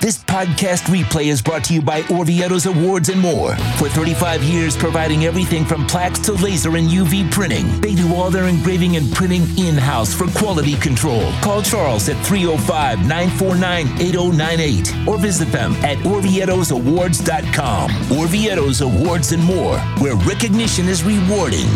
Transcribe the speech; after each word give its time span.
This 0.00 0.16
podcast 0.24 0.84
replay 0.84 1.26
is 1.26 1.42
brought 1.42 1.62
to 1.64 1.74
you 1.74 1.82
by 1.82 2.00
Orvieto's 2.04 2.64
Awards 2.64 3.10
and 3.10 3.20
more. 3.20 3.54
For 3.76 3.86
35 3.90 4.42
years, 4.42 4.74
providing 4.74 5.26
everything 5.26 5.66
from 5.66 5.86
plaques 5.86 6.18
to 6.20 6.32
laser 6.32 6.74
and 6.78 6.88
UV 6.88 7.30
printing. 7.30 7.82
They 7.82 7.94
do 7.94 8.14
all 8.14 8.30
their 8.30 8.46
engraving 8.46 8.96
and 8.96 9.12
printing 9.12 9.42
in 9.58 9.76
house 9.76 10.14
for 10.14 10.26
quality 10.28 10.76
control. 10.76 11.30
Call 11.42 11.60
Charles 11.60 12.08
at 12.08 12.16
305 12.24 13.00
949 13.00 13.88
8098 14.00 15.06
or 15.06 15.18
visit 15.18 15.52
them 15.52 15.72
at 15.84 15.98
OrvietosAwards.com. 15.98 17.90
Orvieto's 17.90 18.80
Awards 18.80 19.32
and 19.32 19.44
more, 19.44 19.76
where 19.98 20.16
recognition 20.16 20.88
is 20.88 21.04
rewarding. 21.04 21.68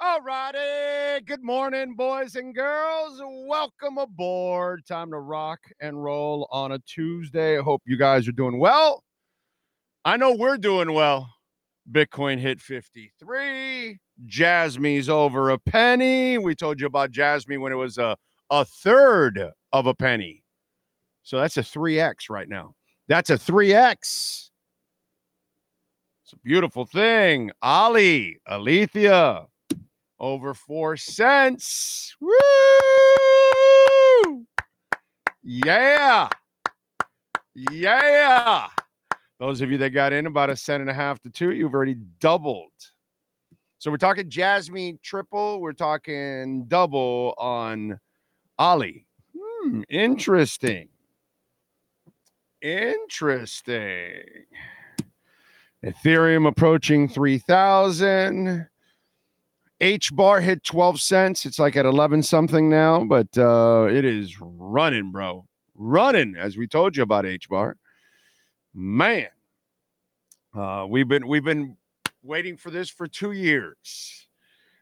All 0.00 0.22
righty. 0.22 0.97
Good 1.26 1.42
morning, 1.42 1.94
boys 1.94 2.36
and 2.36 2.54
girls. 2.54 3.20
Welcome 3.24 3.98
aboard. 3.98 4.86
Time 4.86 5.10
to 5.10 5.18
rock 5.18 5.58
and 5.80 6.00
roll 6.00 6.46
on 6.52 6.70
a 6.70 6.78
Tuesday. 6.80 7.58
I 7.58 7.62
hope 7.62 7.82
you 7.86 7.96
guys 7.96 8.28
are 8.28 8.32
doing 8.32 8.60
well. 8.60 9.02
I 10.04 10.16
know 10.16 10.36
we're 10.36 10.58
doing 10.58 10.92
well. 10.92 11.28
Bitcoin 11.90 12.38
hit 12.38 12.60
53. 12.60 13.98
Jasmy's 14.26 15.08
over 15.08 15.50
a 15.50 15.58
penny. 15.58 16.38
We 16.38 16.54
told 16.54 16.80
you 16.80 16.86
about 16.86 17.10
Jasmy 17.10 17.56
when 17.56 17.72
it 17.72 17.76
was 17.76 17.98
a, 17.98 18.16
a 18.50 18.64
third 18.64 19.50
of 19.72 19.86
a 19.86 19.94
penny. 19.94 20.44
So 21.24 21.40
that's 21.40 21.56
a 21.56 21.62
3x 21.62 22.30
right 22.30 22.48
now. 22.48 22.74
That's 23.08 23.30
a 23.30 23.36
3x. 23.36 24.50
It's 26.22 26.32
a 26.32 26.38
beautiful 26.44 26.86
thing. 26.86 27.50
Ali, 27.60 28.38
Alethea, 28.48 29.47
over 30.20 30.54
four 30.54 30.96
cents. 30.96 32.14
Woo! 32.20 32.32
Yeah. 35.42 36.28
Yeah. 37.54 38.68
Those 39.38 39.60
of 39.60 39.70
you 39.70 39.78
that 39.78 39.90
got 39.90 40.12
in 40.12 40.26
about 40.26 40.50
a 40.50 40.56
cent 40.56 40.80
and 40.80 40.90
a 40.90 40.94
half 40.94 41.20
to 41.22 41.30
two, 41.30 41.52
you've 41.52 41.74
already 41.74 41.96
doubled. 42.20 42.72
So 43.78 43.90
we're 43.90 43.96
talking 43.96 44.28
Jasmy 44.28 44.98
triple. 45.02 45.60
We're 45.60 45.72
talking 45.72 46.64
double 46.66 47.34
on 47.38 48.00
Ali. 48.58 49.06
Hmm, 49.36 49.82
interesting. 49.88 50.88
Interesting. 52.60 54.24
Ethereum 55.84 56.48
approaching 56.48 57.08
3,000. 57.08 58.66
H 59.80 60.14
bar 60.14 60.40
hit 60.40 60.64
12 60.64 61.00
cents. 61.00 61.46
It's 61.46 61.58
like 61.58 61.76
at 61.76 61.86
11 61.86 62.22
something 62.22 62.68
now, 62.68 63.04
but 63.04 63.36
uh, 63.38 63.88
it 63.90 64.04
is 64.04 64.40
running, 64.40 65.12
bro. 65.12 65.46
Running, 65.76 66.34
as 66.36 66.56
we 66.56 66.66
told 66.66 66.96
you 66.96 67.02
about 67.02 67.26
H 67.26 67.48
bar. 67.48 67.76
Man, 68.74 69.28
uh, 70.54 70.86
we've 70.88 71.08
been 71.08 71.26
we've 71.26 71.44
been 71.44 71.76
waiting 72.22 72.56
for 72.56 72.70
this 72.70 72.90
for 72.90 73.06
two 73.06 73.32
years. 73.32 74.26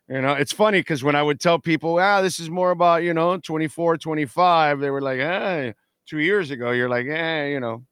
You 0.09 0.21
know, 0.23 0.33
it's 0.33 0.53
funny 0.53 0.81
because 0.81 1.03
when 1.03 1.17
I 1.17 1.23
would 1.23 1.41
tell 1.41 1.59
people, 1.59 1.99
ah, 1.99 2.23
this 2.23 2.39
is 2.39 2.49
more 2.49 2.71
about, 2.71 3.03
you 3.03 3.13
know, 3.13 3.39
24, 3.39 3.97
25, 3.97 4.79
they 4.79 4.91
were 4.91 5.01
like, 5.01 5.19
hey, 5.19 5.75
two 6.07 6.21
years 6.21 6.53
ago, 6.53 6.71
you're 6.71 6.89
like, 6.89 7.07
eh, 7.07 7.47
you 7.47 7.59
know. 7.59 7.85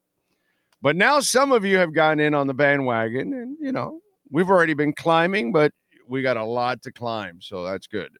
But 0.81 0.95
now 0.95 1.19
some 1.19 1.51
of 1.51 1.65
you 1.65 1.79
have 1.79 1.93
gotten 1.93 2.21
in 2.21 2.35
on 2.35 2.47
the 2.47 2.55
bandwagon, 2.55 3.33
and 3.33 3.57
you 3.61 3.73
know, 3.73 4.01
we've 4.31 4.51
already 4.51 4.75
been 4.75 4.93
climbing, 4.93 5.53
but 5.53 5.73
we 6.09 6.23
got 6.23 6.37
a 6.37 6.45
lot 6.45 6.83
to 6.83 6.93
climb, 6.93 7.41
so 7.41 7.65
that's 7.65 7.87
good. 7.87 8.11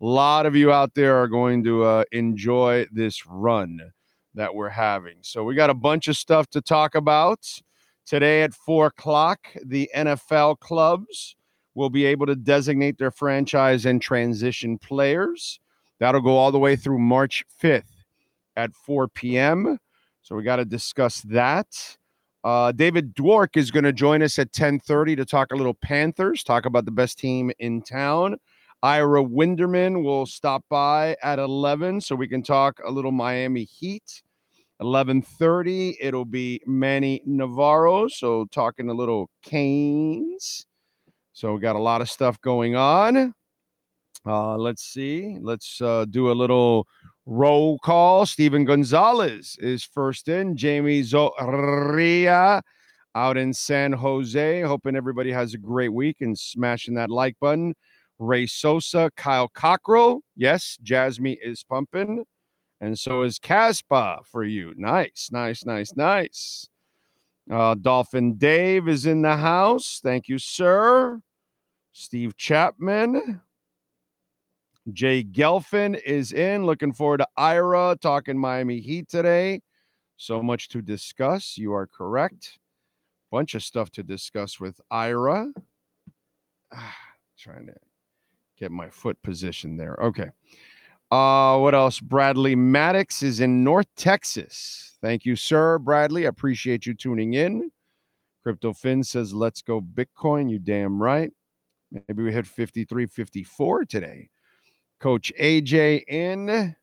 A 0.00 0.06
lot 0.06 0.46
of 0.46 0.56
you 0.56 0.72
out 0.72 0.94
there 0.94 1.16
are 1.16 1.28
going 1.28 1.62
to 1.64 1.84
uh, 1.84 2.04
enjoy 2.12 2.86
this 2.90 3.24
run 3.26 3.80
that 4.34 4.54
we're 4.54 4.68
having. 4.68 5.16
So 5.20 5.44
we 5.44 5.54
got 5.54 5.70
a 5.70 5.74
bunch 5.74 6.08
of 6.08 6.16
stuff 6.16 6.48
to 6.50 6.60
talk 6.60 6.94
about 6.94 7.46
today 8.06 8.42
at 8.42 8.54
four 8.54 8.86
o'clock. 8.86 9.48
The 9.64 9.90
NFL 9.94 10.58
clubs 10.58 11.36
will 11.74 11.90
be 11.90 12.04
able 12.04 12.26
to 12.26 12.34
designate 12.34 12.98
their 12.98 13.10
franchise 13.10 13.86
and 13.86 14.00
transition 14.00 14.78
players. 14.78 15.60
That'll 15.98 16.20
go 16.20 16.36
all 16.36 16.52
the 16.52 16.58
way 16.58 16.76
through 16.76 16.98
March 16.98 17.44
5th 17.62 17.84
at 18.56 18.74
4 18.74 19.08
p.m. 19.08 19.78
So 20.22 20.34
we 20.34 20.42
got 20.42 20.56
to 20.56 20.64
discuss 20.64 21.20
that. 21.22 21.66
Uh, 22.44 22.72
David 22.72 23.14
Dwork 23.14 23.56
is 23.56 23.70
going 23.70 23.84
to 23.84 23.92
join 23.92 24.22
us 24.22 24.38
at 24.38 24.52
10:30 24.52 25.16
to 25.16 25.24
talk 25.24 25.52
a 25.52 25.56
little 25.56 25.74
Panthers, 25.74 26.42
talk 26.42 26.66
about 26.66 26.84
the 26.84 26.90
best 26.90 27.18
team 27.18 27.52
in 27.58 27.82
town. 27.82 28.36
Ira 28.82 29.22
Winderman 29.22 30.02
will 30.02 30.26
stop 30.26 30.64
by 30.68 31.16
at 31.22 31.38
11 31.38 32.00
so 32.00 32.16
we 32.16 32.26
can 32.26 32.42
talk 32.42 32.80
a 32.84 32.90
little 32.90 33.12
Miami 33.12 33.64
Heat. 33.64 34.22
11:30 34.80 35.96
it'll 36.00 36.24
be 36.24 36.60
Manny 36.66 37.22
Navarro, 37.24 38.08
so 38.08 38.46
talking 38.46 38.88
a 38.88 38.94
little 38.94 39.30
Canes. 39.42 40.66
So 41.32 41.54
we 41.54 41.60
got 41.60 41.76
a 41.76 41.78
lot 41.78 42.00
of 42.00 42.10
stuff 42.10 42.40
going 42.40 42.74
on. 42.74 43.32
Uh, 44.26 44.56
let's 44.56 44.82
see. 44.82 45.38
Let's 45.40 45.80
uh, 45.80 46.04
do 46.10 46.30
a 46.30 46.34
little 46.34 46.86
roll 47.26 47.78
call. 47.78 48.26
Stephen 48.26 48.64
Gonzalez 48.64 49.56
is 49.60 49.84
first 49.84 50.28
in. 50.28 50.56
Jamie 50.56 51.02
Zoria 51.02 52.62
out 53.14 53.36
in 53.36 53.52
San 53.52 53.92
Jose. 53.92 54.62
Hoping 54.62 54.96
everybody 54.96 55.30
has 55.32 55.54
a 55.54 55.58
great 55.58 55.92
week 55.92 56.16
and 56.20 56.38
smashing 56.38 56.94
that 56.94 57.10
like 57.10 57.36
button. 57.40 57.74
Ray 58.18 58.46
Sosa, 58.46 59.10
Kyle 59.16 59.48
Cockrell. 59.48 60.20
Yes, 60.36 60.78
Jasmy 60.82 61.38
is 61.42 61.64
pumping. 61.64 62.24
And 62.80 62.98
so 62.98 63.22
is 63.22 63.38
Kaspa 63.38 64.18
for 64.26 64.44
you. 64.44 64.74
Nice, 64.76 65.28
nice, 65.32 65.64
nice, 65.64 65.94
nice. 65.94 66.68
Uh, 67.50 67.74
Dolphin 67.74 68.34
Dave 68.34 68.88
is 68.88 69.06
in 69.06 69.22
the 69.22 69.36
house. 69.36 70.00
Thank 70.02 70.28
you, 70.28 70.38
sir. 70.38 71.20
Steve 71.92 72.36
Chapman. 72.36 73.40
Jay 74.92 75.22
Gelfin 75.22 76.00
is 76.04 76.32
in. 76.32 76.66
Looking 76.66 76.92
forward 76.92 77.18
to 77.18 77.28
Ira 77.36 77.96
talking 78.00 78.38
Miami 78.38 78.80
Heat 78.80 79.08
today. 79.08 79.60
So 80.16 80.42
much 80.42 80.68
to 80.70 80.82
discuss. 80.82 81.56
You 81.56 81.72
are 81.72 81.86
correct. 81.86 82.58
Bunch 83.30 83.54
of 83.54 83.62
stuff 83.62 83.90
to 83.92 84.02
discuss 84.02 84.58
with 84.58 84.80
Ira. 84.90 85.48
Ah, 86.72 86.96
trying 87.38 87.66
to 87.66 87.74
get 88.58 88.70
my 88.70 88.90
foot 88.90 89.20
position 89.22 89.76
there. 89.76 89.96
Okay. 90.02 90.30
Uh, 91.10 91.58
what 91.58 91.74
else? 91.74 92.00
Bradley 92.00 92.56
Maddox 92.56 93.22
is 93.22 93.40
in 93.40 93.62
North 93.62 93.88
Texas. 93.96 94.96
Thank 95.02 95.24
you, 95.24 95.36
sir. 95.36 95.78
Bradley, 95.78 96.24
I 96.26 96.28
appreciate 96.28 96.86
you 96.86 96.94
tuning 96.94 97.34
in. 97.34 97.70
Crypto 98.42 98.72
Finn 98.72 99.04
says, 99.04 99.32
let's 99.32 99.62
go 99.62 99.80
Bitcoin. 99.80 100.50
You 100.50 100.58
damn 100.58 101.00
right. 101.00 101.30
Maybe 101.92 102.22
we 102.22 102.32
hit 102.32 102.46
53, 102.46 103.06
54 103.06 103.84
today. 103.84 104.30
Coach 105.02 105.32
AJ 105.36 106.04
in, 106.06 106.76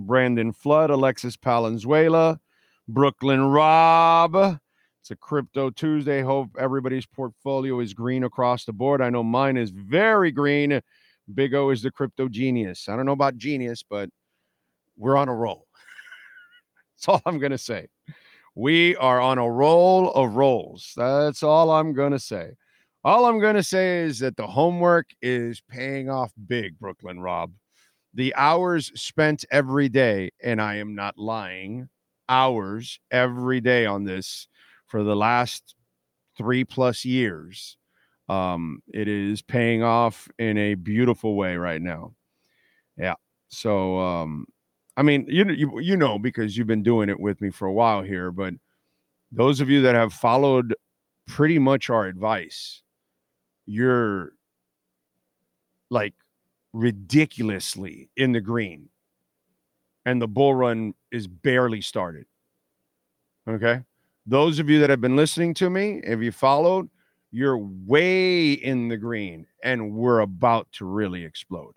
Brandon 0.00 0.52
Flood, 0.52 0.90
Alexis 0.90 1.36
Palenzuela, 1.36 2.40
Brooklyn 2.88 3.44
Rob. 3.44 4.58
It's 5.00 5.12
a 5.12 5.16
crypto 5.16 5.70
Tuesday. 5.70 6.20
Hope 6.20 6.50
everybody's 6.58 7.06
portfolio 7.06 7.78
is 7.78 7.94
green 7.94 8.24
across 8.24 8.64
the 8.64 8.72
board. 8.72 9.00
I 9.00 9.08
know 9.08 9.22
mine 9.22 9.56
is 9.56 9.70
very 9.70 10.32
green. 10.32 10.80
Big 11.32 11.54
O 11.54 11.70
is 11.70 11.80
the 11.80 11.92
crypto 11.92 12.26
genius. 12.26 12.88
I 12.88 12.96
don't 12.96 13.06
know 13.06 13.12
about 13.12 13.36
genius, 13.36 13.84
but 13.88 14.10
we're 14.96 15.16
on 15.16 15.28
a 15.28 15.34
roll. 15.34 15.68
That's 16.96 17.06
all 17.06 17.22
I'm 17.24 17.38
going 17.38 17.52
to 17.52 17.58
say. 17.58 17.86
We 18.56 18.96
are 18.96 19.20
on 19.20 19.38
a 19.38 19.48
roll 19.48 20.10
of 20.10 20.34
rolls. 20.34 20.92
That's 20.96 21.44
all 21.44 21.70
I'm 21.70 21.92
going 21.92 22.10
to 22.10 22.18
say. 22.18 22.54
All 23.02 23.24
I'm 23.24 23.40
going 23.40 23.56
to 23.56 23.62
say 23.62 24.00
is 24.00 24.18
that 24.18 24.36
the 24.36 24.46
homework 24.46 25.08
is 25.22 25.62
paying 25.68 26.10
off 26.10 26.32
big, 26.46 26.78
Brooklyn 26.78 27.20
Rob. 27.20 27.52
The 28.12 28.34
hours 28.34 28.92
spent 28.94 29.44
every 29.50 29.88
day, 29.88 30.30
and 30.42 30.60
I 30.60 30.76
am 30.76 30.94
not 30.94 31.16
lying, 31.16 31.88
hours 32.28 33.00
every 33.10 33.60
day 33.60 33.86
on 33.86 34.04
this 34.04 34.48
for 34.86 35.02
the 35.02 35.16
last 35.16 35.74
three 36.36 36.64
plus 36.64 37.04
years. 37.04 37.78
Um, 38.28 38.82
it 38.92 39.08
is 39.08 39.40
paying 39.40 39.82
off 39.82 40.28
in 40.38 40.58
a 40.58 40.74
beautiful 40.74 41.36
way 41.36 41.56
right 41.56 41.80
now. 41.80 42.14
Yeah. 42.98 43.14
So, 43.48 43.98
um, 43.98 44.46
I 44.96 45.02
mean, 45.02 45.24
you, 45.26 45.48
you 45.50 45.80
you 45.80 45.96
know 45.96 46.18
because 46.18 46.56
you've 46.56 46.66
been 46.66 46.82
doing 46.82 47.08
it 47.08 47.18
with 47.18 47.40
me 47.40 47.50
for 47.50 47.66
a 47.66 47.72
while 47.72 48.02
here, 48.02 48.30
but 48.30 48.54
those 49.32 49.60
of 49.60 49.70
you 49.70 49.80
that 49.82 49.94
have 49.94 50.12
followed 50.12 50.74
pretty 51.26 51.58
much 51.58 51.88
our 51.88 52.06
advice, 52.06 52.82
you're 53.70 54.32
like 55.90 56.14
ridiculously 56.72 58.10
in 58.16 58.32
the 58.32 58.40
green 58.40 58.88
and 60.04 60.20
the 60.20 60.26
bull 60.26 60.54
run 60.54 60.94
is 61.12 61.28
barely 61.28 61.80
started. 61.80 62.26
Okay. 63.48 63.84
Those 64.26 64.58
of 64.58 64.68
you 64.68 64.80
that 64.80 64.90
have 64.90 65.00
been 65.00 65.14
listening 65.14 65.54
to 65.54 65.70
me, 65.70 66.00
if 66.04 66.20
you 66.20 66.32
followed, 66.32 66.88
you're 67.30 67.58
way 67.58 68.52
in 68.52 68.88
the 68.88 68.96
green 68.96 69.46
and 69.62 69.92
we're 69.92 70.20
about 70.20 70.66
to 70.72 70.84
really 70.84 71.24
explode. 71.24 71.74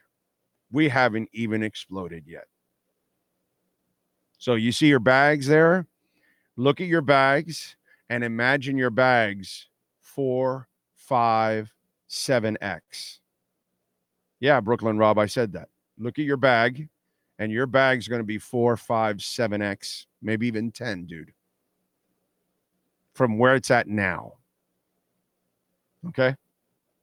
We 0.71 0.89
haven't 0.89 1.29
even 1.31 1.61
exploded 1.61 2.23
yet. 2.25 2.45
So 4.39 4.55
you 4.55 4.71
see 4.71 4.87
your 4.87 4.99
bags 4.99 5.45
there? 5.45 5.85
Look 6.57 6.81
at 6.81 6.87
your 6.87 7.01
bags 7.01 7.75
and 8.09 8.23
imagine 8.23 8.77
your 8.77 8.89
bags 8.89 9.67
four, 10.01 10.67
five, 10.95 11.72
seven 12.13 12.57
X. 12.61 13.19
Yeah, 14.39 14.59
Brooklyn 14.59 14.97
Rob, 14.97 15.17
I 15.17 15.25
said 15.25 15.53
that. 15.53 15.69
Look 15.97 16.19
at 16.19 16.25
your 16.25 16.37
bag, 16.37 16.89
and 17.39 17.51
your 17.51 17.65
bag's 17.65 18.07
going 18.07 18.19
to 18.21 18.25
be 18.25 18.37
four, 18.37 18.77
five, 18.77 19.21
seven 19.21 19.61
X, 19.61 20.07
maybe 20.21 20.47
even 20.47 20.71
10, 20.71 21.05
dude, 21.05 21.33
from 23.13 23.37
where 23.37 23.55
it's 23.55 23.71
at 23.71 23.87
now. 23.87 24.33
Okay. 26.09 26.35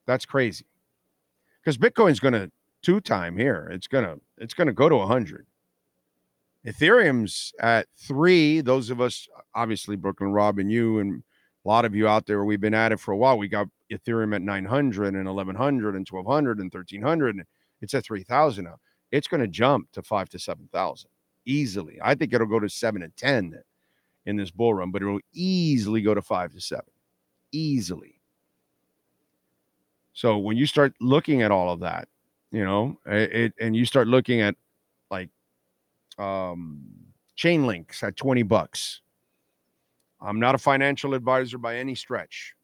That's 0.06 0.26
crazy. 0.26 0.66
Because 1.62 1.78
Bitcoin's 1.78 2.20
going 2.20 2.34
to 2.34 2.50
two 2.82 3.00
time 3.00 3.36
here. 3.36 3.70
It's 3.72 3.88
to, 3.88 4.20
it's 4.38 4.54
going 4.54 4.66
to 4.66 4.72
go 4.72 4.88
to 4.88 4.96
100. 4.96 5.46
Ethereum's 6.66 7.52
at 7.60 7.86
three. 7.96 8.60
Those 8.60 8.90
of 8.90 9.00
us, 9.00 9.26
obviously, 9.54 9.96
Brooklyn 9.96 10.32
Rob 10.32 10.58
and 10.58 10.70
you, 10.70 10.98
and 10.98 11.22
a 11.64 11.68
lot 11.68 11.84
of 11.84 11.94
you 11.94 12.08
out 12.08 12.26
there, 12.26 12.44
we've 12.44 12.60
been 12.60 12.74
at 12.74 12.92
it 12.92 13.00
for 13.00 13.12
a 13.12 13.16
while. 13.16 13.38
We 13.38 13.48
got 13.48 13.68
Ethereum 13.92 14.34
at 14.34 14.42
900 14.42 15.14
and 15.14 15.26
1100 15.26 15.94
and 15.94 16.08
1200 16.08 16.58
and 16.58 16.72
1300. 16.72 17.36
And 17.36 17.44
it's 17.80 17.94
at 17.94 18.04
3000 18.04 18.64
now. 18.64 18.76
It's 19.10 19.28
going 19.28 19.40
to 19.40 19.48
jump 19.48 19.90
to 19.92 20.02
five 20.02 20.28
to 20.30 20.38
7,000 20.38 21.10
easily. 21.44 21.98
I 22.02 22.14
think 22.14 22.32
it'll 22.32 22.46
go 22.46 22.60
to 22.60 22.68
seven 22.68 23.02
and 23.02 23.16
10 23.16 23.54
in 24.26 24.36
this 24.36 24.50
bull 24.50 24.74
run, 24.74 24.90
but 24.90 25.02
it'll 25.02 25.20
easily 25.32 26.02
go 26.02 26.14
to 26.14 26.22
five 26.22 26.52
to 26.52 26.60
seven. 26.60 26.92
Easily. 27.52 28.20
So 30.12 30.38
when 30.38 30.56
you 30.56 30.66
start 30.66 30.94
looking 31.00 31.42
at 31.42 31.50
all 31.50 31.72
of 31.72 31.80
that, 31.80 32.08
you 32.52 32.64
know, 32.64 32.98
it 33.06 33.54
and 33.60 33.76
you 33.76 33.84
start 33.84 34.08
looking 34.08 34.40
at 34.40 34.56
like 35.10 35.30
um, 36.18 36.82
Chainlink's 37.36 38.02
at 38.02 38.16
20 38.16 38.42
bucks. 38.42 39.00
I'm 40.22 40.40
not 40.40 40.54
a 40.54 40.58
financial 40.58 41.14
advisor 41.14 41.58
by 41.58 41.76
any 41.76 41.94
stretch. 41.94 42.54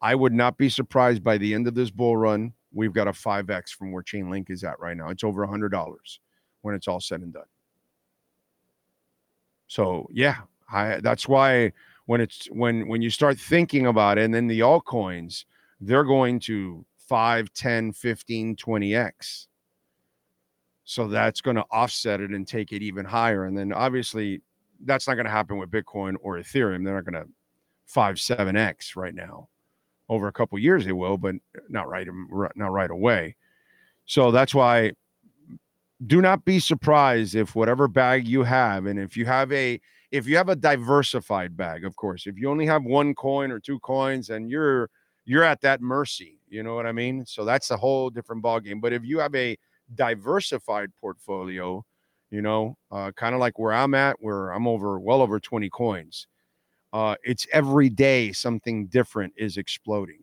I 0.00 0.14
would 0.14 0.32
not 0.32 0.58
be 0.58 0.68
surprised 0.68 1.22
by 1.24 1.38
the 1.38 1.54
end 1.54 1.66
of 1.66 1.74
this 1.74 1.90
bull 1.90 2.16
run. 2.16 2.52
We've 2.72 2.92
got 2.92 3.08
a 3.08 3.12
5x 3.12 3.70
from 3.70 3.92
where 3.92 4.02
Chainlink 4.02 4.50
is 4.50 4.64
at 4.64 4.78
right 4.78 4.96
now. 4.96 5.08
It's 5.08 5.24
over 5.24 5.46
$100 5.46 5.96
when 6.62 6.74
it's 6.74 6.88
all 6.88 7.00
said 7.00 7.20
and 7.20 7.32
done. 7.32 7.44
So, 9.68 10.08
yeah, 10.12 10.36
I, 10.70 11.00
that's 11.00 11.26
why 11.26 11.72
when 12.06 12.20
it's 12.20 12.46
when 12.46 12.86
when 12.86 13.02
you 13.02 13.10
start 13.10 13.38
thinking 13.38 13.86
about 13.86 14.18
it 14.18 14.24
and 14.24 14.34
then 14.34 14.46
the 14.46 14.60
altcoins, 14.60 15.44
they're 15.80 16.04
going 16.04 16.38
to 16.40 16.84
5, 17.08 17.52
10, 17.52 17.92
15, 17.92 18.56
20x. 18.56 19.46
So 20.84 21.08
that's 21.08 21.40
going 21.40 21.56
to 21.56 21.64
offset 21.70 22.20
it 22.20 22.30
and 22.30 22.46
take 22.46 22.72
it 22.72 22.82
even 22.82 23.04
higher. 23.04 23.44
And 23.44 23.58
then 23.58 23.72
obviously, 23.72 24.40
that's 24.84 25.06
not 25.08 25.14
going 25.14 25.26
to 25.26 25.32
happen 25.32 25.58
with 25.58 25.70
Bitcoin 25.70 26.16
or 26.20 26.38
Ethereum. 26.38 26.84
They're 26.84 26.94
not 26.94 27.04
going 27.04 27.24
to 27.24 27.28
five, 27.86 28.20
seven 28.20 28.56
X 28.56 28.96
right 28.96 29.14
now. 29.14 29.48
Over 30.08 30.28
a 30.28 30.32
couple 30.32 30.58
years, 30.58 30.84
they 30.84 30.92
will, 30.92 31.18
but 31.18 31.34
not 31.68 31.88
right, 31.88 32.08
um, 32.08 32.28
not 32.54 32.70
right 32.70 32.90
away. 32.90 33.34
So 34.04 34.30
that's 34.30 34.54
why 34.54 34.92
do 36.06 36.20
not 36.20 36.44
be 36.44 36.60
surprised 36.60 37.34
if 37.34 37.54
whatever 37.54 37.88
bag 37.88 38.28
you 38.28 38.42
have, 38.42 38.86
and 38.86 38.98
if 38.98 39.16
you 39.16 39.24
have 39.26 39.50
a 39.52 39.80
if 40.12 40.26
you 40.26 40.36
have 40.36 40.48
a 40.48 40.56
diversified 40.56 41.56
bag, 41.56 41.84
of 41.84 41.96
course, 41.96 42.26
if 42.26 42.38
you 42.38 42.48
only 42.48 42.66
have 42.66 42.84
one 42.84 43.14
coin 43.14 43.50
or 43.50 43.58
two 43.58 43.78
coins, 43.80 44.30
and 44.30 44.50
you're 44.50 44.90
you're 45.24 45.42
at 45.42 45.60
that 45.62 45.80
mercy, 45.80 46.38
you 46.48 46.62
know 46.62 46.74
what 46.74 46.86
I 46.86 46.92
mean? 46.92 47.24
So 47.26 47.44
that's 47.44 47.70
a 47.70 47.76
whole 47.76 48.10
different 48.10 48.42
ball 48.42 48.60
game. 48.60 48.80
But 48.80 48.92
if 48.92 49.04
you 49.04 49.18
have 49.18 49.34
a 49.34 49.58
diversified 49.94 50.90
portfolio, 51.00 51.84
you 52.30 52.42
know, 52.42 52.76
uh, 52.90 53.12
kind 53.12 53.34
of 53.34 53.40
like 53.40 53.58
where 53.58 53.72
I'm 53.72 53.94
at, 53.94 54.16
where 54.20 54.50
I'm 54.50 54.66
over 54.66 54.98
well 54.98 55.22
over 55.22 55.38
20 55.38 55.68
coins. 55.70 56.26
Uh, 56.92 57.14
it's 57.24 57.46
every 57.52 57.88
day 57.88 58.32
something 58.32 58.86
different 58.86 59.32
is 59.36 59.56
exploding. 59.56 60.20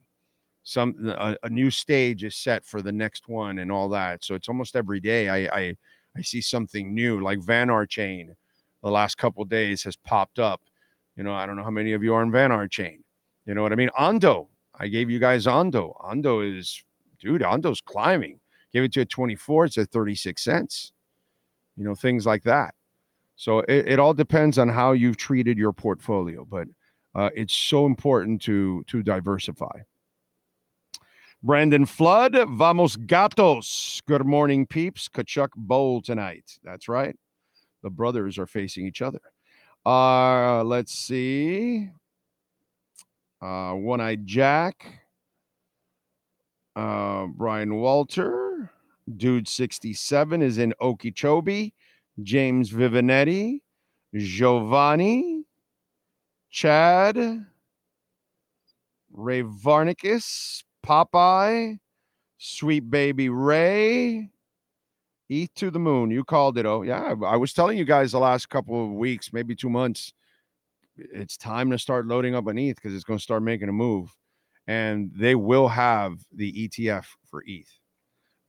Some 0.63 0.95
a, 1.17 1.35
a, 1.43 1.49
new 1.49 1.69
stage 1.69 2.23
is 2.23 2.35
set 2.35 2.65
for 2.65 2.81
the 2.81 2.91
next 2.91 3.27
one 3.27 3.59
and 3.59 3.71
all 3.71 3.89
that. 3.89 4.23
So 4.23 4.33
it's 4.33 4.47
almost 4.47 4.75
every 4.75 4.99
day 4.99 5.27
I 5.29 5.59
I, 5.59 5.77
I 6.17 6.21
see 6.21 6.41
something 6.41 6.93
new. 6.93 7.21
Like 7.21 7.39
Vanar 7.39 7.87
Chain, 7.87 8.33
the 8.81 8.89
last 8.89 9.17
couple 9.17 9.43
days 9.43 9.83
has 9.83 9.97
popped 9.97 10.39
up. 10.39 10.61
You 11.17 11.23
know, 11.23 11.33
I 11.33 11.45
don't 11.45 11.57
know 11.57 11.63
how 11.63 11.69
many 11.69 11.93
of 11.93 12.03
you 12.03 12.13
are 12.13 12.23
in 12.23 12.31
Vanar 12.31 12.71
Chain. 12.71 13.03
You 13.45 13.53
know 13.53 13.61
what 13.61 13.73
I 13.73 13.75
mean? 13.75 13.89
Ondo, 13.97 14.49
I 14.79 14.87
gave 14.87 15.09
you 15.09 15.19
guys 15.19 15.47
Ondo. 15.47 15.97
Ondo 15.99 16.39
is, 16.39 16.81
dude, 17.19 17.43
Ondo's 17.43 17.81
climbing. 17.81 18.39
Give 18.71 18.83
it 18.83 18.93
to 18.93 19.01
a 19.01 19.05
24, 19.05 19.65
it's 19.65 19.77
at 19.77 19.89
36 19.89 20.41
cents. 20.41 20.93
You 21.77 21.83
know, 21.83 21.95
things 21.95 22.25
like 22.25 22.43
that. 22.43 22.75
So 23.35 23.59
it, 23.59 23.87
it 23.87 23.99
all 23.99 24.13
depends 24.13 24.57
on 24.57 24.69
how 24.69 24.91
you've 24.91 25.17
treated 25.17 25.57
your 25.57 25.73
portfolio, 25.73 26.45
but 26.45 26.67
uh, 27.15 27.29
it's 27.35 27.53
so 27.53 27.85
important 27.85 28.41
to 28.43 28.83
to 28.87 29.03
diversify. 29.03 29.79
Brandon 31.41 31.85
Flood, 31.85 32.37
vamos 32.49 32.95
gatos. 32.95 34.01
Good 34.07 34.25
morning, 34.25 34.65
peeps. 34.65 35.09
Tkachuk 35.09 35.49
Bowl 35.57 36.01
tonight. 36.01 36.57
That's 36.63 36.87
right. 36.87 37.17
The 37.81 37.89
brothers 37.89 38.37
are 38.37 38.47
facing 38.47 38.87
each 38.87 39.01
other. 39.01 39.19
Uh, 39.85 40.63
let's 40.63 40.93
see. 40.93 41.89
Uh, 43.41 43.73
One 43.73 43.99
Eyed 43.99 44.25
Jack. 44.25 44.85
Uh, 46.77 47.25
Brian 47.25 47.75
Walter. 47.75 48.52
Dude 49.17 49.47
67 49.47 50.41
is 50.41 50.57
in 50.57 50.73
Okeechobee. 50.81 51.73
James 52.21 52.69
Vivinetti. 52.71 53.59
Giovanni. 54.15 55.43
Chad. 56.49 57.45
Ray 59.11 59.41
Varnicus. 59.41 60.63
Popeye. 60.85 61.79
Sweet 62.37 62.89
Baby 62.89 63.29
Ray. 63.29 64.29
Eat 65.29 65.51
to 65.55 65.71
the 65.71 65.79
moon. 65.79 66.11
You 66.11 66.23
called 66.23 66.57
it. 66.57 66.65
Oh, 66.65 66.81
yeah. 66.83 67.13
I 67.25 67.37
was 67.37 67.53
telling 67.53 67.77
you 67.77 67.85
guys 67.85 68.11
the 68.11 68.19
last 68.19 68.49
couple 68.49 68.83
of 68.83 68.91
weeks, 68.91 69.33
maybe 69.33 69.55
two 69.55 69.69
months. 69.69 70.13
It's 70.95 71.37
time 71.37 71.71
to 71.71 71.79
start 71.79 72.05
loading 72.05 72.35
up 72.35 72.47
on 72.47 72.57
ETH 72.57 72.75
because 72.75 72.93
it's 72.93 73.03
going 73.03 73.17
to 73.17 73.23
start 73.23 73.41
making 73.41 73.69
a 73.69 73.73
move. 73.73 74.15
And 74.67 75.11
they 75.15 75.35
will 75.35 75.67
have 75.67 76.19
the 76.31 76.67
ETF 76.67 77.05
for 77.29 77.43
ETH. 77.47 77.67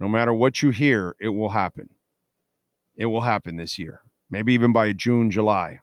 No 0.00 0.08
matter 0.08 0.32
what 0.32 0.62
you 0.62 0.70
hear, 0.70 1.14
it 1.20 1.28
will 1.28 1.48
happen. 1.48 1.88
It 2.96 3.06
will 3.06 3.20
happen 3.20 3.56
this 3.56 3.78
year, 3.78 4.00
maybe 4.30 4.52
even 4.54 4.72
by 4.72 4.92
June, 4.92 5.30
July. 5.30 5.80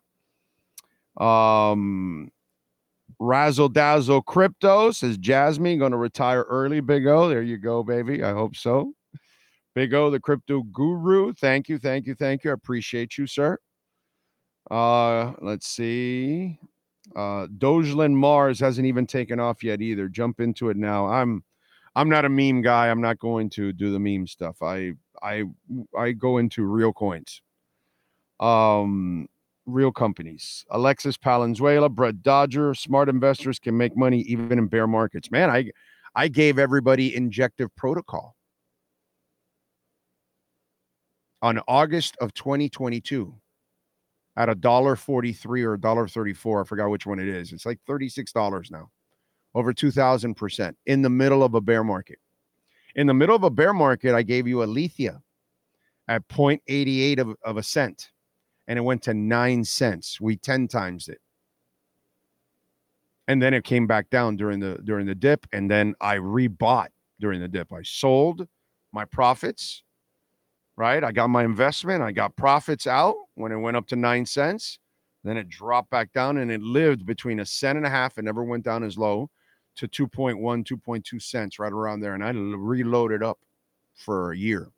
Um, 1.18 2.32
Razzle 3.20 3.70
Dazzle 3.70 4.22
Crypto 4.22 4.92
says 4.92 5.18
Jasmy 5.18 5.78
going 5.78 5.92
to 5.92 5.98
retire 5.98 6.44
early. 6.44 6.80
Big 6.80 7.06
O, 7.08 7.30
there 7.30 7.42
you 7.42 7.58
go, 7.58 7.84
baby. 7.84 8.24
I 8.24 8.32
hope 8.32 8.56
so. 8.56 8.94
Big 9.76 9.94
O, 9.94 10.10
the 10.10 10.20
crypto 10.20 10.64
guru. 10.64 11.34
Thank 11.34 11.70
you, 11.70 11.78
thank 11.78 12.06
you, 12.06 12.16
thank 12.16 12.44
you. 12.44 12.52
I 12.52 12.54
appreciate 12.54 13.18
you, 13.18 13.26
sir. 13.28 13.58
Uh, 14.70 15.34
let's 15.42 15.68
see. 15.68 16.60
Uh, 17.16 17.48
Dogelon 17.58 18.14
Mars 18.14 18.60
hasn't 18.60 18.88
even 18.88 19.06
taken 19.06 19.40
off 19.40 19.64
yet 19.64 19.82
either. 19.82 20.08
Jump 20.08 20.40
into 20.40 20.70
it 20.70 20.78
now. 20.78 21.08
I'm 21.08 21.44
I'm 21.96 22.10
not 22.10 22.26
a 22.26 22.30
meme 22.30 22.62
guy. 22.62 22.90
I'm 22.90 23.02
not 23.02 23.20
going 23.20 23.50
to 23.52 23.74
do 23.74 23.92
the 23.92 24.00
meme 24.00 24.28
stuff. 24.28 24.62
I 24.62 24.94
I 25.22 25.44
I 25.98 26.12
go 26.12 26.38
into 26.38 26.64
real 26.66 26.94
coins. 26.94 27.42
Um 28.40 29.28
real 29.66 29.92
companies. 29.92 30.66
Alexis 30.72 31.18
Palenzuela, 31.18 31.90
Brett 31.90 32.24
Dodger, 32.24 32.74
smart 32.74 33.10
investors 33.10 33.60
can 33.60 33.78
make 33.78 33.96
money 33.96 34.22
even 34.22 34.58
in 34.58 34.68
bear 34.68 34.88
markets. 34.88 35.30
Man, 35.32 35.50
I 35.50 35.72
I 36.16 36.28
gave 36.28 36.60
everybody 36.60 37.16
injective 37.16 37.74
protocol 37.76 38.36
on 41.42 41.60
August 41.68 42.18
of 42.22 42.34
2022 42.34 43.34
at 44.38 44.50
a 44.50 44.56
dollar 44.56 44.96
43 44.96 45.64
or 45.64 45.74
a 45.74 45.80
dollar 45.80 46.08
34. 46.08 46.62
I 46.62 46.64
forgot 46.66 46.90
which 46.90 47.06
one 47.06 47.20
it 47.20 47.28
is. 47.28 47.52
It's 47.52 47.66
like 47.66 47.80
$36 47.88 48.72
now 48.72 48.90
over 49.54 49.74
2000% 49.74 50.76
in 50.86 51.02
the 51.02 51.10
middle 51.10 51.44
of 51.44 51.54
a 51.54 51.62
bear 51.62 51.84
market. 51.84 52.20
In 52.96 53.08
the 53.08 53.14
middle 53.14 53.36
of 53.36 53.44
a 53.44 53.50
bear 53.50 53.74
market, 53.74 54.14
I 54.14 54.24
gave 54.24 54.48
you 54.48 54.64
Alethea 54.64 55.22
at 56.08 56.28
0.88 56.28 57.20
of, 57.20 57.36
of 57.44 57.58
a 57.58 57.64
cent 57.64 58.12
and 58.68 58.78
it 58.78 58.84
went 58.84 59.04
to 59.04 59.14
nine 59.14 59.64
cents. 59.64 60.22
We 60.22 60.38
10 60.38 60.68
times 60.68 61.08
it. 61.08 61.20
And 63.28 63.42
then 63.42 63.54
it 63.54 63.64
came 63.64 63.88
back 63.88 64.10
down 64.10 64.36
during 64.36 64.60
the 64.60 64.80
during 64.84 65.06
the 65.06 65.16
dip. 65.16 65.46
And 65.54 65.70
then 65.70 65.94
I 66.02 66.18
rebought 66.18 66.88
during 67.20 67.40
the 67.40 67.48
dip. 67.48 67.72
I 67.72 67.82
sold 67.84 68.48
my 68.92 69.06
profits, 69.06 69.84
right? 70.76 71.04
I 71.04 71.12
got 71.12 71.30
my 71.30 71.44
investment, 71.44 72.02
I 72.02 72.12
got 72.12 72.36
profits 72.36 72.88
out 72.88 73.16
when 73.36 73.52
it 73.52 73.58
went 73.58 73.78
up 73.78 73.88
to 73.88 73.96
nine 73.96 74.26
cents. 74.26 74.80
Then 75.24 75.38
it 75.38 75.50
dropped 75.50 75.92
back 75.92 76.12
down 76.14 76.38
and 76.38 76.52
it 76.52 76.62
lived 76.62 77.06
between 77.06 77.42
a 77.42 77.46
cent 77.46 77.78
and 77.78 77.86
a 77.86 77.90
half 77.90 78.18
and 78.18 78.26
never 78.26 78.44
went 78.44 78.64
down 78.64 78.84
as 78.84 78.98
low 78.98 79.30
to 79.76 79.88
2.1, 79.88 80.36
2.2 80.38 81.22
cents, 81.22 81.60
right 81.60 81.72
around 81.72 82.02
there. 82.02 82.14
And 82.14 82.24
I 82.24 82.32
reloaded 82.32 83.24
up 83.24 83.40
for 83.96 84.32
a 84.32 84.38
year. 84.38 84.70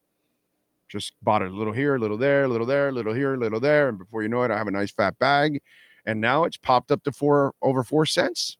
Just 0.89 1.13
bought 1.23 1.41
it 1.41 1.51
a 1.51 1.55
little 1.55 1.73
here, 1.73 1.95
a 1.95 1.99
little 1.99 2.17
there, 2.17 2.43
a 2.43 2.47
little 2.47 2.67
there, 2.67 2.89
a 2.89 2.91
little 2.91 3.13
here, 3.13 3.33
a 3.33 3.37
little 3.37 3.59
there. 3.59 3.89
And 3.89 3.97
before 3.97 4.21
you 4.21 4.29
know 4.29 4.43
it, 4.43 4.51
I 4.51 4.57
have 4.57 4.67
a 4.67 4.71
nice 4.71 4.91
fat 4.91 5.17
bag. 5.17 5.61
And 6.05 6.21
now 6.21 6.43
it's 6.43 6.57
popped 6.57 6.91
up 6.91 7.03
to 7.03 7.11
four 7.11 7.53
over 7.61 7.83
four 7.83 8.05
cents. 8.05 8.57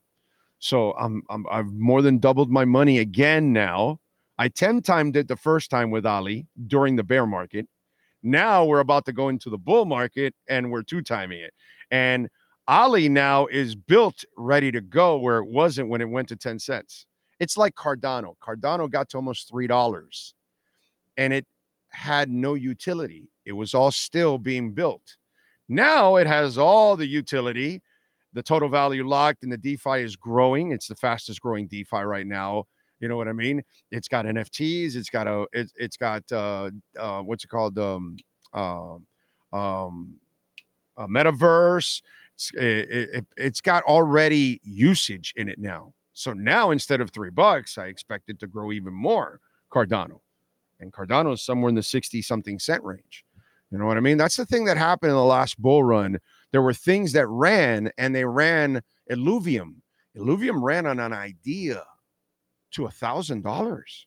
So 0.60 0.94
I'm, 0.94 1.24
I'm 1.30 1.46
I've 1.52 1.74
more 1.74 2.02
than 2.02 2.20
doubled 2.20 2.50
my 2.50 2.66
money 2.66 3.00
again 3.00 3.52
now. 3.52 4.00
I 4.38 4.48
10 4.48 4.82
timed 4.82 5.16
it 5.16 5.28
the 5.28 5.36
first 5.36 5.70
time 5.70 5.92
with 5.92 6.06
Ali 6.06 6.48
during 6.68 6.96
the 6.96 7.04
bear 7.04 7.28
market. 7.28 7.68
Now 8.24 8.64
we're 8.66 8.80
about 8.80 9.06
to 9.06 9.14
go 9.14 9.30
into 9.30 9.50
the 9.50 9.58
bull 9.58 9.86
market 9.86 10.34
and 10.48 10.72
we're 10.72 10.82
two 10.82 11.02
timing 11.02 11.42
it. 11.42 11.54
And 11.92 12.30
Ali 12.68 13.10
now 13.10 13.46
is 13.48 13.76
built 13.76 14.24
ready 14.38 14.72
to 14.72 14.82
go 14.82 15.18
where 15.18 15.40
it 15.40 15.48
wasn't 15.48 15.90
when 15.90 16.02
it 16.02 16.10
went 16.10 16.30
to 16.30 16.36
10 16.36 16.60
cents. 16.60 17.06
It's 17.40 17.58
like 17.58 17.76
Cardano. 17.76 18.36
Cardano 18.42 18.90
got 18.90 19.10
to 19.10 19.18
almost 19.18 19.52
$3 19.52 20.34
and 21.18 21.34
it 21.34 21.46
had 21.90 22.30
no 22.30 22.54
utility. 22.54 23.30
It 23.46 23.52
was 23.54 23.74
all 23.74 23.92
still 23.92 24.38
being 24.38 24.72
built. 24.72 25.18
Now 25.68 26.16
it 26.16 26.28
has 26.28 26.58
all 26.58 26.96
the 26.96 27.06
utility. 27.06 27.82
The 28.34 28.44
total 28.44 28.70
value 28.70 29.08
locked 29.08 29.44
and 29.44 29.52
the 29.52 29.58
DeFi 29.58 30.02
is 30.02 30.16
growing. 30.16 30.72
It's 30.72 30.88
the 30.88 30.96
fastest 30.96 31.42
growing 31.42 31.68
DeFi 31.68 31.98
right 31.98 32.26
now. 32.26 32.66
You 33.00 33.10
know 33.10 33.18
what 33.18 33.28
I 33.28 33.34
mean? 33.34 33.62
It's 33.92 34.08
got 34.08 34.26
NFTs. 34.26 34.96
It's 34.96 35.10
got 35.10 35.28
a. 35.28 35.46
It, 35.52 35.72
it's 35.76 35.98
got 35.98 36.24
uh, 36.32 36.72
uh, 36.98 37.22
what's 37.22 37.44
it 37.44 37.50
called? 37.50 37.78
Um, 37.78 38.16
uh, 38.54 38.96
um, 39.52 40.16
a 40.96 41.08
metaverse. 41.08 42.02
It's, 42.36 42.52
it, 42.56 42.90
it, 42.90 43.26
it's 43.38 43.62
got 43.62 43.84
already 43.84 44.60
usage 44.64 45.34
in 45.36 45.48
it 45.48 45.60
now. 45.60 45.94
So 46.14 46.34
now 46.34 46.72
instead 46.72 47.02
of 47.02 47.12
three 47.12 47.30
bucks, 47.30 47.78
I 47.78 47.88
expect 47.88 48.30
it 48.30 48.40
to 48.40 48.48
grow 48.48 48.72
even 48.72 48.94
more. 48.94 49.40
Cardano, 49.72 50.20
and 50.80 50.94
Cardano 50.94 51.34
is 51.34 51.42
somewhere 51.42 51.70
in 51.70 51.76
the 51.76 51.82
sixty 51.84 52.22
something 52.22 52.60
cent 52.60 52.84
range. 52.84 53.26
You 53.72 53.80
know 53.80 53.86
what 53.86 53.98
I 53.98 54.02
mean? 54.02 54.18
That's 54.18 54.36
the 54.36 54.46
thing 54.46 54.66
that 54.66 54.78
happened 54.78 55.10
in 55.10 55.16
the 55.16 55.24
last 55.24 55.60
bull 55.60 55.84
run. 55.84 56.20
There 56.52 56.62
were 56.62 56.76
things 56.76 57.12
that 57.14 57.26
ran, 57.28 57.92
and 57.98 58.14
they 58.14 58.26
ran 58.26 58.84
Illuvium. 59.10 59.78
Illuvium 60.16 60.62
ran 60.62 60.86
on 60.86 61.00
an 61.00 61.14
idea 61.14 61.84
to 62.74 62.86
a 62.86 62.92
thousand 62.92 63.44
dollars, 63.44 64.06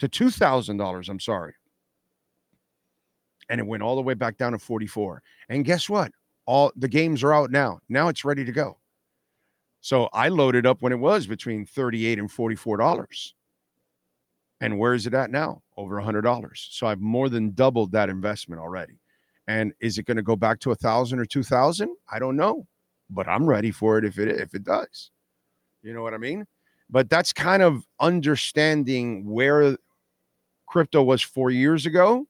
to 0.00 0.08
two 0.08 0.30
thousand 0.30 0.76
dollars. 0.76 1.08
I'm 1.08 1.20
sorry, 1.20 1.54
and 3.48 3.58
it 3.58 3.66
went 3.66 3.82
all 3.82 3.96
the 3.96 4.02
way 4.02 4.12
back 4.12 4.36
down 4.36 4.52
to 4.52 4.58
forty 4.58 4.86
four. 4.86 5.22
And 5.48 5.64
guess 5.64 5.88
what? 5.88 6.12
All 6.46 6.72
the 6.76 6.88
games 6.88 7.22
are 7.22 7.32
out 7.32 7.50
now. 7.50 7.80
Now 7.88 8.08
it's 8.08 8.24
ready 8.24 8.44
to 8.44 8.52
go. 8.52 8.78
So 9.80 10.08
I 10.12 10.28
loaded 10.28 10.66
up 10.66 10.80
when 10.80 10.92
it 10.92 10.98
was 10.98 11.26
between 11.26 11.66
38 11.66 12.18
and 12.18 12.30
44 12.30 12.76
dollars. 12.78 13.34
And 14.60 14.78
where 14.78 14.94
is 14.94 15.06
it 15.06 15.14
at 15.14 15.30
now? 15.30 15.62
Over 15.76 15.98
a 15.98 16.04
hundred 16.04 16.22
dollars. 16.22 16.68
So 16.70 16.86
I've 16.86 17.00
more 17.00 17.28
than 17.28 17.52
doubled 17.52 17.92
that 17.92 18.08
investment 18.08 18.62
already. 18.62 19.00
And 19.46 19.74
is 19.80 19.98
it 19.98 20.06
going 20.06 20.16
to 20.16 20.22
go 20.22 20.36
back 20.36 20.58
to 20.60 20.70
a 20.70 20.74
thousand 20.74 21.18
or 21.18 21.26
two 21.26 21.42
thousand? 21.42 21.94
I 22.10 22.18
don't 22.18 22.36
know, 22.36 22.66
but 23.10 23.28
I'm 23.28 23.44
ready 23.46 23.70
for 23.70 23.98
it 23.98 24.04
if 24.04 24.18
it 24.18 24.28
if 24.28 24.54
it 24.54 24.64
does. 24.64 25.10
You 25.82 25.92
know 25.92 26.02
what 26.02 26.14
I 26.14 26.18
mean? 26.18 26.46
But 26.88 27.10
that's 27.10 27.32
kind 27.32 27.62
of 27.62 27.84
understanding 28.00 29.26
where 29.26 29.76
crypto 30.66 31.02
was 31.02 31.22
four 31.22 31.50
years 31.50 31.84
ago 31.84 32.26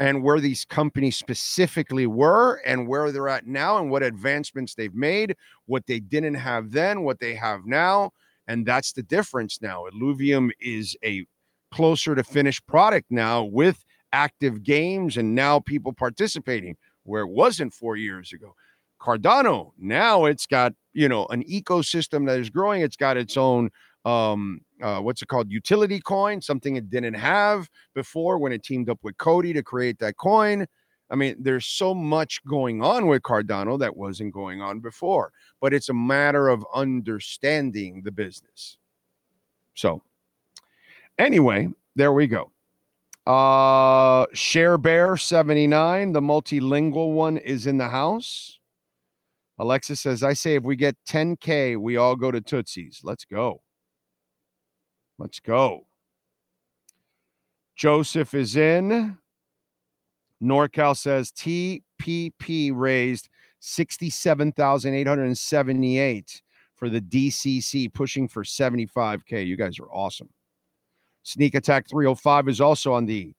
and 0.00 0.22
where 0.22 0.40
these 0.40 0.64
companies 0.64 1.16
specifically 1.16 2.06
were 2.06 2.60
and 2.66 2.88
where 2.88 3.12
they're 3.12 3.28
at 3.28 3.46
now 3.46 3.78
and 3.78 3.90
what 3.90 4.02
advancements 4.02 4.74
they've 4.74 4.94
made, 4.94 5.36
what 5.66 5.86
they 5.86 6.00
didn't 6.00 6.34
have 6.34 6.72
then, 6.72 7.02
what 7.02 7.20
they 7.20 7.34
have 7.34 7.66
now. 7.66 8.10
And 8.48 8.66
that's 8.66 8.92
the 8.92 9.02
difference 9.02 9.60
now. 9.62 9.84
Illuvium 9.92 10.50
is 10.60 10.96
a 11.04 11.24
closer 11.72 12.14
to 12.14 12.24
finished 12.24 12.66
product 12.66 13.06
now 13.10 13.44
with 13.44 13.84
active 14.12 14.62
games 14.62 15.16
and 15.16 15.34
now 15.34 15.60
people 15.60 15.92
participating 15.92 16.76
where 17.04 17.22
it 17.22 17.30
wasn't 17.30 17.72
four 17.72 17.96
years 17.96 18.32
ago. 18.32 18.54
Cardano, 19.00 19.72
now 19.78 20.26
it's 20.26 20.46
got, 20.46 20.72
you 20.92 21.08
know, 21.08 21.26
an 21.26 21.42
ecosystem 21.44 22.26
that 22.26 22.38
is 22.38 22.50
growing. 22.50 22.82
It's 22.82 22.96
got 22.96 23.16
its 23.16 23.36
own 23.36 23.70
um 24.04 24.60
uh, 24.82 25.00
what's 25.00 25.22
it 25.22 25.28
called 25.28 25.50
utility 25.50 26.00
coin 26.00 26.40
something 26.40 26.74
it 26.74 26.90
didn't 26.90 27.14
have 27.14 27.68
before 27.94 28.38
when 28.38 28.52
it 28.52 28.62
teamed 28.64 28.90
up 28.90 28.98
with 29.02 29.16
COTI 29.18 29.52
to 29.52 29.62
create 29.62 29.98
that 30.00 30.16
coin. 30.16 30.66
I 31.08 31.14
mean 31.14 31.36
there's 31.38 31.66
so 31.66 31.94
much 31.94 32.44
going 32.44 32.82
on 32.82 33.06
with 33.06 33.22
cardano 33.22 33.78
that 33.78 33.96
wasn't 33.96 34.34
going 34.34 34.60
on 34.60 34.80
before 34.80 35.30
but 35.60 35.72
it's 35.72 35.88
a 35.88 35.94
matter 35.94 36.48
of 36.48 36.66
understanding 36.74 38.02
the 38.02 38.10
business. 38.10 38.76
So 39.74 40.02
anyway 41.18 41.68
there 41.94 42.12
we 42.12 42.26
go. 42.26 42.50
Uh 43.24 44.26
share 44.32 44.78
bear 44.78 45.16
79 45.16 46.12
the 46.12 46.20
multilingual 46.20 47.12
one 47.12 47.36
is 47.36 47.68
in 47.68 47.78
the 47.78 47.88
house. 47.88 48.58
Alexa 49.60 49.94
says 49.94 50.24
i 50.24 50.32
say 50.32 50.56
if 50.56 50.64
we 50.64 50.74
get 50.74 50.96
10k 51.08 51.76
we 51.76 51.96
all 51.98 52.16
go 52.16 52.32
to 52.32 52.40
tootsie's. 52.40 53.02
Let's 53.04 53.24
go 53.24 53.60
Let's 55.18 55.40
go. 55.40 55.86
Joseph 57.76 58.34
is 58.34 58.56
in. 58.56 59.18
NorCal 60.42 60.96
says 60.96 61.30
TPP 61.32 62.72
raised 62.74 63.28
67,878 63.60 66.42
for 66.74 66.88
the 66.88 67.00
DCC, 67.00 67.92
pushing 67.92 68.26
for 68.26 68.42
75K. 68.42 69.46
You 69.46 69.56
guys 69.56 69.78
are 69.78 69.92
awesome. 69.92 70.28
Sneak 71.22 71.54
Attack 71.54 71.88
305 71.88 72.48
is 72.48 72.60
also 72.60 72.92
on 72.92 73.06
the 73.06 73.32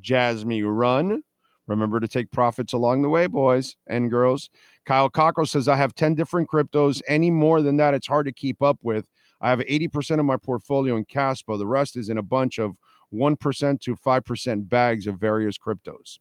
Jasmy 0.00 0.62
run. 0.62 1.22
Remember 1.66 2.00
to 2.00 2.08
take 2.08 2.30
profits 2.30 2.74
along 2.74 3.00
the 3.00 3.08
way, 3.08 3.26
boys 3.26 3.76
and 3.86 4.10
girls. 4.10 4.50
Kyle 4.84 5.08
Cockrell 5.08 5.46
says, 5.46 5.68
I 5.68 5.76
have 5.76 5.94
10 5.94 6.14
different 6.14 6.50
cryptos. 6.50 7.00
Any 7.08 7.30
more 7.30 7.62
than 7.62 7.78
that, 7.78 7.94
it's 7.94 8.06
hard 8.06 8.26
to 8.26 8.32
keep 8.32 8.60
up 8.60 8.78
with. 8.82 9.08
I 9.42 9.50
have 9.50 9.58
80% 9.58 10.20
of 10.20 10.24
my 10.24 10.36
portfolio 10.36 10.96
in 10.96 11.04
Kaspa. 11.04 11.58
The 11.58 11.66
rest 11.66 11.96
is 11.96 12.08
in 12.08 12.16
a 12.16 12.22
bunch 12.22 12.58
of 12.58 12.76
1% 13.12 13.80
to 13.80 13.96
5% 13.96 14.68
bags 14.68 15.06
of 15.06 15.18
various 15.18 15.58
cryptos. 15.58 16.18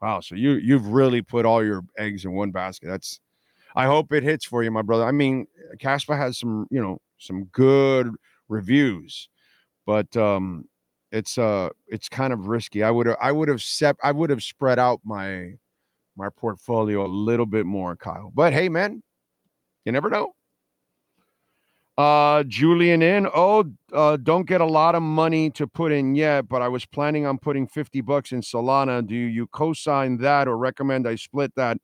Wow. 0.00 0.20
So 0.20 0.34
you 0.34 0.52
you've 0.52 0.88
really 0.88 1.22
put 1.22 1.46
all 1.46 1.64
your 1.64 1.82
eggs 1.96 2.24
in 2.24 2.32
one 2.32 2.50
basket. 2.50 2.88
That's 2.88 3.20
I 3.76 3.86
hope 3.86 4.12
it 4.12 4.22
hits 4.22 4.44
for 4.44 4.62
you, 4.62 4.70
my 4.70 4.82
brother. 4.82 5.04
I 5.04 5.12
mean, 5.12 5.46
Kaspa 5.76 6.16
has 6.16 6.38
some, 6.38 6.66
you 6.70 6.82
know, 6.82 6.98
some 7.18 7.44
good 7.44 8.10
reviews, 8.48 9.28
but 9.86 10.14
um 10.16 10.68
it's 11.12 11.38
uh 11.38 11.70
it's 11.86 12.08
kind 12.08 12.32
of 12.32 12.48
risky. 12.48 12.82
I 12.82 12.90
would 12.90 13.08
I 13.20 13.32
would 13.32 13.48
have 13.48 13.62
set 13.62 13.96
I 14.02 14.12
would 14.12 14.30
have 14.30 14.42
spread 14.42 14.78
out 14.78 15.00
my 15.04 15.54
my 16.16 16.28
portfolio 16.28 17.04
a 17.04 17.08
little 17.08 17.46
bit 17.46 17.66
more, 17.66 17.96
Kyle. 17.96 18.30
But 18.34 18.52
hey, 18.52 18.68
man, 18.68 19.02
you 19.84 19.92
never 19.92 20.10
know. 20.10 20.34
Uh, 21.96 22.42
Julian 22.44 23.02
in. 23.02 23.28
Oh, 23.32 23.64
uh, 23.92 24.16
don't 24.16 24.48
get 24.48 24.60
a 24.60 24.66
lot 24.66 24.96
of 24.96 25.02
money 25.02 25.48
to 25.50 25.66
put 25.66 25.92
in 25.92 26.16
yet, 26.16 26.48
but 26.48 26.60
I 26.60 26.66
was 26.68 26.84
planning 26.84 27.24
on 27.24 27.38
putting 27.38 27.68
50 27.68 28.00
bucks 28.00 28.32
in 28.32 28.40
Solana. 28.40 29.06
Do 29.06 29.14
you 29.14 29.46
co-sign 29.46 30.16
that 30.18 30.48
or 30.48 30.56
recommend 30.58 31.06
I 31.06 31.14
split 31.14 31.52
that 31.54 31.78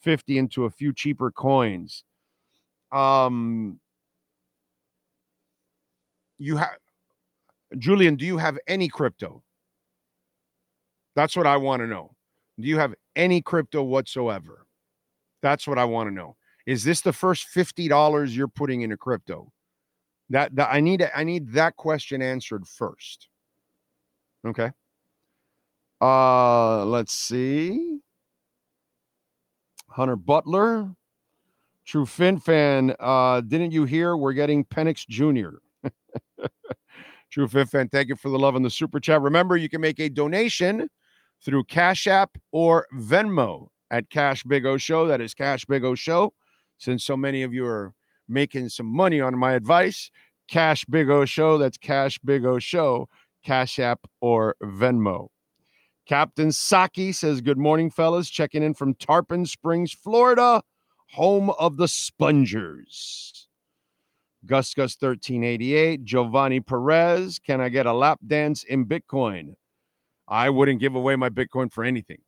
50 0.00 0.38
into 0.38 0.64
a 0.64 0.70
few 0.70 0.92
cheaper 0.92 1.30
coins? 1.30 2.02
Um, 2.92 3.80
you 6.38 6.56
have 6.56 6.76
Julian, 7.76 8.16
do 8.16 8.24
you 8.24 8.38
have 8.38 8.58
any 8.66 8.88
crypto? 8.88 9.42
That's 11.14 11.36
what 11.36 11.46
I 11.46 11.56
want 11.56 11.80
to 11.80 11.86
know. 11.86 12.14
Do 12.58 12.66
you 12.68 12.78
have 12.78 12.94
any 13.16 13.42
crypto 13.42 13.82
whatsoever? 13.82 14.66
That's 15.42 15.66
what 15.66 15.78
I 15.78 15.84
want 15.84 16.08
to 16.08 16.14
know. 16.14 16.36
Is 16.66 16.84
this 16.84 17.00
the 17.00 17.12
first 17.12 17.48
$50 17.54 18.34
you're 18.34 18.48
putting 18.48 18.82
into 18.82 18.96
crypto? 18.96 19.52
That, 20.30 20.54
that 20.56 20.68
I 20.72 20.80
need 20.80 21.08
I 21.14 21.24
need 21.24 21.52
that 21.52 21.76
question 21.76 22.22
answered 22.22 22.66
first. 22.66 23.28
Okay. 24.46 24.70
Uh 26.00 26.84
let's 26.86 27.12
see. 27.12 27.98
Hunter 29.88 30.16
Butler. 30.16 30.94
True 31.84 32.06
Fin 32.06 32.38
fan, 32.38 32.94
uh, 33.00 33.40
didn't 33.40 33.72
you 33.72 33.84
hear 33.84 34.16
we're 34.16 34.32
getting 34.32 34.64
Penix 34.64 35.06
Jr.? 35.06 35.58
True 37.30 37.48
Fin 37.48 37.66
fan, 37.66 37.88
thank 37.88 38.08
you 38.08 38.16
for 38.16 38.28
the 38.30 38.38
love 38.38 38.54
in 38.54 38.62
the 38.62 38.70
super 38.70 39.00
chat. 39.00 39.20
Remember, 39.20 39.56
you 39.56 39.68
can 39.68 39.80
make 39.80 39.98
a 39.98 40.08
donation 40.08 40.88
through 41.44 41.64
Cash 41.64 42.06
App 42.06 42.38
or 42.52 42.86
Venmo 42.96 43.68
at 43.90 44.08
Cash 44.10 44.44
Big 44.44 44.64
O 44.64 44.76
Show. 44.76 45.08
That 45.08 45.20
is 45.20 45.34
Cash 45.34 45.64
Big 45.64 45.84
O 45.84 45.96
Show 45.96 46.32
since 46.82 47.04
so 47.04 47.16
many 47.16 47.42
of 47.42 47.54
you 47.54 47.64
are 47.64 47.94
making 48.28 48.68
some 48.68 48.86
money 48.86 49.20
on 49.20 49.38
my 49.38 49.52
advice, 49.52 50.10
Cash 50.48 50.84
Big 50.86 51.08
O 51.08 51.24
Show. 51.24 51.56
That's 51.56 51.78
Cash 51.78 52.18
Big 52.24 52.44
O 52.44 52.58
Show, 52.58 53.08
Cash 53.44 53.78
App 53.78 54.00
or 54.20 54.56
Venmo. 54.62 55.28
Captain 56.06 56.50
Saki 56.50 57.12
says, 57.12 57.40
Good 57.40 57.58
morning, 57.58 57.88
fellas. 57.88 58.28
Checking 58.28 58.64
in 58.64 58.74
from 58.74 58.94
Tarpon 58.94 59.46
Springs, 59.46 59.92
Florida, 59.92 60.60
home 61.12 61.50
of 61.50 61.76
the 61.76 61.86
Spongers. 61.86 63.46
Gus 64.44 64.74
Gus 64.74 64.96
1388, 64.98 66.04
Giovanni 66.04 66.58
Perez. 66.58 67.38
Can 67.38 67.60
I 67.60 67.68
get 67.68 67.86
a 67.86 67.92
lap 67.92 68.18
dance 68.26 68.64
in 68.64 68.86
Bitcoin? 68.86 69.54
I 70.26 70.50
wouldn't 70.50 70.80
give 70.80 70.96
away 70.96 71.14
my 71.14 71.28
Bitcoin 71.28 71.72
for 71.72 71.84
anything. 71.84 72.18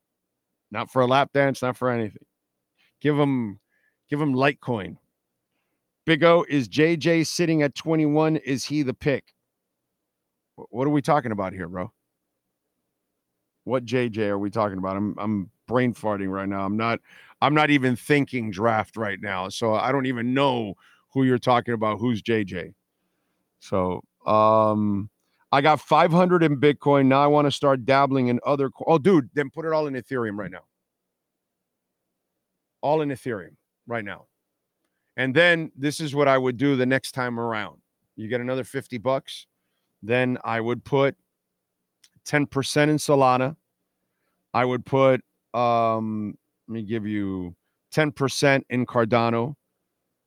Not 0.71 0.93
for 0.93 1.03
a 1.03 1.07
lap 1.07 1.31
dance, 1.35 1.61
not 1.61 1.77
for 1.77 1.91
anything. 1.91 2.25
Give 3.01 3.17
them 3.17 3.59
give 4.09 4.21
him 4.21 4.35
Litecoin. 4.35 4.97
Big 6.07 6.23
O 6.23 6.45
is 6.49 6.69
JJ 6.69 7.27
sitting 7.27 7.63
at 7.63 7.75
21. 7.75 8.37
Is 8.37 8.65
he 8.67 8.83
the 8.83 8.95
pick? 8.95 9.33
What 10.57 10.87
are 10.87 10.91
we 10.91 11.03
talking 11.03 11.33
about 11.33 11.53
here, 11.53 11.69
bro? 11.69 11.91
What 13.65 13.87
JJ 13.87 14.19
are 14.29 14.39
we 14.39 14.51
talking 14.51 14.79
about? 14.79 14.97
I'm 14.97 15.15
I'm 15.19 15.51
brain 15.67 15.95
farting 15.95 16.29
right 16.29 16.49
now. 16.49 16.65
I'm 16.65 16.77
not 16.77 17.01
I'm 17.41 17.55
not 17.55 17.71
even 17.71 17.97
thinking 17.97 18.51
draft 18.51 18.97
right 18.97 19.19
now. 19.21 19.49
So 19.49 19.75
I 19.75 19.91
don't 19.91 20.07
even 20.07 20.35
know 20.35 20.75
who 21.13 21.25
you're 21.25 21.39
talking 21.39 21.75
about. 21.75 21.99
Who's 21.99 22.23
JJ? 22.23 22.75
So 23.61 24.03
um 24.27 25.09
I 25.51 25.61
got 25.63 25.81
500 25.81 26.43
in 26.43 26.61
Bitcoin. 26.61 27.07
Now 27.07 27.23
I 27.23 27.29
want 27.29 27.47
to 27.47 27.53
start 27.53 27.87
dabbling 27.87 28.27
in 28.27 28.41
other. 28.45 28.71
Oh, 28.87 28.99
dude, 28.99 29.31
then 29.35 29.51
put 29.51 29.65
it 29.65 29.73
all 29.73 29.87
in 29.87 29.95
Ethereum 29.95 30.37
right 30.37 30.51
now. 30.51 30.65
All 32.83 33.01
in 33.03 33.09
Ethereum 33.11 33.55
right 33.87 34.05
now. 34.05 34.27
And 35.17 35.35
then 35.35 35.71
this 35.77 36.01
is 36.01 36.15
what 36.15 36.29
I 36.29 36.39
would 36.39 36.57
do 36.57 36.77
the 36.77 36.87
next 36.87 37.13
time 37.13 37.39
around. 37.39 37.79
You 38.17 38.29
get 38.29 38.41
another 38.41 38.65
50 38.65 38.99
bucks. 38.99 39.47
Then 40.03 40.39
I 40.45 40.61
would 40.61 40.85
put 40.85 41.17
10% 42.27 42.89
in 42.89 42.97
Solana. 42.97 43.57
I 44.53 44.65
would 44.65 44.85
put, 44.85 45.21
um, 45.53 46.37
let 46.69 46.75
me 46.75 46.83
give 46.83 47.07
you 47.07 47.55
10% 47.95 48.63
in 48.71 48.87
Cardano, 48.87 49.55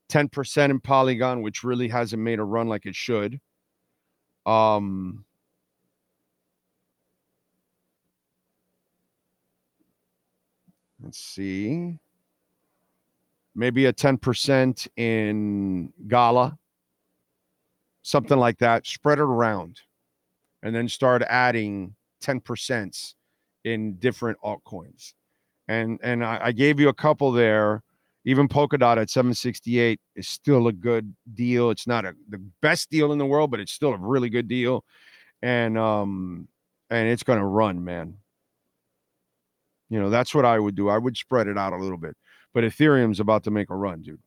10% 0.10 0.70
in 0.70 0.80
Polygon, 0.80 1.42
which 1.42 1.64
really 1.64 1.88
hasn't 1.88 2.22
made 2.22 2.40
a 2.40 2.44
run 2.44 2.68
like 2.68 2.86
it 2.86 2.96
should. 2.96 3.40
Um, 4.46 5.26
let's 11.04 11.20
see. 11.20 12.00
Maybe 13.58 13.88
a 13.88 13.94
10% 13.94 14.88
in 14.96 15.92
Gala, 16.08 16.58
something 18.04 18.38
like 18.38 18.60
that. 18.60 18.88
Spread 18.88 19.18
it 19.18 19.24
around 19.24 19.82
and 20.64 20.74
then 20.74 20.88
start 20.88 21.24
adding 21.24 21.96
10% 22.24 23.14
in 23.66 23.96
different 23.96 24.38
altcoins. 24.44 25.14
And 25.68 26.00
and 26.02 26.24
I, 26.24 26.40
I 26.44 26.52
gave 26.54 26.80
you 26.80 26.88
a 26.88 26.94
couple 26.94 27.34
there 27.34 27.84
even 28.28 28.50
Polkadot 28.50 28.98
at 28.98 29.10
768 29.10 30.02
is 30.18 30.28
still 30.28 30.68
a 30.68 30.74
good 30.74 31.16
deal. 31.34 31.70
It's 31.70 31.88
not 31.88 32.04
a, 32.04 32.14
the 32.28 32.44
best 32.62 32.90
deal 32.90 33.14
in 33.14 33.18
the 33.18 33.26
world, 33.26 33.52
but 33.52 33.62
it's 33.62 33.72
still 33.72 33.94
a 33.94 33.98
really 33.98 34.30
good 34.30 34.50
deal. 34.50 34.84
And 35.42 35.78
um 35.78 36.50
and 36.90 37.08
it's 37.08 37.24
going 37.24 37.40
to 37.40 37.46
run, 37.46 37.86
man. 37.86 38.16
You 39.90 40.02
know, 40.02 40.10
that's 40.10 40.36
what 40.36 40.44
I 40.44 40.60
would 40.60 40.76
do. 40.76 40.90
I 40.90 40.98
would 40.98 41.16
spread 41.16 41.48
it 41.48 41.58
out 41.58 41.72
a 41.72 41.78
little 41.78 41.98
bit. 41.98 42.18
But 42.54 42.64
Ethereum's 42.64 43.20
about 43.20 43.44
to 43.44 43.52
make 43.52 43.70
a 43.70 43.76
run, 43.76 44.02
dude. 44.02 44.20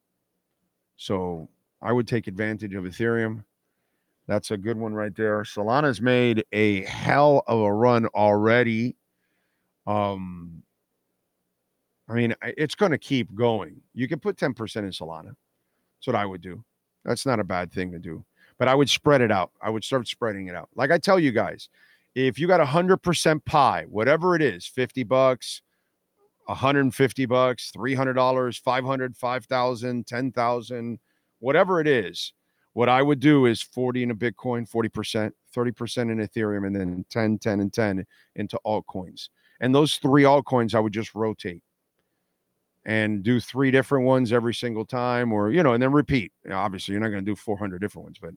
So 0.96 1.48
I 1.82 1.92
would 1.92 2.06
take 2.06 2.26
advantage 2.26 2.74
of 2.74 2.84
Ethereum. 2.84 3.44
That's 4.26 4.50
a 4.50 4.56
good 4.56 4.76
one 4.76 4.94
right 4.94 5.14
there. 5.14 5.42
Solana's 5.42 6.00
made 6.00 6.44
a 6.52 6.84
hell 6.84 7.42
of 7.46 7.60
a 7.60 7.72
run 7.72 8.06
already. 8.06 8.96
Um, 9.86 10.62
I 12.08 12.14
mean, 12.14 12.34
it's 12.42 12.74
going 12.74 12.92
to 12.92 12.98
keep 12.98 13.34
going. 13.34 13.80
You 13.94 14.08
can 14.08 14.20
put 14.20 14.36
10% 14.36 14.76
in 14.76 14.90
Solana. 14.90 15.34
That's 15.96 16.06
what 16.06 16.16
I 16.16 16.26
would 16.26 16.40
do. 16.40 16.62
That's 17.04 17.24
not 17.24 17.40
a 17.40 17.44
bad 17.44 17.72
thing 17.72 17.92
to 17.92 17.98
do. 17.98 18.24
But 18.58 18.68
I 18.68 18.74
would 18.74 18.90
spread 18.90 19.20
it 19.20 19.32
out. 19.32 19.52
I 19.62 19.70
would 19.70 19.84
start 19.84 20.06
spreading 20.06 20.48
it 20.48 20.54
out. 20.54 20.68
Like 20.74 20.90
I 20.90 20.98
tell 20.98 21.18
you 21.18 21.32
guys, 21.32 21.68
if 22.14 22.38
you 22.38 22.46
got 22.46 22.60
100% 22.60 23.44
pie, 23.44 23.86
whatever 23.88 24.34
it 24.36 24.42
is, 24.42 24.66
50 24.66 25.04
bucks, 25.04 25.62
150 26.50 27.26
bucks, 27.26 27.70
$300, 27.76 28.60
500, 28.60 29.16
5,000, 29.16 30.06
10,000, 30.06 30.98
whatever 31.38 31.80
it 31.80 31.86
is, 31.86 32.32
what 32.72 32.88
I 32.88 33.02
would 33.02 33.20
do 33.20 33.46
is 33.46 33.62
40 33.62 34.02
in 34.02 34.10
a 34.10 34.14
Bitcoin, 34.16 34.68
40%, 34.68 35.30
30% 35.56 35.98
in 36.10 36.18
Ethereum, 36.18 36.66
and 36.66 36.74
then 36.74 37.04
10, 37.08 37.38
10, 37.38 37.60
and 37.60 37.72
10 37.72 38.04
into 38.34 38.58
altcoins. 38.66 39.28
And 39.60 39.72
those 39.72 39.96
three 39.96 40.24
altcoins 40.24 40.74
I 40.74 40.80
would 40.80 40.92
just 40.92 41.14
rotate 41.14 41.62
and 42.84 43.22
do 43.22 43.38
three 43.38 43.70
different 43.70 44.06
ones 44.06 44.32
every 44.32 44.54
single 44.54 44.86
time 44.86 45.32
or 45.32 45.50
you 45.52 45.62
know 45.62 45.74
and 45.74 45.82
then 45.82 45.92
repeat. 45.92 46.32
Obviously 46.50 46.92
you're 46.92 47.00
not 47.02 47.10
going 47.10 47.22
to 47.22 47.30
do 47.30 47.36
400 47.36 47.78
different 47.78 48.04
ones 48.04 48.16
but 48.18 48.30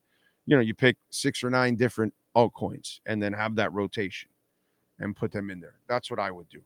you 0.45 0.57
know 0.57 0.61
you 0.61 0.75
pick 0.75 0.97
six 1.11 1.45
or 1.45 1.49
nine 1.49 1.77
different 1.77 2.13
altcoins 2.35 2.99
and 3.05 3.23
then 3.23 3.31
have 3.31 3.55
that 3.55 3.71
rotation 3.71 4.29
and 4.99 5.15
put 5.15 5.31
them 5.31 5.49
in 5.49 5.61
there. 5.61 5.79
That's 5.87 6.11
what 6.11 6.19
i 6.19 6.29
would 6.29 6.49
do 6.49 6.61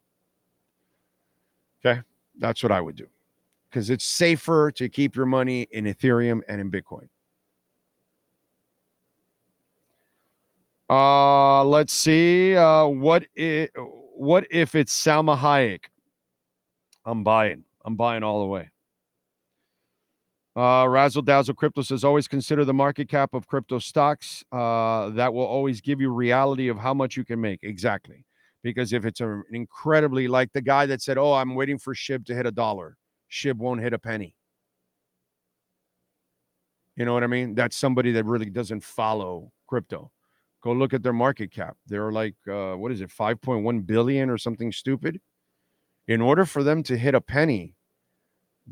okay 1.83 2.01
that's 2.39 2.63
what 2.63 2.71
i 2.71 2.81
would 2.81 2.95
do 2.95 3.07
because 3.69 3.89
it's 3.89 4.05
safer 4.05 4.71
to 4.71 4.89
keep 4.89 5.15
your 5.15 5.25
money 5.25 5.67
in 5.71 5.85
ethereum 5.85 6.41
and 6.47 6.61
in 6.61 6.71
bitcoin 6.71 7.07
uh 10.89 11.63
let's 11.63 11.93
see 11.93 12.55
uh 12.55 12.85
what 12.85 13.25
if, 13.35 13.69
what 14.15 14.45
if 14.49 14.75
it's 14.75 14.95
salma 14.95 15.37
hayek 15.37 15.85
i'm 17.05 17.23
buying 17.23 17.63
I'm 17.87 17.95
buying 17.95 18.21
all 18.21 18.41
the 18.41 18.47
way. 18.47 18.69
Uh, 20.57 20.85
Razzle 20.89 21.21
Dazzle 21.21 21.55
Crypto 21.55 21.81
says 21.83 22.03
always 22.03 22.27
consider 22.27 22.65
the 22.65 22.73
market 22.73 23.07
cap 23.07 23.33
of 23.33 23.47
crypto 23.47 23.79
stocks. 23.79 24.43
Uh, 24.51 25.09
that 25.11 25.33
will 25.33 25.45
always 25.45 25.79
give 25.79 26.01
you 26.01 26.09
reality 26.11 26.67
of 26.67 26.77
how 26.77 26.93
much 26.93 27.15
you 27.15 27.23
can 27.23 27.39
make. 27.39 27.63
Exactly. 27.63 28.25
Because 28.67 28.91
if 28.91 29.05
it's 29.05 29.21
an 29.21 29.45
incredibly, 29.49 30.27
like 30.27 30.51
the 30.51 30.59
guy 30.59 30.85
that 30.87 31.01
said, 31.01 31.17
Oh, 31.17 31.31
I'm 31.31 31.55
waiting 31.55 31.77
for 31.77 31.95
SHIB 31.95 32.25
to 32.25 32.35
hit 32.35 32.45
a 32.45 32.51
dollar, 32.51 32.97
SHIB 33.31 33.55
won't 33.55 33.79
hit 33.79 33.93
a 33.93 33.97
penny. 33.97 34.35
You 36.97 37.05
know 37.05 37.13
what 37.13 37.23
I 37.23 37.27
mean? 37.27 37.55
That's 37.55 37.77
somebody 37.77 38.11
that 38.11 38.25
really 38.25 38.49
doesn't 38.49 38.83
follow 38.83 39.53
crypto. 39.67 40.11
Go 40.61 40.73
look 40.73 40.93
at 40.93 41.01
their 41.01 41.13
market 41.13 41.49
cap. 41.49 41.77
They're 41.87 42.11
like, 42.11 42.35
uh, 42.45 42.73
what 42.73 42.91
is 42.91 42.99
it, 42.99 43.09
5.1 43.09 43.85
billion 43.85 44.29
or 44.29 44.37
something 44.37 44.73
stupid? 44.73 45.21
In 46.09 46.19
order 46.19 46.43
for 46.43 46.61
them 46.61 46.83
to 46.83 46.97
hit 46.97 47.15
a 47.15 47.21
penny, 47.21 47.73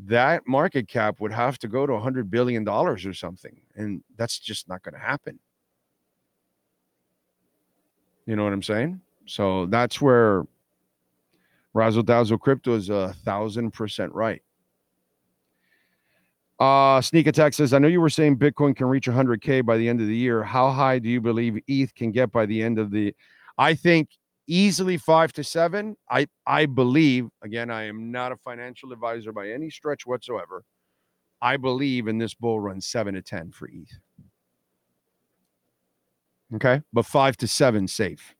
that 0.04 0.46
market 0.46 0.88
cap 0.88 1.20
would 1.20 1.32
have 1.32 1.58
to 1.60 1.68
go 1.68 1.86
to 1.86 1.94
100 1.94 2.30
billion 2.30 2.64
dollars 2.64 3.06
or 3.06 3.14
something 3.14 3.62
and 3.76 4.02
that's 4.18 4.38
just 4.38 4.68
not 4.68 4.82
going 4.82 4.92
to 4.92 5.00
happen 5.00 5.38
you 8.26 8.36
know 8.36 8.44
what 8.44 8.52
i'm 8.52 8.62
saying 8.62 9.00
so 9.26 9.66
that's 9.66 10.00
where 10.00 10.44
razzle 11.74 12.02
dazzle 12.02 12.38
crypto 12.38 12.74
is 12.74 12.88
a 12.88 13.12
thousand 13.24 13.72
percent 13.72 14.12
right 14.14 14.42
uh 16.58 17.00
sneak 17.00 17.26
attack 17.26 17.52
says 17.52 17.74
i 17.74 17.78
know 17.78 17.88
you 17.88 18.00
were 18.00 18.08
saying 18.08 18.36
bitcoin 18.36 18.74
can 18.74 18.86
reach 18.86 19.06
100k 19.06 19.64
by 19.64 19.76
the 19.76 19.88
end 19.88 20.00
of 20.00 20.06
the 20.06 20.16
year 20.16 20.42
how 20.42 20.70
high 20.70 20.98
do 20.98 21.08
you 21.08 21.20
believe 21.20 21.58
eth 21.68 21.94
can 21.94 22.10
get 22.10 22.32
by 22.32 22.46
the 22.46 22.62
end 22.62 22.78
of 22.78 22.90
the 22.90 23.14
i 23.58 23.74
think 23.74 24.08
easily 24.46 24.96
five 24.96 25.32
to 25.34 25.44
seven. 25.44 25.96
I 26.10 26.26
I 26.46 26.66
believe 26.66 27.28
again. 27.42 27.70
I 27.70 27.84
am 27.84 28.10
not 28.10 28.32
a 28.32 28.36
financial 28.36 28.92
advisor 28.92 29.32
by 29.32 29.50
any 29.50 29.70
stretch 29.70 30.06
whatsoever. 30.06 30.64
I 31.42 31.56
believe 31.56 32.08
in 32.08 32.18
this 32.18 32.34
bull 32.34 32.60
run 32.60 32.80
seven 32.80 33.14
to 33.14 33.22
ten 33.22 33.50
for 33.50 33.68
ETH. 33.68 33.92
Okay, 36.54 36.80
but 36.92 37.06
five 37.06 37.36
to 37.38 37.48
seven 37.48 37.88
safe. 37.88 38.35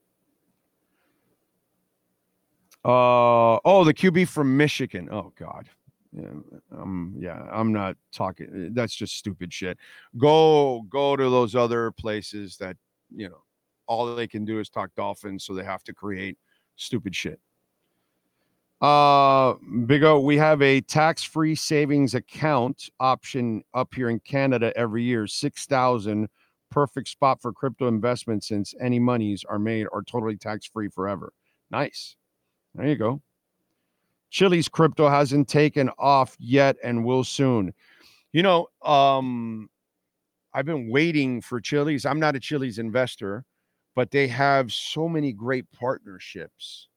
Uh 2.87 3.59
oh, 3.65 3.83
the 3.83 3.93
QB 3.93 4.29
from 4.29 4.55
Michigan. 4.55 5.09
Oh 5.11 5.33
God. 5.37 5.67
Yeah, 6.13 6.29
um, 6.71 7.13
yeah, 7.19 7.43
I'm 7.51 7.73
not 7.73 7.97
talking. 8.13 8.71
That's 8.73 8.95
just 8.95 9.17
stupid 9.17 9.51
shit. 9.51 9.77
Go, 10.17 10.83
go 10.89 11.17
to 11.17 11.29
those 11.29 11.53
other 11.53 11.91
places 11.91 12.55
that 12.57 12.77
you 13.13 13.27
know 13.27 13.43
all 13.87 14.15
they 14.15 14.25
can 14.25 14.45
do 14.45 14.59
is 14.59 14.69
talk 14.69 14.89
Dolphins, 14.95 15.43
so 15.43 15.53
they 15.53 15.65
have 15.65 15.83
to 15.83 15.93
create 15.93 16.37
stupid 16.77 17.13
shit. 17.13 17.41
Uh, 18.79 19.55
Big 19.85 20.03
O, 20.03 20.21
we 20.21 20.37
have 20.37 20.61
a 20.61 20.79
tax-free 20.81 21.55
savings 21.55 22.15
account 22.15 22.89
option 23.01 23.63
up 23.73 23.93
here 23.93 24.09
in 24.09 24.19
Canada 24.21 24.71
every 24.77 25.03
year. 25.03 25.27
Six 25.27 25.65
thousand, 25.65 26.29
perfect 26.71 27.09
spot 27.09 27.41
for 27.41 27.51
crypto 27.51 27.89
investment 27.89 28.45
since 28.45 28.73
any 28.79 28.97
monies 28.97 29.43
are 29.49 29.59
made 29.59 29.87
are 29.91 30.03
totally 30.03 30.37
tax-free 30.37 30.87
forever. 30.87 31.33
Nice. 31.69 32.15
There 32.77 32.87
you 32.87 32.95
go. 32.95 33.21
Chiliz 34.31 34.69
crypto 34.69 35.09
hasn't 35.09 35.49
taken 35.49 35.89
off 35.97 36.35
yet 36.39 36.77
and 36.83 37.03
will 37.03 37.23
soon. 37.23 37.73
You 38.31 38.43
know, 38.43 38.67
um, 38.83 39.69
I've 40.53 40.65
been 40.65 40.89
waiting 40.89 41.41
for 41.41 41.59
Chiliz. 41.59 42.09
I'm 42.09 42.19
not 42.19 42.35
a 42.35 42.39
Chiliz 42.39 42.79
investor 42.79 43.45
but 43.97 44.11
they 44.11 44.27
have 44.27 44.71
so 44.71 45.09
many 45.09 45.33
great 45.33 45.65
partnerships 45.71 46.87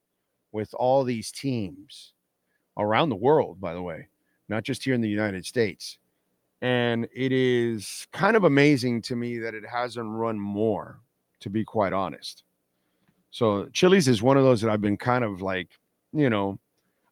with 0.51 0.71
all 0.75 1.03
these 1.03 1.31
teams 1.31 2.13
around 2.77 3.09
the 3.09 3.15
world, 3.15 3.59
by 3.59 3.73
the 3.73 3.81
way, 3.81 4.07
not 4.49 4.61
just 4.61 4.83
here 4.83 4.93
in 4.93 5.01
the 5.01 5.09
United 5.09 5.43
States. 5.43 5.97
And 6.61 7.07
it 7.11 7.31
is 7.31 8.05
kind 8.13 8.35
of 8.35 8.43
amazing 8.43 9.01
to 9.01 9.15
me 9.15 9.39
that 9.39 9.55
it 9.55 9.63
hasn't 9.65 10.11
run 10.11 10.39
more, 10.39 10.99
to 11.39 11.49
be 11.49 11.65
quite 11.65 11.91
honest. 11.91 12.43
So 13.31 13.65
Chiliz 13.71 14.07
is 14.07 14.21
one 14.21 14.37
of 14.37 14.43
those 14.43 14.61
that 14.61 14.69
I've 14.69 14.81
been 14.81 14.97
kind 14.97 15.23
of 15.23 15.41
like, 15.41 15.69
you 16.13 16.29
know, 16.29 16.59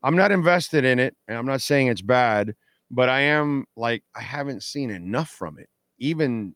I'm 0.04 0.16
not 0.16 0.32
invested 0.32 0.86
in 0.86 1.00
it, 1.00 1.16
and 1.28 1.38
I'm 1.38 1.46
not 1.46 1.62
saying 1.62 1.88
it's 1.88 2.02
bad, 2.02 2.56
but 2.92 3.10
I 3.10 3.22
am 3.22 3.66
like 3.76 4.04
I 4.16 4.22
haven't 4.22 4.64
seen 4.64 4.90
enough 4.90 5.30
from 5.30 5.58
it, 5.58 5.70
even 5.98 6.56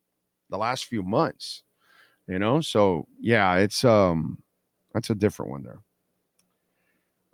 the 0.49 0.57
last 0.57 0.85
few 0.85 1.03
months. 1.03 1.63
You 2.27 2.39
know, 2.39 2.61
so 2.61 3.07
yeah, 3.19 3.55
it's 3.55 3.83
um 3.83 4.37
that's 4.93 5.09
a 5.09 5.15
different 5.15 5.51
one 5.51 5.63
there. 5.63 5.79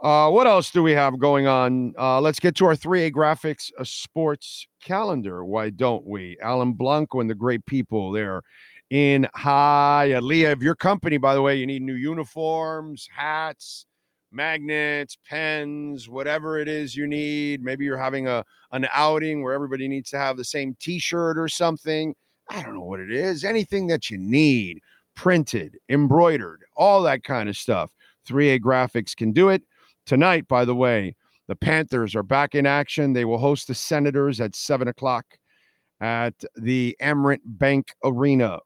Uh, 0.02 0.30
what 0.30 0.48
else 0.48 0.72
do 0.72 0.82
we 0.82 0.94
have 0.94 1.20
going 1.20 1.46
on? 1.46 1.94
Uh, 2.00 2.22
let's 2.22 2.40
get 2.40 2.56
to 2.56 2.66
our 2.66 2.74
3A 2.74 3.12
graphics 3.12 3.70
uh, 3.78 3.84
sports 3.84 4.66
calendar. 4.82 5.44
Why 5.44 5.72
don't 5.72 6.08
we? 6.08 6.38
Alan 6.42 6.72
Blanco 6.72 7.20
and 7.20 7.30
the 7.30 7.36
great 7.36 7.66
people 7.66 8.14
there 8.14 8.42
in 8.90 9.28
Hialeah. 9.36 10.50
Uh, 10.50 10.52
if 10.52 10.62
your 10.62 10.76
company, 10.76 11.18
by 11.18 11.34
the 11.34 11.42
way, 11.42 11.56
you 11.56 11.66
need 11.66 11.82
new 11.82 11.94
uniforms, 11.94 13.08
hats, 13.16 13.86
magnets, 14.32 15.18
pens, 15.28 16.10
whatever 16.10 16.60
it 16.60 16.68
is 16.68 16.96
you 16.96 17.08
need. 17.08 17.64
Maybe 17.64 17.86
you're 17.86 17.98
having 17.98 18.28
a 18.28 18.44
an 18.72 18.88
outing 18.94 19.44
where 19.44 19.54
everybody 19.54 19.88
needs 19.88 20.10
to 20.12 20.18
have 20.18 20.38
the 20.38 20.44
same 20.44 20.76
T-shirt 20.80 21.38
or 21.38 21.48
something. 21.48 22.16
I 22.50 22.62
don't 22.62 22.76
know 22.76 22.84
what 22.84 23.00
it 23.00 23.12
is. 23.12 23.44
Anything 23.44 23.88
that 23.88 24.10
you 24.10 24.18
need, 24.18 24.80
printed, 25.16 25.78
embroidered, 25.90 26.64
all 26.76 27.02
that 27.04 27.24
kind 27.24 27.50
of 27.50 27.58
stuff. 27.58 27.92
3A 28.28 28.60
Graphics 28.60 29.16
can 29.16 29.32
do 29.32 29.50
it. 29.50 29.64
Tonight, 30.06 30.48
by 30.48 30.66
the 30.66 30.76
way, 30.76 31.16
the 31.48 31.56
Panthers 31.56 32.16
are 32.16 32.24
back 32.24 32.54
in 32.56 32.66
action. 32.66 33.14
They 33.14 33.26
will 33.26 33.38
host 33.38 33.68
the 33.68 33.76
Senators 33.76 34.40
at 34.40 34.56
7 34.56 34.88
o'clock 34.88 35.26
at 36.00 36.36
the 36.56 36.96
Amerant 37.02 37.42
Bank 37.44 37.92
Arena. 38.04 38.60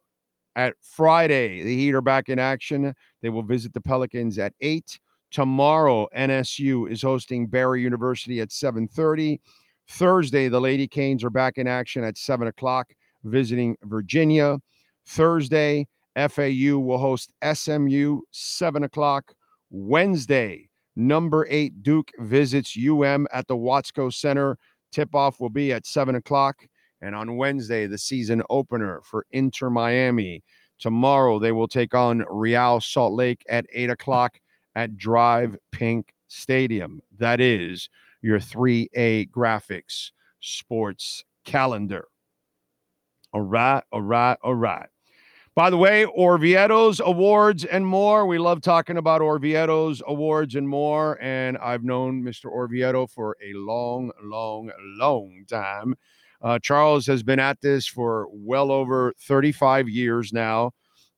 At 0.55 0.75
Friday, 0.81 1.63
the 1.63 1.75
Heat 1.75 1.93
are 1.93 2.01
back 2.01 2.29
in 2.29 2.39
action. 2.39 2.93
They 3.21 3.29
will 3.29 3.43
visit 3.43 3.73
the 3.73 3.81
Pelicans 3.81 4.37
at 4.37 4.53
8. 4.61 4.99
Tomorrow, 5.31 6.07
NSU 6.15 6.89
is 6.91 7.01
hosting 7.01 7.47
Barry 7.47 7.81
University 7.81 8.39
at 8.41 8.51
7:30. 8.51 9.39
Thursday, 9.87 10.47
the 10.47 10.61
Lady 10.61 10.87
Canes 10.87 11.23
are 11.23 11.29
back 11.29 11.57
in 11.57 11.67
action 11.67 12.03
at 12.03 12.17
7 12.17 12.47
o'clock, 12.47 12.93
visiting 13.23 13.75
Virginia. 13.83 14.59
Thursday, 15.05 15.87
FAU 16.15 16.79
will 16.79 16.99
host 16.99 17.33
SMU 17.41 18.21
7 18.31 18.83
o'clock. 18.83 19.33
Wednesday, 19.71 20.69
Number 20.95 21.47
eight, 21.49 21.81
Duke 21.81 22.11
visits 22.19 22.77
UM 22.77 23.27
at 23.33 23.47
the 23.47 23.55
Watsco 23.55 24.13
Center. 24.13 24.57
Tip 24.91 25.15
off 25.15 25.39
will 25.39 25.49
be 25.49 25.73
at 25.73 25.87
seven 25.87 26.15
o'clock. 26.15 26.67
And 27.03 27.15
on 27.15 27.37
Wednesday, 27.37 27.85
the 27.85 27.97
season 27.97 28.41
opener 28.49 29.01
for 29.03 29.25
Inter 29.31 29.69
Miami. 29.69 30.43
Tomorrow, 30.79 31.39
they 31.39 31.51
will 31.51 31.67
take 31.67 31.93
on 31.93 32.25
Real 32.29 32.79
Salt 32.81 33.13
Lake 33.13 33.43
at 33.49 33.65
eight 33.73 33.89
o'clock 33.89 34.39
at 34.75 34.97
DRV 34.97 35.57
PNK 35.73 36.05
Stadium. 36.27 37.01
That 37.19 37.39
is 37.39 37.89
your 38.21 38.39
3A 38.39 39.29
graphics 39.29 40.11
sports 40.39 41.23
calendar. 41.45 42.07
All 43.33 43.41
right, 43.41 43.83
all 43.91 44.01
right, 44.01 44.37
all 44.43 44.55
right. 44.55 44.87
By 45.55 45.69
the 45.69 45.77
way, 45.77 46.05
Orvietos 46.17 46.99
Awards 46.99 47.63
and 47.63 47.85
more. 47.85 48.25
We 48.25 48.39
love 48.39 48.61
talking 48.61 48.97
about 48.97 49.21
Orvietos 49.21 50.01
Awards 50.07 50.55
and 50.55 50.67
more. 50.67 51.21
And 51.21 51.59
I've 51.59 51.83
known 51.83 52.23
Mr. 52.23 52.45
Orvieto 52.45 53.07
for 53.07 53.37
a 53.43 53.53
long, 53.53 54.11
long, 54.23 54.71
long 54.97 55.45
time. 55.47 55.95
Uh, 56.43 56.59
Charles 56.59 57.07
has 57.07 57.23
been 57.23 57.39
at 57.39 57.61
this 57.61 57.87
for 57.87 58.27
well 58.31 58.71
over 58.71 59.13
35 59.21 59.87
years 59.87 60.33
now. 60.33 60.71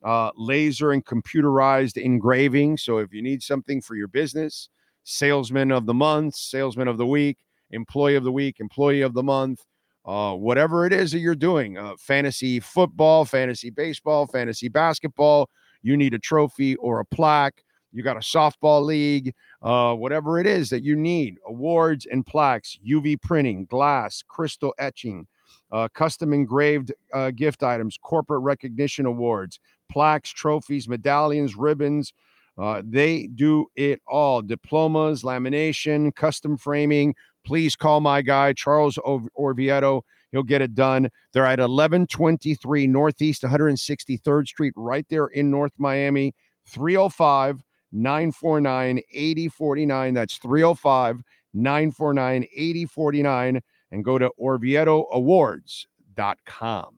Uh, 0.04 0.30
laser 0.38 0.92
and 0.92 1.04
computerized 1.04 1.98
engraving. 1.98 2.78
So 2.78 3.00
if 3.00 3.12
you 3.12 3.24
need 3.24 3.42
something 3.42 3.82
for 3.82 3.96
your 3.96 4.08
business, 4.08 4.70
salesman 5.04 5.72
of 5.72 5.88
the 5.88 5.96
month, 5.96 6.36
salesman 6.36 6.88
of 6.88 7.00
the 7.00 7.08
week, 7.08 7.38
employee 7.72 8.16
of 8.16 8.24
the 8.24 8.32
week, 8.32 8.60
employee 8.60 9.02
of 9.02 9.16
the 9.16 9.24
month, 9.24 9.66
uh, 10.06 10.34
whatever 10.34 10.86
it 10.86 10.94
is 10.94 11.12
that 11.12 11.20
you're 11.20 11.34
doing 11.34 11.80
uh, 11.80 11.96
fantasy 11.98 12.60
football, 12.60 13.26
fantasy 13.26 13.72
baseball, 13.72 14.28
fantasy 14.28 14.68
basketball. 14.68 15.50
You 15.82 15.98
need 15.98 16.14
a 16.14 16.20
trophy 16.20 16.76
or 16.76 17.00
a 17.00 17.06
plaque. 17.06 17.64
You 17.96 18.04
got 18.04 18.18
a 18.18 18.20
softball 18.20 18.84
league, 18.84 19.34
uh, 19.62 19.96
whatever 19.96 20.38
it 20.40 20.46
is 20.46 20.70
that 20.70 20.84
you 20.84 20.98
need 20.98 21.38
awards 21.48 22.06
and 22.06 22.26
plaques, 22.26 22.78
UV 22.86 23.22
printing, 23.22 23.66
glass, 23.66 24.22
crystal 24.28 24.74
etching, 24.78 25.28
uh, 25.72 25.88
custom 25.94 26.34
engraved 26.34 26.92
uh, 27.14 27.32
gift 27.32 27.64
items, 27.64 27.98
corporate 28.02 28.42
recognition 28.42 29.06
awards, 29.06 29.60
plaques, 29.90 30.32
trophies, 30.32 30.90
medallions, 30.90 31.56
ribbons. 31.56 32.14
Uh, 32.58 32.82
they 32.86 33.28
do 33.28 33.68
it 33.76 34.02
all 34.08 34.42
diplomas, 34.42 35.24
lamination, 35.24 36.14
custom 36.16 36.58
framing, 36.58 37.16
please 37.46 37.76
call 37.78 38.02
my 38.02 38.22
guy, 38.22 38.52
Charles 38.52 38.98
Orvieto. 38.98 40.02
He'll 40.32 40.44
get 40.44 40.62
it 40.62 40.76
done. 40.76 41.10
They're 41.32 41.46
at 41.46 41.60
1123 41.60 42.88
Northeast 42.88 43.44
163rd 43.44 44.48
Street, 44.48 44.74
right 44.76 45.06
there 45.10 45.28
in 45.28 45.50
North 45.50 45.72
Miami. 45.78 46.34
305 46.68 47.62
949 47.96 49.02
8049. 49.12 50.14
That's 50.14 50.38
305 50.38 51.24
949 51.54 52.46
8049. 52.56 53.62
And 53.92 54.04
go 54.04 54.18
to 54.18 54.32
OrvietoAwards.com. 54.40 56.96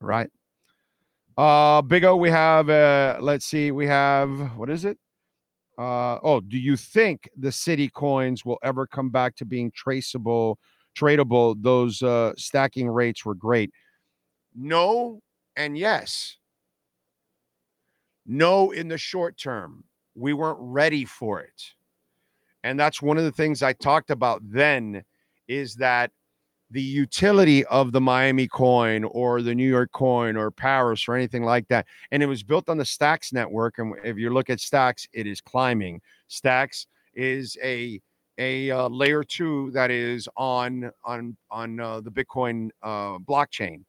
Right. 0.00 0.28
Uh, 1.36 1.82
Big 1.82 2.04
O, 2.04 2.16
we 2.16 2.30
have, 2.30 2.70
uh, 2.70 3.18
let's 3.20 3.46
see, 3.46 3.70
we 3.70 3.86
have, 3.86 4.56
what 4.56 4.70
is 4.70 4.84
it? 4.84 4.98
Uh, 5.78 6.18
oh, 6.22 6.40
do 6.40 6.58
you 6.58 6.76
think 6.76 7.30
the 7.38 7.50
city 7.50 7.88
coins 7.88 8.44
will 8.44 8.58
ever 8.62 8.86
come 8.86 9.08
back 9.08 9.34
to 9.36 9.46
being 9.46 9.72
traceable, 9.74 10.58
tradable? 10.94 11.56
Those 11.62 12.02
uh, 12.02 12.34
stacking 12.36 12.88
rates 12.88 13.24
were 13.24 13.34
great. 13.34 13.70
No, 14.54 15.22
and 15.56 15.78
yes. 15.78 16.36
No, 18.32 18.70
in 18.70 18.86
the 18.86 18.96
short 18.96 19.36
term, 19.36 19.82
we 20.14 20.34
weren't 20.34 20.60
ready 20.60 21.04
for 21.04 21.40
it. 21.40 21.72
And 22.62 22.78
that's 22.78 23.02
one 23.02 23.18
of 23.18 23.24
the 23.24 23.32
things 23.32 23.60
I 23.60 23.72
talked 23.72 24.08
about 24.08 24.40
then 24.44 25.02
is 25.48 25.74
that 25.74 26.12
the 26.70 26.80
utility 26.80 27.64
of 27.64 27.90
the 27.90 28.00
Miami 28.00 28.46
coin 28.46 29.02
or 29.02 29.42
the 29.42 29.52
New 29.52 29.68
York 29.68 29.90
coin 29.90 30.36
or 30.36 30.52
Paris 30.52 31.08
or 31.08 31.16
anything 31.16 31.42
like 31.42 31.66
that. 31.70 31.88
And 32.12 32.22
it 32.22 32.26
was 32.26 32.44
built 32.44 32.68
on 32.68 32.78
the 32.78 32.84
Stacks 32.84 33.32
network. 33.32 33.78
And 33.78 33.96
if 34.04 34.16
you 34.16 34.30
look 34.30 34.48
at 34.48 34.60
Stacks, 34.60 35.08
it 35.12 35.26
is 35.26 35.40
climbing. 35.40 36.00
Stacks 36.28 36.86
is 37.14 37.58
a 37.64 38.00
a 38.38 38.70
uh, 38.70 38.88
layer 38.90 39.24
two 39.24 39.72
that 39.72 39.90
is 39.90 40.28
on 40.36 40.92
on 41.04 41.36
on 41.50 41.80
uh, 41.80 42.00
the 42.00 42.12
Bitcoin 42.12 42.70
uh, 42.80 43.18
blockchain, 43.18 43.82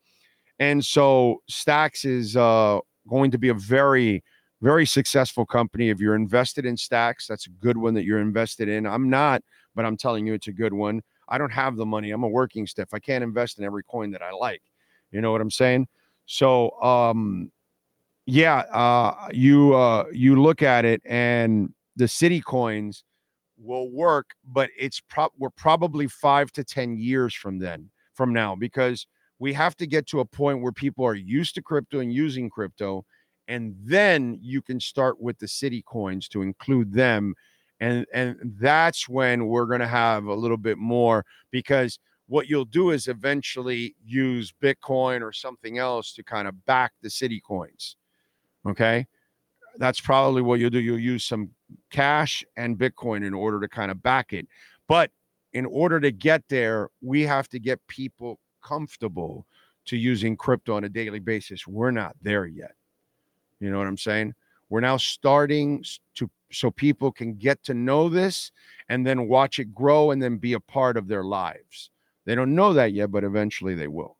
and 0.58 0.84
so 0.84 1.44
Stacks 1.48 2.06
is 2.06 2.36
uh, 2.36 2.80
going 3.08 3.32
to 3.32 3.38
be 3.38 3.50
a 3.50 3.54
very 3.54 4.24
very 4.62 4.86
successful 4.86 5.46
company. 5.46 5.90
If 5.90 6.00
you're 6.00 6.16
invested 6.16 6.66
in 6.66 6.78
Stacks, 6.78 7.28
that's 7.28 7.48
a 7.48 7.50
good 7.50 7.78
one 7.78 7.94
that 7.96 8.04
you're 8.04 8.22
invested 8.22 8.70
in. 8.70 8.86
I'm 8.86 9.10
not, 9.10 9.42
but 9.76 9.86
I'm 9.86 9.98
telling 9.98 10.28
you, 10.28 10.34
it's 10.34 10.48
a 10.48 10.54
good 10.54 10.74
one. 10.74 11.02
I 11.28 11.38
don't 11.38 11.52
have 11.52 11.78
the 11.78 11.86
money. 11.86 12.12
I'm 12.12 12.24
a 12.24 12.28
working 12.28 12.68
stiff. 12.68 12.94
I 12.94 13.00
can't 13.00 13.24
invest 13.24 13.58
in 13.58 13.66
every 13.66 13.84
coin 13.84 14.12
that 14.12 14.22
I 14.22 14.32
like. 14.32 14.62
You 15.12 15.22
know 15.22 15.32
what 15.32 15.42
I'm 15.42 15.52
saying? 15.52 15.88
So, 16.26 16.72
um, 16.82 17.52
yeah, 18.26 18.60
uh, 18.72 19.30
you 19.32 19.74
uh, 19.74 20.06
you 20.14 20.42
look 20.42 20.62
at 20.62 20.86
it, 20.86 21.02
and 21.06 21.74
the 21.96 22.08
city 22.08 22.40
coins 22.40 23.04
will 23.58 23.90
work, 23.92 24.32
but 24.46 24.70
it's 24.78 25.02
we're 25.38 25.50
probably 25.50 26.08
five 26.08 26.52
to 26.54 26.64
ten 26.64 26.98
years 26.98 27.34
from 27.34 27.60
then, 27.60 27.90
from 28.14 28.32
now, 28.32 28.56
because 28.56 29.08
we 29.40 29.54
have 29.54 29.76
to 29.78 29.88
get 29.88 30.06
to 30.08 30.20
a 30.20 30.26
point 30.26 30.62
where 30.62 30.72
people 30.72 31.06
are 31.06 31.16
used 31.16 31.56
to 31.56 31.62
crypto 31.62 32.00
and 32.00 32.14
using 32.14 32.50
crypto, 32.50 33.04
and 33.52 33.76
then 33.84 34.40
you 34.42 34.62
can 34.62 34.80
start 34.80 35.20
with 35.20 35.38
the 35.40 35.48
city 35.48 35.84
coins 35.86 36.30
to 36.30 36.42
include 36.42 36.94
them 36.94 37.36
and 37.82 38.06
and 38.14 38.38
that's 38.60 39.10
when 39.10 39.48
we're 39.48 39.66
going 39.66 39.82
to 39.82 39.88
have 39.88 40.26
a 40.26 40.34
little 40.34 40.58
bit 40.58 40.78
more 40.78 41.26
because 41.52 42.00
what 42.28 42.48
you'll 42.48 42.64
do 42.64 42.92
is 42.92 43.08
eventually 43.10 43.94
use 44.06 44.54
bitcoin 44.64 45.22
or 45.22 45.34
something 45.34 45.78
else 45.78 46.14
to 46.14 46.24
kind 46.24 46.48
of 46.48 46.66
back 46.66 46.94
the 47.02 47.10
city 47.10 47.42
coins 47.46 47.98
okay? 48.68 49.06
That's 49.78 50.02
probably 50.02 50.42
what 50.42 50.60
you'll 50.60 50.70
do. 50.70 50.80
You'll 50.80 51.00
use 51.00 51.24
some 51.24 51.52
cash 51.92 52.44
and 52.58 52.78
bitcoin 52.78 53.26
in 53.26 53.34
order 53.34 53.60
to 53.62 53.68
kind 53.70 53.90
of 53.90 54.04
back 54.04 54.34
it. 54.34 54.46
But 54.88 55.12
in 55.54 55.66
order 55.66 56.00
to 56.00 56.12
get 56.12 56.44
there 56.48 56.90
we 57.02 57.24
have 57.24 57.50
to 57.50 57.60
get 57.60 57.86
people 57.88 58.40
comfortable 58.64 59.46
to 59.86 59.98
using 59.98 60.38
crypto 60.38 60.76
on 60.76 60.84
a 60.84 60.90
daily 60.90 61.20
basis. 61.20 61.68
We're 61.68 61.92
not 61.92 62.16
there 62.22 62.46
yet 62.46 62.76
you 63.62 63.72
know 63.72 63.78
what 63.78 63.88
i'm 63.88 63.98
saying 63.98 64.34
we're 64.70 64.82
now 64.82 64.98
starting 64.98 65.84
to 66.16 66.30
so 66.52 66.72
people 66.72 67.12
can 67.12 67.36
get 67.36 67.64
to 67.64 67.74
know 67.74 68.10
this 68.10 68.52
and 68.90 69.06
then 69.06 69.28
watch 69.28 69.60
it 69.60 69.74
grow 69.74 70.12
and 70.12 70.22
then 70.22 70.38
be 70.38 70.54
a 70.54 70.60
part 70.60 70.98
of 70.98 71.08
their 71.08 71.24
lives. 71.24 71.90
They 72.26 72.36
don't 72.36 72.56
know 72.56 72.74
that 72.74 72.94
yet, 72.94 73.12
but 73.12 73.24
eventually 73.24 73.76
they 73.76 73.88
will, 73.88 74.18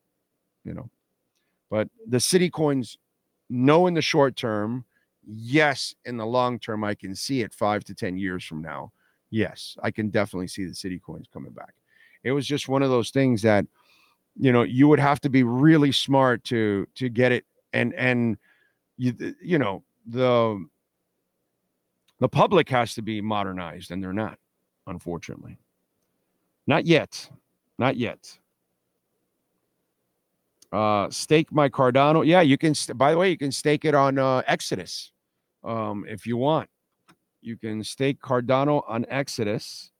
you 0.64 0.74
know. 0.74 0.90
But 1.70 1.90
the 2.08 2.20
city 2.20 2.50
coins 2.50 2.98
know 3.50 3.88
in 3.88 3.94
the 3.94 4.02
short 4.02 4.36
term 4.36 4.86
yes, 5.26 5.94
in 6.06 6.18
the 6.18 6.26
long 6.26 6.60
term, 6.60 6.84
I 6.84 6.96
can 6.96 7.16
see 7.16 7.42
it 7.42 7.54
five 7.54 7.84
to 7.86 7.96
10 7.96 8.18
years 8.18 8.44
from 8.44 8.62
now. 8.62 8.92
Yes, 9.30 9.78
I 9.82 9.92
can 9.92 10.10
definitely 10.10 10.48
see 10.48 10.66
the 10.66 10.76
city 10.76 11.00
coins 11.00 11.28
coming 11.32 11.52
back. 11.52 11.74
It 12.24 12.32
was 12.32 12.46
just 12.46 12.68
one 12.68 12.82
of 12.82 12.90
those 12.90 13.12
things 13.12 13.42
that, 13.44 13.66
you 14.36 14.52
know, 14.52 14.64
you 14.64 14.88
would 14.88 15.00
have 15.00 15.22
to 15.22 15.30
be 15.30 15.44
really 15.44 15.92
smart 15.92 16.44
to 16.46 16.88
to 16.96 17.08
get 17.08 17.32
it 17.32 17.46
and 17.72 17.94
and 17.94 18.38
you 19.02 19.36
you 19.42 19.58
know 19.58 19.84
the 20.06 20.64
the 22.20 22.30
public 22.30 22.70
has 22.70 22.94
to 22.94 23.02
be 23.02 23.20
modernized 23.20 23.90
and 23.90 24.02
they're 24.04 24.14
not 24.14 24.38
unfortunately. 24.86 25.58
Not 26.68 26.86
yet 26.86 27.30
not 27.80 27.98
yet. 27.98 28.38
Uh 30.72 31.10
stake 31.10 31.52
my 31.52 31.68
cardano 31.68 32.26
yeah 32.26 32.42
you 32.42 32.58
can 32.58 32.76
st- 32.76 32.98
by 32.98 33.12
the 33.12 33.18
way 33.18 33.30
you 33.32 33.38
can 33.38 33.52
stake 33.52 33.86
it 33.86 33.96
on 33.96 34.20
uh 34.20 34.44
exodus 34.46 35.12
um 35.64 36.06
if 36.08 36.28
you 36.28 36.38
want. 36.38 36.70
You 37.42 37.58
can 37.58 37.84
stake 37.84 38.20
cardano 38.22 38.84
on 38.88 39.06
exodus 39.10 39.92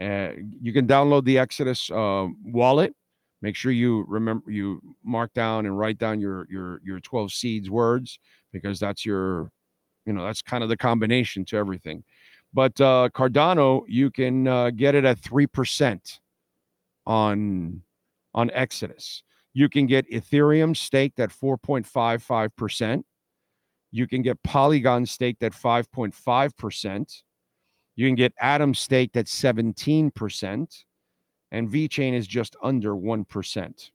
uh, 0.00 0.32
you 0.60 0.72
can 0.72 0.86
download 0.86 1.24
the 1.24 1.38
exodus 1.38 1.90
uh, 1.90 2.28
wallet 2.44 2.94
make 3.42 3.56
sure 3.56 3.72
you 3.72 4.04
remember 4.08 4.50
you 4.50 4.80
mark 5.04 5.32
down 5.34 5.66
and 5.66 5.78
write 5.78 5.98
down 5.98 6.20
your 6.20 6.46
your 6.50 6.80
your 6.84 7.00
12 7.00 7.32
seeds 7.32 7.70
words 7.70 8.18
because 8.52 8.80
that's 8.80 9.04
your 9.04 9.50
you 10.06 10.12
know 10.12 10.24
that's 10.24 10.42
kind 10.42 10.62
of 10.62 10.68
the 10.68 10.76
combination 10.76 11.44
to 11.46 11.56
everything. 11.56 12.04
But 12.52 12.80
uh 12.80 13.10
cardano 13.14 13.82
you 13.88 14.10
can 14.10 14.48
uh, 14.48 14.70
get 14.70 14.94
it 14.94 15.04
at 15.04 15.20
3% 15.20 16.18
on 17.06 17.82
on 18.34 18.50
exodus. 18.52 19.22
You 19.54 19.68
can 19.68 19.86
get 19.86 20.10
ethereum 20.10 20.76
staked 20.76 21.18
at 21.20 21.30
4.55% 21.30 23.02
you 23.90 24.06
can 24.06 24.22
get 24.22 24.42
polygon 24.42 25.06
staked 25.06 25.42
at 25.42 25.52
5.5% 25.52 27.22
you 27.96 28.06
can 28.06 28.14
get 28.14 28.32
atom 28.40 28.74
staked 28.74 29.16
at 29.16 29.26
17% 29.26 30.84
and 31.50 31.68
VeChain 31.68 32.14
is 32.14 32.26
just 32.26 32.56
under 32.62 32.94
1%. 32.94 33.90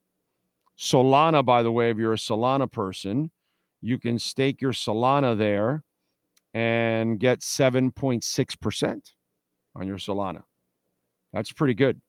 Solana, 0.78 1.46
by 1.46 1.64
the 1.64 1.72
way, 1.72 1.92
if 1.92 1.98
you're 1.98 2.14
a 2.14 2.18
Solana 2.18 2.72
person, 2.72 3.32
you 3.82 4.00
can 4.00 4.18
stake 4.18 4.62
your 4.62 4.72
Solana 4.72 5.38
there 5.38 5.84
and 6.54 7.20
get 7.20 7.40
7.6% 7.40 9.02
on 9.76 9.88
your 9.88 9.98
Solana. 9.98 10.44
That's 11.32 11.52
pretty 11.52 11.74
good. 11.74 12.00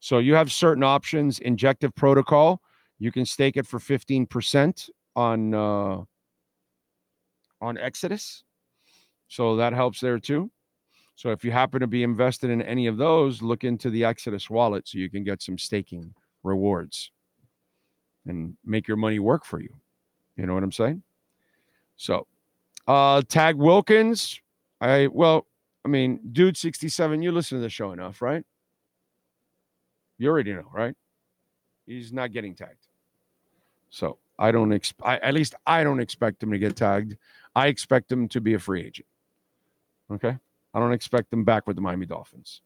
So 0.00 0.18
you 0.18 0.34
have 0.34 0.52
certain 0.52 0.84
options. 0.84 1.38
Injective 1.38 1.94
protocol, 1.94 2.60
you 2.98 3.10
can 3.10 3.24
stake 3.24 3.56
it 3.56 3.66
for 3.66 3.78
15% 3.78 4.90
on 5.16 5.54
uh, 5.54 6.02
on 7.60 7.78
Exodus. 7.78 8.44
So 9.28 9.56
that 9.56 9.72
helps 9.72 10.00
there 10.00 10.18
too. 10.18 10.50
So 11.14 11.30
if 11.30 11.44
you 11.44 11.52
happen 11.52 11.80
to 11.80 11.86
be 11.86 12.02
invested 12.02 12.50
in 12.50 12.62
any 12.62 12.86
of 12.86 12.96
those, 12.96 13.42
look 13.42 13.64
into 13.64 13.90
the 13.90 14.04
Exodus 14.04 14.48
wallet 14.48 14.88
so 14.88 14.98
you 14.98 15.10
can 15.10 15.24
get 15.24 15.42
some 15.42 15.58
staking 15.58 16.14
rewards 16.42 17.10
and 18.26 18.56
make 18.64 18.88
your 18.88 18.96
money 18.96 19.18
work 19.18 19.44
for 19.44 19.60
you. 19.60 19.74
You 20.36 20.46
know 20.46 20.54
what 20.54 20.62
I'm 20.62 20.72
saying? 20.72 21.02
So, 21.96 22.26
uh 22.86 23.22
Tag 23.28 23.56
Wilkins, 23.56 24.40
I 24.80 25.08
well, 25.08 25.46
I 25.84 25.88
mean, 25.88 26.20
dude 26.32 26.56
67, 26.56 27.22
you 27.22 27.32
listen 27.32 27.58
to 27.58 27.62
the 27.62 27.70
show 27.70 27.92
enough, 27.92 28.22
right? 28.22 28.44
You 30.18 30.28
already 30.28 30.52
know, 30.52 30.68
right? 30.72 30.94
He's 31.86 32.12
not 32.12 32.32
getting 32.32 32.54
tagged. 32.54 32.86
So, 33.90 34.18
I 34.38 34.50
don't 34.50 34.72
expect 34.72 35.22
at 35.22 35.34
least 35.34 35.54
I 35.66 35.84
don't 35.84 36.00
expect 36.00 36.42
him 36.42 36.50
to 36.52 36.58
get 36.58 36.76
tagged. 36.76 37.16
I 37.54 37.66
expect 37.66 38.10
him 38.10 38.28
to 38.28 38.40
be 38.40 38.54
a 38.54 38.58
free 38.58 38.84
agent. 38.84 39.08
Okay? 40.10 40.38
I 40.74 40.80
don't 40.80 40.92
expect 40.92 41.30
them 41.30 41.44
back 41.44 41.66
with 41.66 41.76
the 41.76 41.82
Miami 41.82 42.06
Dolphins. 42.06 42.62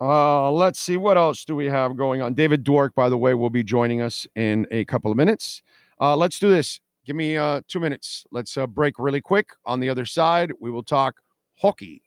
Uh, 0.00 0.50
let's 0.50 0.80
see 0.80 0.96
what 0.96 1.16
else 1.16 1.44
do 1.44 1.54
we 1.54 1.66
have 1.66 1.96
going 1.96 2.22
on. 2.22 2.34
David 2.34 2.64
Dwork, 2.64 2.92
by 2.94 3.08
the 3.08 3.16
way, 3.16 3.34
will 3.34 3.50
be 3.50 3.62
joining 3.62 4.00
us 4.00 4.26
in 4.34 4.66
a 4.72 4.84
couple 4.86 5.12
of 5.12 5.16
minutes. 5.16 5.62
Uh, 6.00 6.16
let's 6.16 6.40
do 6.40 6.50
this. 6.50 6.80
Give 7.04 7.14
me 7.14 7.36
uh, 7.36 7.60
two 7.68 7.78
minutes. 7.78 8.24
Let's 8.32 8.56
uh, 8.56 8.66
break 8.66 8.98
really 8.98 9.20
quick. 9.20 9.50
On 9.64 9.78
the 9.78 9.88
other 9.88 10.04
side, 10.04 10.52
we 10.60 10.70
will 10.70 10.82
talk 10.82 11.16
hockey, 11.56 12.02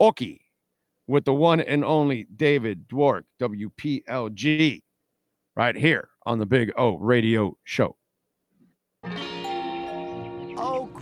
hockey, 0.00 0.40
with 1.06 1.24
the 1.24 1.34
one 1.34 1.60
and 1.60 1.84
only 1.84 2.26
David 2.34 2.88
Dwork, 2.88 3.24
WPLG, 3.40 4.82
right 5.54 5.76
here 5.76 6.08
on 6.24 6.38
the 6.38 6.46
Big 6.46 6.72
O 6.76 6.96
Radio 6.96 7.56
Show. 7.64 7.96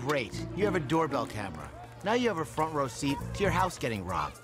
Great. 0.07 0.41
You 0.55 0.65
have 0.67 0.77
a 0.77 0.81
doorbell 0.81 1.27
camera. 1.27 1.69
Now 2.05 2.13
you 2.13 2.29
have 2.29 2.39
a 2.39 2.45
front 2.45 2.73
row 2.73 2.87
seat 2.87 3.17
to 3.35 3.43
your 3.43 3.51
house 3.51 3.77
getting 3.77 4.05
robbed. 4.05 4.39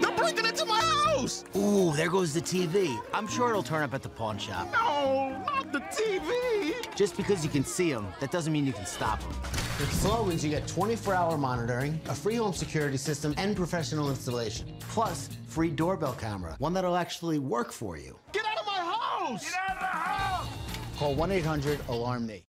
They're 0.00 0.10
breaking 0.12 0.46
into 0.46 0.64
my 0.64 0.80
house! 0.80 1.44
Ooh, 1.54 1.92
there 1.94 2.08
goes 2.08 2.32
the 2.32 2.40
TV. 2.40 2.98
I'm 3.12 3.28
sure 3.28 3.50
it'll 3.50 3.62
turn 3.62 3.82
up 3.82 3.92
at 3.92 4.02
the 4.02 4.08
pawn 4.08 4.38
shop. 4.38 4.72
No, 4.72 5.38
not 5.44 5.70
the 5.70 5.80
TV! 5.80 6.74
Just 6.96 7.14
because 7.14 7.44
you 7.44 7.50
can 7.50 7.62
see 7.62 7.92
them, 7.92 8.06
that 8.20 8.30
doesn't 8.30 8.54
mean 8.54 8.64
you 8.64 8.72
can 8.72 8.86
stop 8.86 9.20
them. 9.20 9.34
With 9.78 9.92
Slogans, 9.92 10.42
you 10.42 10.48
get 10.48 10.66
24-hour 10.66 11.36
monitoring, 11.36 12.00
a 12.06 12.14
free 12.14 12.36
home 12.36 12.54
security 12.54 12.96
system, 12.96 13.34
and 13.36 13.54
professional 13.54 14.08
installation. 14.08 14.78
Plus, 14.80 15.28
free 15.46 15.70
doorbell 15.70 16.14
camera, 16.14 16.56
one 16.58 16.72
that'll 16.72 16.96
actually 16.96 17.38
work 17.38 17.70
for 17.70 17.98
you. 17.98 18.18
Get 18.32 18.46
out 18.46 18.58
of 18.58 18.66
my 18.66 18.72
house! 18.72 19.44
Get 19.44 19.60
out 19.68 19.76
of 19.76 19.80
the 19.80 19.86
house! 19.86 20.48
Call 20.96 21.14
1-800-ALARM-ME. 21.16 22.46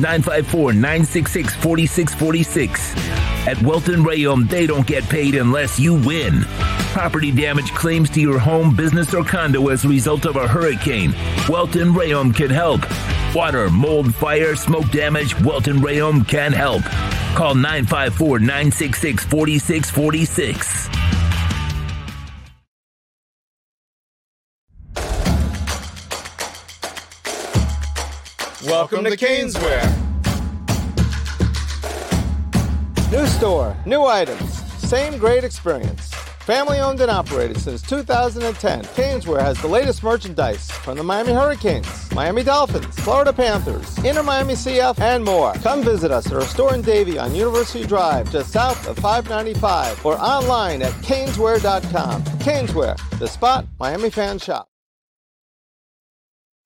954 0.00 0.72
966 0.72 1.54
4646. 1.54 3.37
At 3.48 3.62
Welton 3.62 4.04
Rayom, 4.04 4.46
they 4.46 4.66
don't 4.66 4.86
get 4.86 5.04
paid 5.04 5.34
unless 5.34 5.80
you 5.80 5.94
win. 5.94 6.42
Property 6.92 7.32
damage 7.32 7.72
claims 7.72 8.10
to 8.10 8.20
your 8.20 8.38
home, 8.38 8.76
business, 8.76 9.14
or 9.14 9.24
condo 9.24 9.68
as 9.68 9.86
a 9.86 9.88
result 9.88 10.26
of 10.26 10.36
a 10.36 10.46
hurricane. 10.46 11.14
Welton 11.48 11.94
Rayom 11.94 12.34
can 12.36 12.50
help. 12.50 12.82
Water, 13.34 13.70
mold, 13.70 14.14
fire, 14.14 14.54
smoke 14.54 14.90
damage, 14.90 15.34
Welton 15.40 15.78
Rayom 15.78 16.28
can 16.28 16.52
help. 16.52 16.82
Call 17.36 17.54
954 17.54 18.38
966 18.40 19.24
4646. 19.24 20.88
Welcome 28.66 29.04
to 29.04 29.16
Caneswear. 29.16 30.07
New 33.10 33.26
store, 33.26 33.74
new 33.86 34.04
items, 34.04 34.62
same 34.86 35.16
great 35.16 35.42
experience. 35.42 36.12
Family 36.40 36.78
owned 36.78 37.00
and 37.00 37.10
operated 37.10 37.58
since 37.58 37.80
2010, 37.80 38.82
Caneswear 38.82 39.40
has 39.40 39.58
the 39.62 39.66
latest 39.66 40.02
merchandise 40.02 40.70
from 40.70 40.98
the 40.98 41.02
Miami 41.02 41.32
Hurricanes, 41.32 42.12
Miami 42.12 42.42
Dolphins, 42.42 42.98
Florida 43.00 43.32
Panthers, 43.32 43.96
Inter 44.04 44.22
Miami 44.22 44.52
CF, 44.52 45.00
and 45.00 45.24
more. 45.24 45.54
Come 45.54 45.82
visit 45.82 46.10
us 46.10 46.26
at 46.26 46.34
our 46.34 46.42
store 46.42 46.74
in 46.74 46.82
Davie 46.82 47.18
on 47.18 47.34
University 47.34 47.86
Drive, 47.86 48.30
just 48.30 48.50
south 48.52 48.86
of 48.86 48.98
595, 48.98 50.04
or 50.04 50.18
online 50.18 50.82
at 50.82 50.92
caneswear.com. 51.02 52.22
Caneswear, 52.44 53.18
the 53.18 53.26
spot 53.26 53.66
Miami 53.78 54.10
fans 54.10 54.44
shop. 54.44 54.68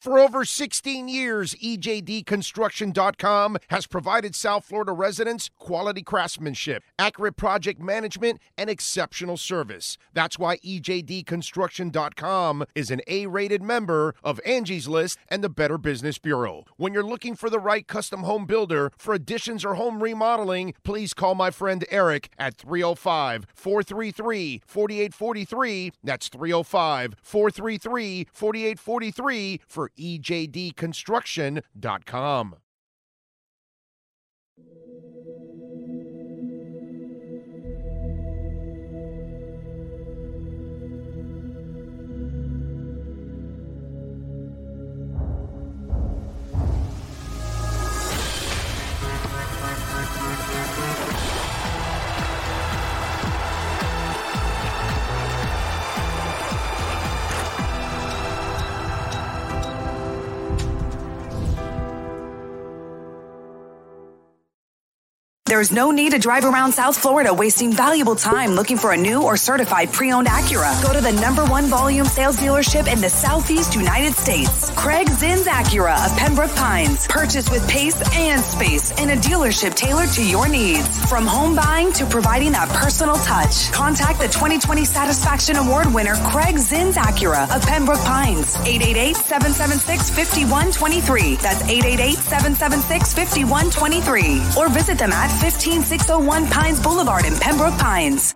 For 0.03 0.19
over 0.19 0.45
16 0.45 1.07
years, 1.07 1.55
EJDConstruction.com 1.63 3.59
has 3.69 3.87
provided 3.87 4.35
South 4.35 4.65
Florida 4.65 4.91
residents 4.91 5.49
quality 5.61 6.03
craftsmanship, 6.03 6.83
accurate 6.99 7.37
project 7.37 7.81
management, 7.81 8.41
and 8.59 8.69
exceptional 8.69 9.37
service. 9.37 9.97
That's 10.13 10.41
why 10.41 10.57
EJDConstruction.com 10.57 12.65
is 12.75 12.91
an 12.91 13.01
A 13.07 13.29
rated 13.29 13.63
member 13.63 14.17
of 14.25 14.41
Angie's 14.45 14.89
List 14.89 15.21
and 15.29 15.45
the 15.45 15.49
Better 15.49 15.79
Business 15.79 16.19
Bureau. 16.19 16.65
When 16.77 16.93
you're 16.93 17.05
looking 17.05 17.37
for 17.37 17.49
the 17.49 17.61
right 17.61 17.87
custom 17.87 18.25
home 18.25 18.45
builder 18.45 18.91
for 18.99 19.15
additions 19.15 19.65
or 19.65 19.77
home 19.77 20.03
remodeling, 20.03 20.75
please 20.83 21.15
call 21.15 21.37
my 21.37 21.53
friend 21.53 21.85
Eric 21.93 22.31
at 22.37 22.57
305 22.57 23.47
433 23.55 24.63
4843. 24.67 25.93
That's 26.03 26.27
305 26.27 27.15
433 27.23 28.27
4843 28.33 29.61
for 29.69 29.92
EJDConstruction.com. 29.99 32.57
There's 65.53 65.69
no 65.71 65.91
need 65.91 66.13
to 66.13 66.19
drive 66.19 66.47
around 66.47 66.73
South 66.73 66.97
Florida 66.97 67.35
wasting 67.35 67.75
valuable 67.75 68.17
time 68.17 68.53
looking 68.53 68.79
for 68.79 68.93
a 68.93 68.97
new 68.97 69.23
or 69.23 69.37
certified 69.37 69.93
pre-owned 69.93 70.27
Acura. 70.27 70.83
Go 70.83 70.95
to 70.95 71.03
the 71.03 71.13
number 71.21 71.45
one 71.45 71.67
volume 71.67 72.07
sales 72.07 72.39
dealership 72.39 72.91
in 72.91 73.03
the 73.03 73.11
Southeast 73.11 73.75
United 73.75 74.15
States. 74.15 74.71
Craig 74.71 75.11
Zinn's 75.11 75.45
Acura 75.45 76.07
of 76.07 76.17
Pembroke 76.17 76.55
Pines. 76.55 77.07
Purchase 77.07 77.51
with 77.51 77.69
pace 77.69 78.01
and 78.17 78.43
space 78.43 78.93
in 78.93 79.11
a 79.11 79.17
dealership 79.17 79.75
tailored 79.75 80.09
to 80.13 80.27
your 80.27 80.49
needs. 80.49 80.89
From 81.05 81.27
home 81.27 81.55
buying 81.55 81.93
to 82.01 82.07
providing 82.07 82.53
that 82.53 82.71
personal 82.71 83.17
touch. 83.17 83.71
Contact 83.73 84.21
the 84.21 84.29
2020 84.29 84.87
Satisfaction 84.87 85.57
Award 85.57 85.93
winner 85.93 86.15
Craig 86.31 86.57
Zinn's 86.57 86.97
Acura 86.97 87.55
of 87.55 87.61
Pembroke 87.67 88.01
Pines. 88.07 88.57
888-776-5123. 88.57 91.43
That's 91.43 91.63
888-776-5123. 91.65 94.57
Or 94.57 94.71
visit 94.71 94.97
them 94.97 95.13
at 95.13 95.42
15601 95.43 96.47
Pines 96.47 96.81
Boulevard 96.81 97.25
in 97.25 97.35
Pembroke 97.35 97.77
Pines. 97.77 98.35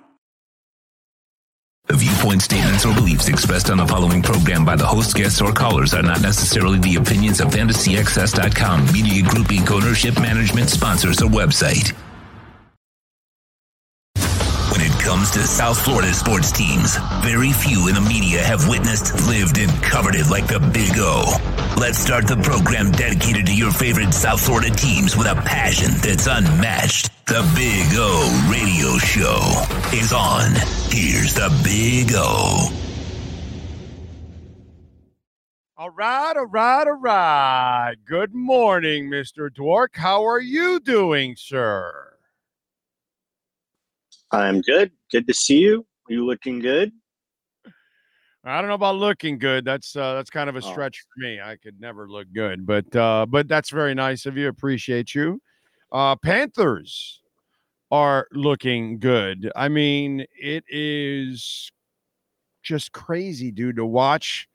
The 1.87 1.95
viewpoint 1.95 2.43
statements 2.43 2.85
or 2.85 2.93
beliefs 2.95 3.29
expressed 3.29 3.71
on 3.71 3.77
the 3.79 3.87
following 3.87 4.21
program 4.21 4.65
by 4.65 4.75
the 4.75 4.85
host, 4.85 5.15
guests, 5.15 5.41
or 5.41 5.53
callers 5.53 5.95
are 5.95 6.03
not 6.03 6.21
necessarily 6.21 6.81
the 6.81 6.97
opinions 6.97 7.41
of 7.41 7.49
FantasyXS.com, 7.51 8.93
Media 8.93 9.23
Group 9.23 9.47
Inc. 9.47 9.71
ownership, 9.71 10.21
management, 10.21 10.69
sponsors, 10.69 11.23
or 11.23 11.31
website. 11.31 11.96
Comes 15.27 15.47
to 15.47 15.47
South 15.47 15.83
Florida 15.83 16.13
sports 16.13 16.53
teams, 16.53 16.97
very 17.23 17.53
few 17.53 17.89
in 17.89 17.95
the 17.95 18.01
media 18.01 18.43
have 18.43 18.69
witnessed, 18.69 19.27
lived, 19.29 19.59
and 19.59 19.71
covered 19.83 20.15
it 20.15 20.29
like 20.29 20.47
the 20.47 20.61
Big 20.61 20.93
O. 20.97 21.37
Let's 21.79 21.99
start 21.99 22.27
the 22.27 22.37
program 22.37 22.91
dedicated 22.93 23.47
to 23.47 23.55
your 23.55 23.71
favorite 23.71 24.13
South 24.13 24.41
Florida 24.41 24.71
teams 24.71 25.17
with 25.17 25.27
a 25.27 25.35
passion 25.35 25.91
that's 26.03 26.27
unmatched. 26.27 27.11
The 27.27 27.43
Big 27.55 27.87
O 27.95 28.49
Radio 28.51 28.99
Show 28.99 29.97
is 29.97 30.13
on. 30.13 30.51
Here's 30.91 31.35
the 31.35 31.51
Big 31.65 32.13
O. 32.15 32.69
All 35.79 35.91
right, 35.91 36.35
all 36.37 36.47
right, 36.47 36.87
all 36.87 37.01
right. 37.01 37.95
Good 38.07 38.35
morning, 38.35 39.11
Mr. 39.11 39.51
Dwork. 39.51 39.95
How 39.95 40.27
are 40.27 40.41
you 40.41 40.81
doing, 40.81 41.37
sir? 41.37 42.15
I'm 44.31 44.61
good. 44.61 44.91
Good 45.11 45.27
to 45.29 45.35
see 45.35 45.59
you. 45.59 45.87
Are 46.09 46.13
You 46.13 46.27
looking 46.27 46.59
good? 46.61 46.93
I 48.45 48.61
don't 48.61 48.69
know 48.69 48.75
about 48.75 48.95
looking 48.97 49.39
good. 49.39 49.65
That's 49.65 49.97
uh, 49.97 50.15
that's 50.15 50.31
kind 50.31 50.49
of 50.49 50.55
a 50.55 50.59
Oh. 50.65 50.71
stretch 50.73 51.01
for 51.01 51.21
me. 51.27 51.41
I 51.41 51.57
could 51.57 51.81
never 51.81 52.09
look 52.09 52.29
good, 52.33 52.65
but 52.65 52.95
uh, 52.95 53.27
but 53.29 53.49
that's 53.49 53.71
very 53.71 53.93
nice 53.95 54.25
of 54.25 54.37
you. 54.37 54.47
Appreciate 54.49 55.15
you. 55.17 55.41
Uh, 55.91 56.15
Panthers 56.15 57.23
are 57.91 58.29
looking 58.33 59.01
good. 59.01 59.51
I 59.57 59.69
mean, 59.69 60.27
it 60.41 60.63
is 60.69 61.71
just 62.63 62.93
crazy, 62.93 63.51
dude, 63.51 63.77
to 63.77 63.87
watch. 63.87 64.49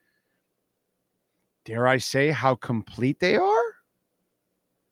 Dare 1.66 1.88
I 1.88 1.98
say 1.98 2.32
how 2.32 2.56
complete 2.56 3.20
they 3.20 3.36
are? 3.36 3.64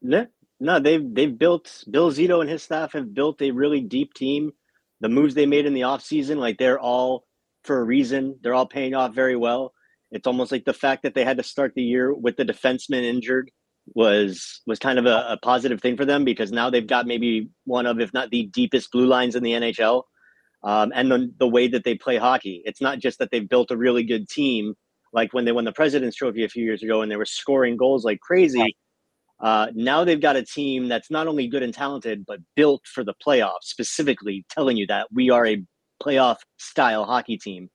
No, 0.02 0.28
no, 0.60 0.80
they've 0.80 1.14
they've 1.14 1.38
built 1.38 1.86
Bill 1.90 2.12
Zito 2.12 2.42
and 2.42 2.50
his 2.50 2.64
staff 2.64 2.92
have 2.94 3.14
built 3.14 3.42
a 3.42 3.52
really 3.52 3.80
deep 3.82 4.14
team. 4.14 4.52
The 5.02 5.10
moves 5.10 5.34
they 5.34 5.46
made 5.46 5.66
in 5.66 5.74
the 5.74 5.82
offseason, 5.82 6.38
like 6.38 6.58
they're 6.58 6.80
all 6.80 7.26
for 7.64 7.80
a 7.80 7.84
reason. 7.84 8.38
They're 8.42 8.54
all 8.54 8.68
paying 8.68 8.94
off 8.94 9.14
very 9.14 9.36
well. 9.36 9.74
It's 10.12 10.28
almost 10.28 10.52
like 10.52 10.66
the 10.66 10.74
fact 10.74 11.04
that 11.04 11.14
they 11.14 11.24
had 11.24 11.38
to 11.38 11.44
start 11.44 11.74
the 11.76 11.84
year 11.84 12.14
with 12.14 12.36
the 12.36 12.46
defenseman 12.46 13.04
injured 13.04 13.52
was 13.96 14.62
was 14.68 14.80
kind 14.80 15.00
of 15.00 15.06
a, 15.06 15.26
a 15.30 15.38
positive 15.42 15.82
thing 15.82 15.98
for 15.98 16.06
them 16.06 16.24
because 16.24 16.52
now 16.52 16.70
they've 16.70 16.88
got 16.88 17.08
maybe 17.08 17.50
one 17.66 17.86
of, 17.86 18.00
if 18.00 18.14
not 18.14 18.30
the 18.30 18.48
deepest 18.48 18.92
blue 18.92 19.08
lines 19.08 19.36
in 19.36 19.44
the 19.44 19.52
NHL. 19.52 20.04
Um, 20.62 20.92
and 20.94 21.10
the, 21.10 21.34
the 21.40 21.48
way 21.48 21.70
that 21.70 21.86
they 21.86 21.96
play 21.96 22.18
hockey. 22.18 22.62
It's 22.66 22.82
not 22.82 23.00
just 23.00 23.20
that 23.20 23.32
they've 23.32 23.48
built 23.48 23.72
a 23.72 23.78
really 23.78 24.04
good 24.04 24.28
team, 24.28 24.76
like 25.14 25.34
when 25.34 25.46
they 25.46 25.54
won 25.54 25.64
the 25.64 25.72
President's 25.72 26.18
Trophy 26.18 26.44
a 26.44 26.50
few 26.50 26.66
years 26.66 26.84
ago 26.84 27.02
and 27.02 27.10
they 27.10 27.16
were 27.16 27.26
scoring 27.26 27.78
goals 27.78 28.04
like 28.04 28.20
crazy. 28.20 28.76
Uh, 29.40 29.68
now 29.74 30.04
they've 30.04 30.22
got 30.22 30.36
a 30.36 30.44
team 30.44 30.88
that's 30.88 31.10
not 31.10 31.28
only 31.28 31.48
good 31.48 31.64
and 31.64 31.74
talented, 31.74 32.26
but 32.26 32.40
built 32.56 32.82
for 32.86 33.04
the 33.04 33.14
playoffs, 33.26 33.64
specifically 33.64 34.46
telling 34.50 34.76
you 34.76 34.86
that 34.88 35.08
we 35.14 35.30
are 35.30 35.46
a 35.48 35.64
playoff 36.04 36.38
style 36.58 37.06
hockey 37.06 37.38
team. 37.38 37.70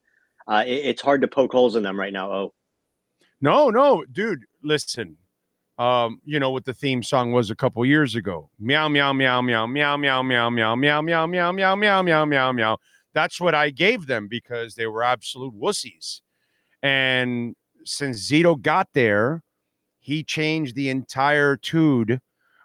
Uh, 0.47 0.63
it- 0.65 0.85
it's 0.85 1.01
hard 1.01 1.21
to 1.21 1.27
poke 1.27 1.51
holes 1.51 1.75
in 1.75 1.83
them 1.83 1.99
right 1.99 2.13
now. 2.13 2.31
Oh, 2.31 2.53
No, 3.41 3.69
no, 3.69 4.05
dude. 4.11 4.45
Listen, 4.63 5.17
um, 5.77 6.21
you 6.23 6.39
know 6.39 6.51
what 6.51 6.65
the 6.65 6.73
theme 6.73 7.03
song 7.03 7.31
was 7.31 7.49
a 7.51 7.55
couple 7.55 7.85
years 7.85 8.15
ago? 8.15 8.49
Meow, 8.59 8.87
meow, 8.87 9.11
meow, 9.11 9.41
meow, 9.41 9.65
meow, 9.67 9.97
meow, 9.97 10.21
meow, 10.21 10.49
meow, 10.49 10.71
meow, 10.71 11.01
meow, 11.01 11.27
meow, 11.27 11.51
meow, 11.51 11.75
meow, 11.75 12.01
meow, 12.01 12.25
meow, 12.25 12.51
meow. 12.53 12.77
That's 13.13 13.39
what 13.41 13.53
I 13.55 13.69
gave 13.71 14.07
them 14.07 14.27
because 14.27 14.75
they 14.75 14.87
were 14.87 15.03
absolute 15.03 15.53
wussies. 15.53 16.21
And 16.81 17.55
since 17.85 18.29
Zito 18.29 18.59
got 18.59 18.87
there, 18.93 19.43
he 20.05 20.23
changed 20.23 20.75
the 20.75 20.89
entire 20.89 21.57
tude 21.57 22.19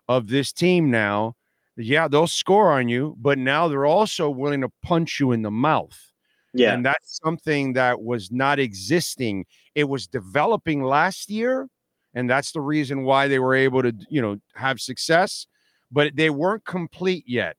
of 0.07 0.29
this 0.29 0.53
team 0.53 0.91
now. 0.91 1.37
Yeah, 1.75 2.07
they'll 2.07 2.27
score 2.27 2.71
on 2.71 2.91
you, 2.91 3.17
but 3.19 3.39
now 3.39 3.67
they're 3.67 3.87
also 3.87 4.29
willing 4.29 4.61
to 4.61 4.69
punch 4.83 5.19
you 5.19 5.33
in 5.33 5.41
the 5.41 5.51
mouth. 5.51 5.99
yeah. 6.53 6.75
And 6.75 6.85
that's 6.85 7.19
something 7.25 7.73
that 7.73 8.03
was 8.03 8.31
not 8.31 8.59
existing. 8.59 9.47
It 9.75 9.85
was 9.85 10.07
developing 10.07 10.83
last 10.83 11.31
year. 11.31 11.69
And 12.13 12.29
that's 12.29 12.53
the 12.53 12.61
reason 12.61 13.05
why 13.05 13.27
they 13.27 13.39
were 13.39 13.55
able 13.55 13.83
to, 13.85 13.95
you 14.11 14.21
know, 14.21 14.37
have 14.55 14.79
success, 14.79 15.47
but 15.91 16.17
they 16.17 16.29
weren't 16.29 16.67
complete 16.67 17.25
yet. 17.27 17.57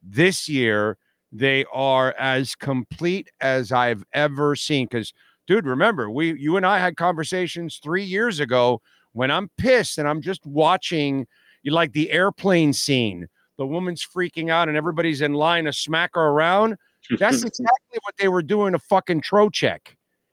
This 0.00 0.48
year, 0.48 0.98
they 1.32 1.64
are 1.72 2.14
as 2.16 2.54
complete 2.54 3.28
as 3.40 3.72
I've 3.72 4.04
ever 4.12 4.54
seen. 4.54 4.86
Because, 4.86 5.12
dude, 5.48 5.66
remember, 5.66 6.08
we 6.10 6.38
you 6.38 6.56
and 6.56 6.64
I 6.64 6.78
had 6.78 6.96
conversations 6.96 7.80
three 7.82 8.04
years 8.04 8.38
ago 8.38 8.80
when 9.16 9.30
I'm 9.30 9.48
pissed 9.56 9.96
and 9.96 10.06
I'm 10.06 10.20
just 10.20 10.44
watching 10.44 11.26
you 11.62 11.72
like 11.72 11.92
the 11.92 12.12
airplane 12.12 12.74
scene. 12.74 13.26
The 13.56 13.66
woman's 13.66 14.06
freaking 14.06 14.50
out 14.50 14.68
and 14.68 14.76
everybody's 14.76 15.22
in 15.22 15.32
line 15.32 15.64
to 15.64 15.72
smack 15.72 16.10
her 16.14 16.20
around. 16.20 16.76
That's 17.18 17.42
exactly 17.42 17.98
what 18.02 18.14
they 18.18 18.28
were 18.28 18.42
doing 18.42 18.72
to 18.72 18.78
fucking 18.78 19.22
Trocheck 19.22 19.80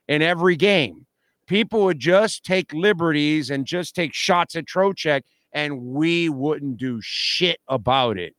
in 0.10 0.22
every 0.22 0.58
game. 0.58 1.06
People 1.48 1.86
would 1.86 2.00
just 2.00 2.44
take 2.44 2.74
liberties 2.74 3.52
and 3.52 3.66
just 3.66 3.96
take 3.96 4.14
shots 4.14 4.58
at 4.58 4.66
Trocheck, 4.66 5.22
and 5.54 5.80
we 5.80 6.28
wouldn't 6.28 6.76
do 6.76 7.00
shit 7.02 7.62
about 7.70 8.18
it. 8.18 8.36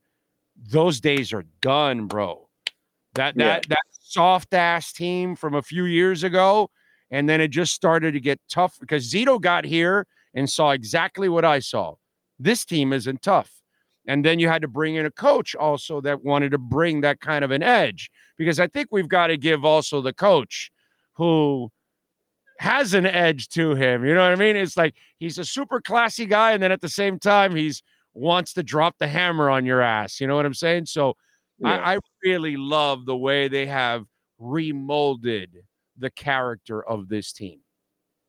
Those 0.69 1.01
days 1.01 1.33
are 1.33 1.45
done, 1.61 2.05
bro. 2.05 2.47
That 3.15 3.35
Yeah. 3.35 3.45
that 3.45 3.69
that 3.69 3.83
soft 3.99 4.53
ass 4.53 4.93
team 4.93 5.35
from 5.35 5.55
a 5.55 5.63
few 5.63 5.85
years 5.85 6.23
ago, 6.23 6.69
and 7.09 7.27
then 7.27 7.41
it 7.41 7.47
just 7.47 7.73
started 7.73 8.11
to 8.13 8.19
get 8.19 8.39
tough 8.47 8.77
because 8.79 9.11
Zito 9.11 9.41
got 9.41 9.65
here 9.65 10.05
and 10.35 10.49
saw 10.49 10.71
exactly 10.71 11.29
what 11.29 11.45
I 11.45 11.59
saw. 11.59 11.95
This 12.37 12.65
team 12.65 12.93
isn't 12.93 13.21
tough. 13.21 13.49
And 14.07 14.23
then 14.23 14.37
you 14.37 14.47
had 14.47 14.61
to 14.61 14.67
bring 14.67 14.95
in 14.95 15.05
a 15.05 15.11
coach 15.11 15.55
also 15.55 15.99
that 16.01 16.23
wanted 16.23 16.51
to 16.51 16.59
bring 16.59 17.01
that 17.01 17.21
kind 17.21 17.43
of 17.43 17.49
an 17.49 17.63
edge 17.63 18.11
because 18.37 18.59
I 18.59 18.67
think 18.67 18.89
we've 18.91 19.07
got 19.07 19.27
to 19.27 19.37
give 19.37 19.65
also 19.65 20.01
the 20.01 20.13
coach 20.13 20.69
who 21.13 21.71
has 22.59 22.93
an 22.93 23.05
edge 23.05 23.49
to 23.49 23.73
him. 23.75 24.05
You 24.05 24.13
know 24.13 24.21
what 24.21 24.31
I 24.31 24.35
mean? 24.35 24.55
It's 24.55 24.77
like 24.77 24.95
he's 25.17 25.37
a 25.37 25.45
super 25.45 25.81
classy 25.81 26.25
guy, 26.25 26.51
and 26.51 26.61
then 26.61 26.71
at 26.71 26.81
the 26.81 26.89
same 26.89 27.17
time, 27.19 27.55
he's 27.55 27.81
wants 28.13 28.53
to 28.53 28.63
drop 28.63 28.95
the 28.97 29.07
hammer 29.07 29.49
on 29.49 29.65
your 29.65 29.81
ass. 29.81 30.21
You 30.21 30.27
know 30.27 30.35
what 30.35 30.45
I'm 30.45 30.53
saying? 30.53 30.85
So 30.85 31.15
yeah. 31.59 31.77
I, 31.77 31.95
I 31.95 31.99
really 32.23 32.55
love 32.55 33.05
the 33.05 33.17
way 33.17 33.47
they 33.47 33.65
have 33.65 34.05
remolded 34.39 35.47
the 35.97 36.09
character 36.09 36.81
of 36.87 37.09
this 37.09 37.33
team. 37.33 37.59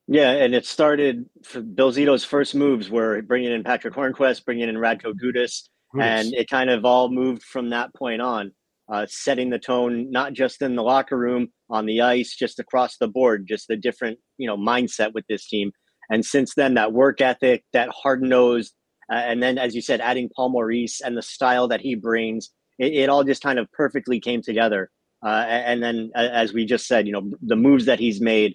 Yeah, 0.09 0.31
and 0.31 0.55
it 0.55 0.67
started 0.67 1.29
Bill 1.75 1.93
Zito's 1.93 2.25
first 2.25 2.55
moves 2.55 2.89
were 2.91 3.23
bringing 3.23 3.53
in 3.53 3.65
Patric 3.65 3.95
Hornqvist, 3.95 4.45
bringing 4.45 4.69
in 4.69 4.77
Radko 4.77 5.13
Gudas, 5.15 5.69
and 6.01 6.33
it 6.35 6.49
kind 6.49 6.71
of 6.71 6.85
all 6.85 7.09
moved 7.11 7.43
from 7.43 7.71
that 7.71 7.93
point 7.95 8.23
on, 8.23 8.53
uh, 8.89 9.07
setting 9.09 9.51
the 9.51 9.59
tone 9.59 10.11
not 10.11 10.33
just 10.33 10.63
in 10.63 10.77
the 10.77 10.83
locker 10.83 11.19
room, 11.19 11.49
on 11.71 11.87
the 11.87 12.03
ice, 12.03 12.37
just 12.37 12.61
across 12.61 12.99
the 12.99 13.09
board, 13.09 13.47
just 13.49 13.67
the 13.67 13.77
different 13.77 14.19
you 14.39 14.47
know 14.47 14.57
mindset 14.57 15.13
with 15.13 15.27
this 15.29 15.49
team. 15.49 15.73
And 16.09 16.25
since 16.25 16.55
then, 16.55 16.75
that 16.75 16.93
work 16.93 17.21
ethic, 17.21 17.65
that 17.73 17.89
hard 17.89 18.23
nosed, 18.23 18.75
uh, 19.11 19.17
and 19.17 19.43
then 19.43 19.59
as 19.59 19.75
you 19.75 19.83
said, 19.83 20.01
adding 20.01 20.31
Paul 20.37 20.51
Maurice 20.51 21.01
and 21.01 21.17
the 21.17 21.23
style 21.23 21.67
that 21.69 21.81
he 21.81 21.97
brings, 21.97 22.51
it, 22.79 22.93
it 22.93 23.09
all 23.09 23.25
just 23.25 23.43
kind 23.43 23.59
of 23.59 23.71
perfectly 23.73 24.21
came 24.21 24.41
together. 24.41 24.89
Uh, 25.25 25.45
and 25.49 25.83
then, 25.83 26.13
as 26.15 26.53
we 26.53 26.65
just 26.65 26.87
said, 26.87 27.09
you 27.09 27.13
know, 27.13 27.29
the 27.43 27.57
moves 27.57 27.87
that 27.87 27.99
he's 27.99 28.21
made 28.21 28.55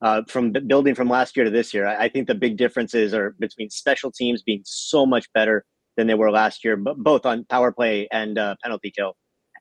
uh, 0.00 0.22
from 0.28 0.52
building 0.52 0.94
from 0.94 1.08
last 1.08 1.36
year 1.36 1.44
to 1.44 1.50
this 1.50 1.74
year, 1.74 1.86
I, 1.86 2.04
I 2.04 2.08
think 2.08 2.28
the 2.28 2.34
big 2.34 2.56
differences 2.56 3.12
are 3.14 3.34
between 3.38 3.70
special 3.70 4.12
teams 4.12 4.42
being 4.42 4.62
so 4.64 5.04
much 5.04 5.26
better 5.32 5.64
than 5.96 6.06
they 6.06 6.14
were 6.14 6.30
last 6.30 6.64
year, 6.64 6.76
but 6.76 6.96
both 6.98 7.26
on 7.26 7.44
power 7.46 7.72
play 7.72 8.08
and 8.12 8.38
uh, 8.38 8.54
penalty 8.62 8.92
kill, 8.94 9.14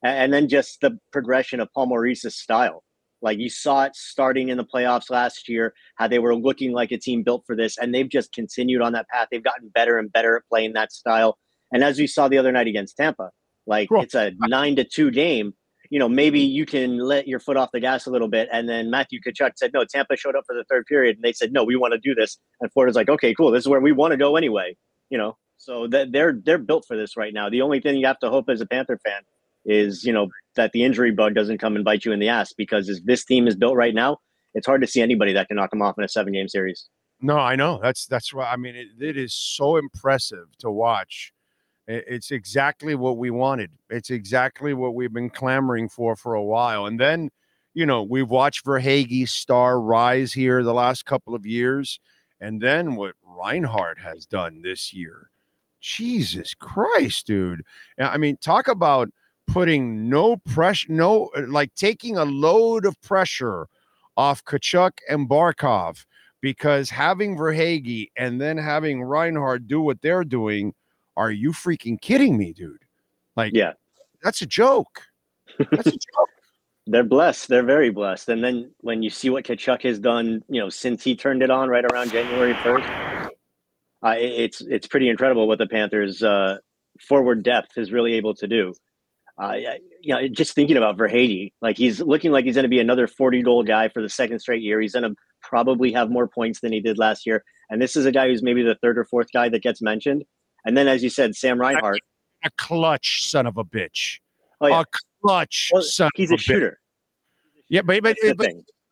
and, 0.03 0.17
and, 0.17 0.33
then 0.33 0.47
just 0.47 0.79
the 0.81 0.97
progression 1.11 1.59
of 1.59 1.67
Paul 1.73 1.87
Maurice's 1.87 2.37
style. 2.37 2.83
Like 3.23 3.39
you 3.39 3.49
saw 3.49 3.85
it 3.85 3.95
starting 3.95 4.49
in 4.49 4.57
the 4.57 4.63
playoffs 4.63 5.09
last 5.09 5.49
year, 5.49 5.73
how 5.95 6.07
they 6.07 6.19
were 6.19 6.35
looking 6.35 6.71
like 6.71 6.91
a 6.91 6.99
team 6.99 7.23
built 7.23 7.43
for 7.47 7.55
this, 7.55 7.77
and 7.79 7.93
they've 7.93 8.07
just 8.07 8.31
continued 8.31 8.81
on 8.81 8.93
that 8.93 9.07
path. 9.09 9.29
They've 9.31 9.43
gotten 9.43 9.69
better 9.69 9.97
and 9.97 10.13
better 10.13 10.37
at 10.37 10.43
playing 10.49 10.73
that 10.73 10.91
style. 10.91 11.39
And 11.73 11.83
as 11.83 11.97
we 11.97 12.05
saw 12.05 12.27
the 12.27 12.37
other 12.37 12.51
night 12.51 12.67
against 12.67 12.95
Tampa, 12.95 13.31
like 13.65 13.89
cool. 13.89 14.01
it's 14.03 14.13
a 14.13 14.33
nine 14.41 14.75
to 14.75 14.83
two 14.83 15.09
game, 15.09 15.55
you 15.89 15.99
know, 15.99 16.09
maybe 16.09 16.39
you 16.39 16.65
can 16.65 16.97
let 16.97 17.27
your 17.27 17.39
foot 17.39 17.57
off 17.57 17.71
the 17.71 17.79
gas 17.79 18.05
a 18.05 18.11
little 18.11 18.27
bit. 18.27 18.49
And 18.51 18.67
then 18.67 18.89
Matthew 18.89 19.19
Tkachuk 19.21 19.51
said, 19.55 19.71
no, 19.73 19.85
Tampa 19.85 20.17
showed 20.17 20.35
up 20.35 20.43
for 20.45 20.55
the 20.55 20.63
third 20.69 20.85
period 20.85 21.17
and 21.17 21.23
they 21.23 21.33
said, 21.33 21.53
no, 21.53 21.63
we 21.63 21.75
want 21.75 21.93
to 21.93 21.99
do 21.99 22.13
this. 22.13 22.37
And 22.61 22.71
Florida's 22.71 22.95
like, 22.95 23.09
okay, 23.09 23.33
cool. 23.33 23.51
This 23.51 23.61
is 23.61 23.67
where 23.67 23.79
we 23.79 23.91
want 23.91 24.11
to 24.11 24.17
go 24.17 24.35
anyway, 24.35 24.75
you 25.09 25.17
know? 25.17 25.37
So 25.57 25.87
that 25.87 26.11
they're, 26.11 26.39
they're 26.43 26.57
built 26.57 26.85
for 26.87 26.95
this 26.95 27.17
right 27.17 27.33
now. 27.33 27.49
The 27.49 27.61
only 27.61 27.79
thing 27.79 27.97
you 27.97 28.05
have 28.05 28.19
to 28.19 28.29
hope 28.29 28.49
as 28.49 28.61
a 28.61 28.65
Panther 28.65 28.99
fan 29.03 29.21
is, 29.65 30.03
you 30.03 30.13
know, 30.13 30.27
that 30.55 30.71
the 30.71 30.83
injury 30.83 31.11
bug 31.11 31.33
doesn't 31.33 31.57
come 31.57 31.75
and 31.75 31.83
bite 31.83 32.05
you 32.05 32.11
in 32.11 32.19
the 32.19 32.29
ass 32.29 32.53
because 32.53 32.89
as 32.89 33.01
this 33.01 33.25
team 33.25 33.47
is 33.47 33.55
built 33.55 33.75
right 33.75 33.95
now, 33.95 34.17
it's 34.53 34.67
hard 34.67 34.81
to 34.81 34.87
see 34.87 35.01
anybody 35.01 35.33
that 35.33 35.47
can 35.47 35.57
knock 35.57 35.71
them 35.71 35.81
off 35.81 35.97
in 35.97 36.03
a 36.03 36.09
seven 36.09 36.33
game 36.33 36.47
series. 36.47 36.89
No, 37.19 37.37
I 37.37 37.55
know. 37.55 37.79
That's, 37.81 38.05
that's 38.05 38.33
why, 38.33 38.51
I 38.51 38.55
mean, 38.55 38.75
it, 38.75 38.87
it 38.99 39.17
is 39.17 39.33
so 39.33 39.77
impressive 39.77 40.45
to 40.59 40.69
watch 40.69 41.33
it's 41.87 42.31
exactly 42.31 42.95
what 42.95 43.17
we 43.17 43.29
wanted. 43.31 43.71
It's 43.89 44.09
exactly 44.09 44.73
what 44.73 44.93
we've 44.93 45.13
been 45.13 45.29
clamoring 45.29 45.87
for 45.87 46.15
for 46.15 46.33
a 46.33 46.43
while. 46.43 46.85
And 46.85 46.99
then, 46.99 47.29
you 47.73 47.85
know, 47.85 48.03
we've 48.03 48.29
watched 48.29 48.65
Verhaeghe's 48.65 49.31
star 49.31 49.79
rise 49.79 50.33
here 50.33 50.63
the 50.63 50.73
last 50.73 51.05
couple 51.05 51.33
of 51.33 51.45
years. 51.45 51.99
And 52.41 52.61
then 52.61 52.95
what 52.95 53.15
Reinhart 53.23 53.99
has 53.99 54.25
done 54.25 54.61
this 54.61 54.93
year. 54.93 55.29
Jesus 55.79 56.53
Christ, 56.53 57.25
dude. 57.25 57.63
I 57.97 58.17
mean, 58.17 58.37
talk 58.37 58.67
about 58.67 59.09
putting 59.47 60.09
no 60.09 60.35
pressure, 60.37 60.91
no, 60.91 61.29
uh, 61.37 61.43
like 61.47 61.73
taking 61.75 62.17
a 62.17 62.25
load 62.25 62.85
of 62.85 63.01
pressure 63.01 63.67
off 64.17 64.43
Tkachuk 64.43 64.91
and 65.09 65.29
Barkov 65.29 66.05
because 66.41 66.89
having 66.89 67.37
Verhaeghe 67.37 68.09
and 68.17 68.41
then 68.41 68.57
having 68.57 69.03
Reinhart 69.03 69.67
do 69.67 69.79
what 69.79 70.01
they're 70.01 70.25
doing– 70.25 70.73
are 71.17 71.31
you 71.31 71.51
freaking 71.51 71.99
kidding 71.99 72.37
me, 72.37 72.53
dude? 72.53 72.85
Like, 73.35 73.51
yeah, 73.53 73.73
that's 74.23 74.41
a 74.41 74.45
joke. 74.45 75.01
That's 75.59 75.87
a 75.87 75.91
joke. 75.91 76.29
They're 76.85 77.03
blessed. 77.03 77.49
They're 77.49 77.65
very 77.65 77.89
blessed. 77.89 78.29
And 78.29 78.41
then 78.41 78.71
when 78.79 79.03
you 79.03 79.09
see 79.09 79.29
what 79.29 79.43
Tkachuk 79.43 79.81
has 79.81 79.99
done, 79.99 80.41
you 80.47 80.61
know, 80.61 80.69
since 80.69 81.03
he 81.03 81.15
turned 81.15 81.43
it 81.43 81.49
on 81.49 81.67
right 81.67 81.83
around 81.91 82.11
January 82.11 82.53
first, 82.63 82.87
uh, 84.05 84.15
it's 84.17 84.61
it's 84.61 84.87
pretty 84.87 85.09
incredible 85.09 85.47
what 85.47 85.57
the 85.57 85.67
Panthers' 85.67 86.23
uh, 86.23 86.57
forward 87.01 87.43
depth 87.43 87.77
is 87.77 87.91
really 87.91 88.13
able 88.13 88.35
to 88.35 88.47
do. 88.47 88.73
Uh, 89.39 89.53
you 90.01 90.15
know, 90.15 90.27
just 90.29 90.55
thinking 90.55 90.77
about 90.77 90.97
Verhaeghe, 90.97 91.51
like 91.61 91.77
he's 91.77 91.99
looking 91.99 92.31
like 92.31 92.45
he's 92.45 92.55
going 92.55 92.63
to 92.63 92.69
be 92.69 92.79
another 92.79 93.07
40 93.07 93.43
goal 93.43 93.63
guy 93.63 93.87
for 93.89 94.01
the 94.01 94.09
second 94.09 94.39
straight 94.39 94.63
year. 94.63 94.81
He's 94.81 94.93
going 94.93 95.03
to 95.03 95.15
probably 95.43 95.91
have 95.91 96.09
more 96.09 96.27
points 96.27 96.61
than 96.61 96.73
he 96.73 96.79
did 96.79 96.97
last 96.97 97.25
year. 97.25 97.43
And 97.69 97.79
this 97.79 97.95
is 97.95 98.05
a 98.05 98.11
guy 98.11 98.29
who's 98.29 98.41
maybe 98.41 98.63
the 98.63 98.77
third 98.81 98.97
or 98.97 99.05
fourth 99.05 99.27
guy 99.31 99.49
that 99.49 99.61
gets 99.61 99.79
mentioned. 99.81 100.23
And 100.67 100.75
then, 100.75 100.89
as 100.89 101.01
you 101.01 101.09
said, 101.09 101.33
Sam 101.33 101.61
Reinhart, 101.61 102.01
a 102.43 102.49
clutch 102.57 103.25
son 103.25 103.47
of 103.47 103.57
a 103.57 103.63
bitch. 103.63 104.19
Oh, 104.59 104.67
yeah. 104.67 104.81
A 104.81 104.85
clutch 105.23 105.69
well, 105.71 105.81
son. 105.81 106.09
He's 106.13 106.29
a 106.29 106.37
shooter. 106.37 106.77
Bitch. 107.55 107.61
Yeah, 107.69 107.81
but, 107.83 108.03
but, 108.03 108.17
but 108.35 108.49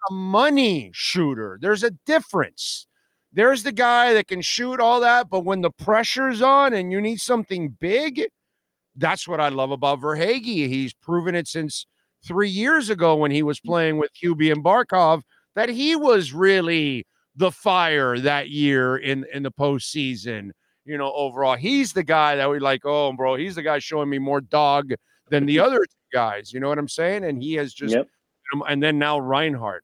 a 0.10 0.14
money 0.14 0.90
shooter. 0.94 1.60
There's 1.62 1.84
a 1.84 1.92
difference. 2.06 2.88
There's 3.34 3.64
the 3.64 3.74
guy 3.74 4.14
that 4.14 4.30
can 4.30 4.42
shoot 4.42 4.80
all 4.80 5.02
that, 5.02 5.30
but 5.30 5.42
when 5.42 5.60
the 5.60 5.70
pressure's 5.70 6.42
on 6.42 6.74
and 6.74 6.94
you 6.94 7.02
need 7.02 7.20
something 7.20 7.76
big, 7.78 8.26
that's 8.96 9.28
what 9.28 9.42
I 9.42 9.50
love 9.50 9.72
about 9.72 10.00
Verhaeghe. 10.00 10.70
He's 10.70 10.94
proven 10.94 11.36
it 11.36 11.50
since 11.50 11.86
three 12.26 12.50
years 12.50 12.90
ago 12.90 13.18
when 13.18 13.32
he 13.32 13.44
was 13.44 13.60
playing 13.60 13.98
with 13.98 14.12
Hubie 14.24 14.50
and 14.50 14.64
Barkov 14.64 15.24
that 15.56 15.68
he 15.68 15.98
was 15.98 16.32
really 16.32 17.06
the 17.36 17.52
fire 17.52 18.18
that 18.18 18.50
year 18.50 18.96
in 18.96 19.26
in 19.34 19.44
the 19.44 19.52
postseason 19.52 20.52
you 20.86 20.98
know, 20.98 21.12
overall. 21.14 21.56
He's 21.56 21.94
the 21.94 22.04
guy 22.04 22.36
that 22.36 22.50
we 22.50 22.60
like, 22.60 22.82
oh, 22.86 23.12
bro, 23.14 23.36
he's 23.36 23.56
the 23.56 23.64
guy 23.64 23.80
showing 23.80 24.10
me 24.10 24.20
more 24.20 24.42
dog 24.42 24.94
than 25.30 25.46
the 25.46 25.60
other 25.60 25.86
guys. 26.14 26.54
You 26.54 26.60
know 26.60 26.70
what 26.70 26.78
I'm 26.78 26.88
saying? 26.88 27.24
And 27.24 27.42
he 27.42 27.54
has 27.56 27.74
just, 27.74 27.94
yep. 27.94 28.08
and 28.68 28.82
then 28.82 29.00
now 29.00 29.20
Reinhart. 29.20 29.84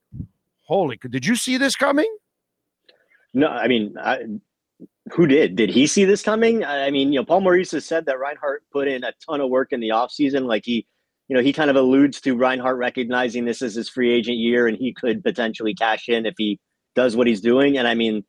Holy, 0.62 0.98
did 1.10 1.26
you 1.26 1.36
see 1.36 1.56
this 1.56 1.74
coming? 1.74 2.16
No, 3.34 3.48
I 3.48 3.66
mean, 3.66 3.96
I, 3.98 4.20
who 5.10 5.26
did? 5.26 5.56
Did 5.56 5.70
he 5.70 5.86
see 5.86 6.04
this 6.04 6.22
coming? 6.22 6.64
I 6.64 6.90
mean, 6.90 7.12
you 7.12 7.20
know, 7.20 7.24
Paul 7.24 7.40
Maurice 7.40 7.72
has 7.72 7.84
said 7.84 8.06
that 8.06 8.18
Reinhart 8.18 8.62
put 8.70 8.88
in 8.88 9.04
a 9.04 9.12
ton 9.28 9.40
of 9.40 9.50
work 9.50 9.72
in 9.72 9.80
the 9.80 9.88
offseason. 9.88 10.46
Like 10.46 10.64
he, 10.64 10.86
you 11.28 11.36
know, 11.36 11.42
he 11.42 11.52
kind 11.52 11.70
of 11.70 11.76
alludes 11.76 12.20
to 12.22 12.36
Reinhart 12.36 12.76
recognizing 12.76 13.44
this 13.44 13.62
as 13.62 13.74
his 13.74 13.88
free 13.88 14.12
agent 14.12 14.38
year 14.38 14.68
and 14.68 14.76
he 14.76 14.92
could 14.92 15.22
potentially 15.22 15.74
cash 15.74 16.08
in 16.08 16.26
if 16.26 16.34
he 16.38 16.60
does 16.94 17.16
what 17.16 17.26
he's 17.26 17.40
doing. 17.40 17.78
And 17.78 17.88
I 17.88 17.94
mean, 17.94 18.24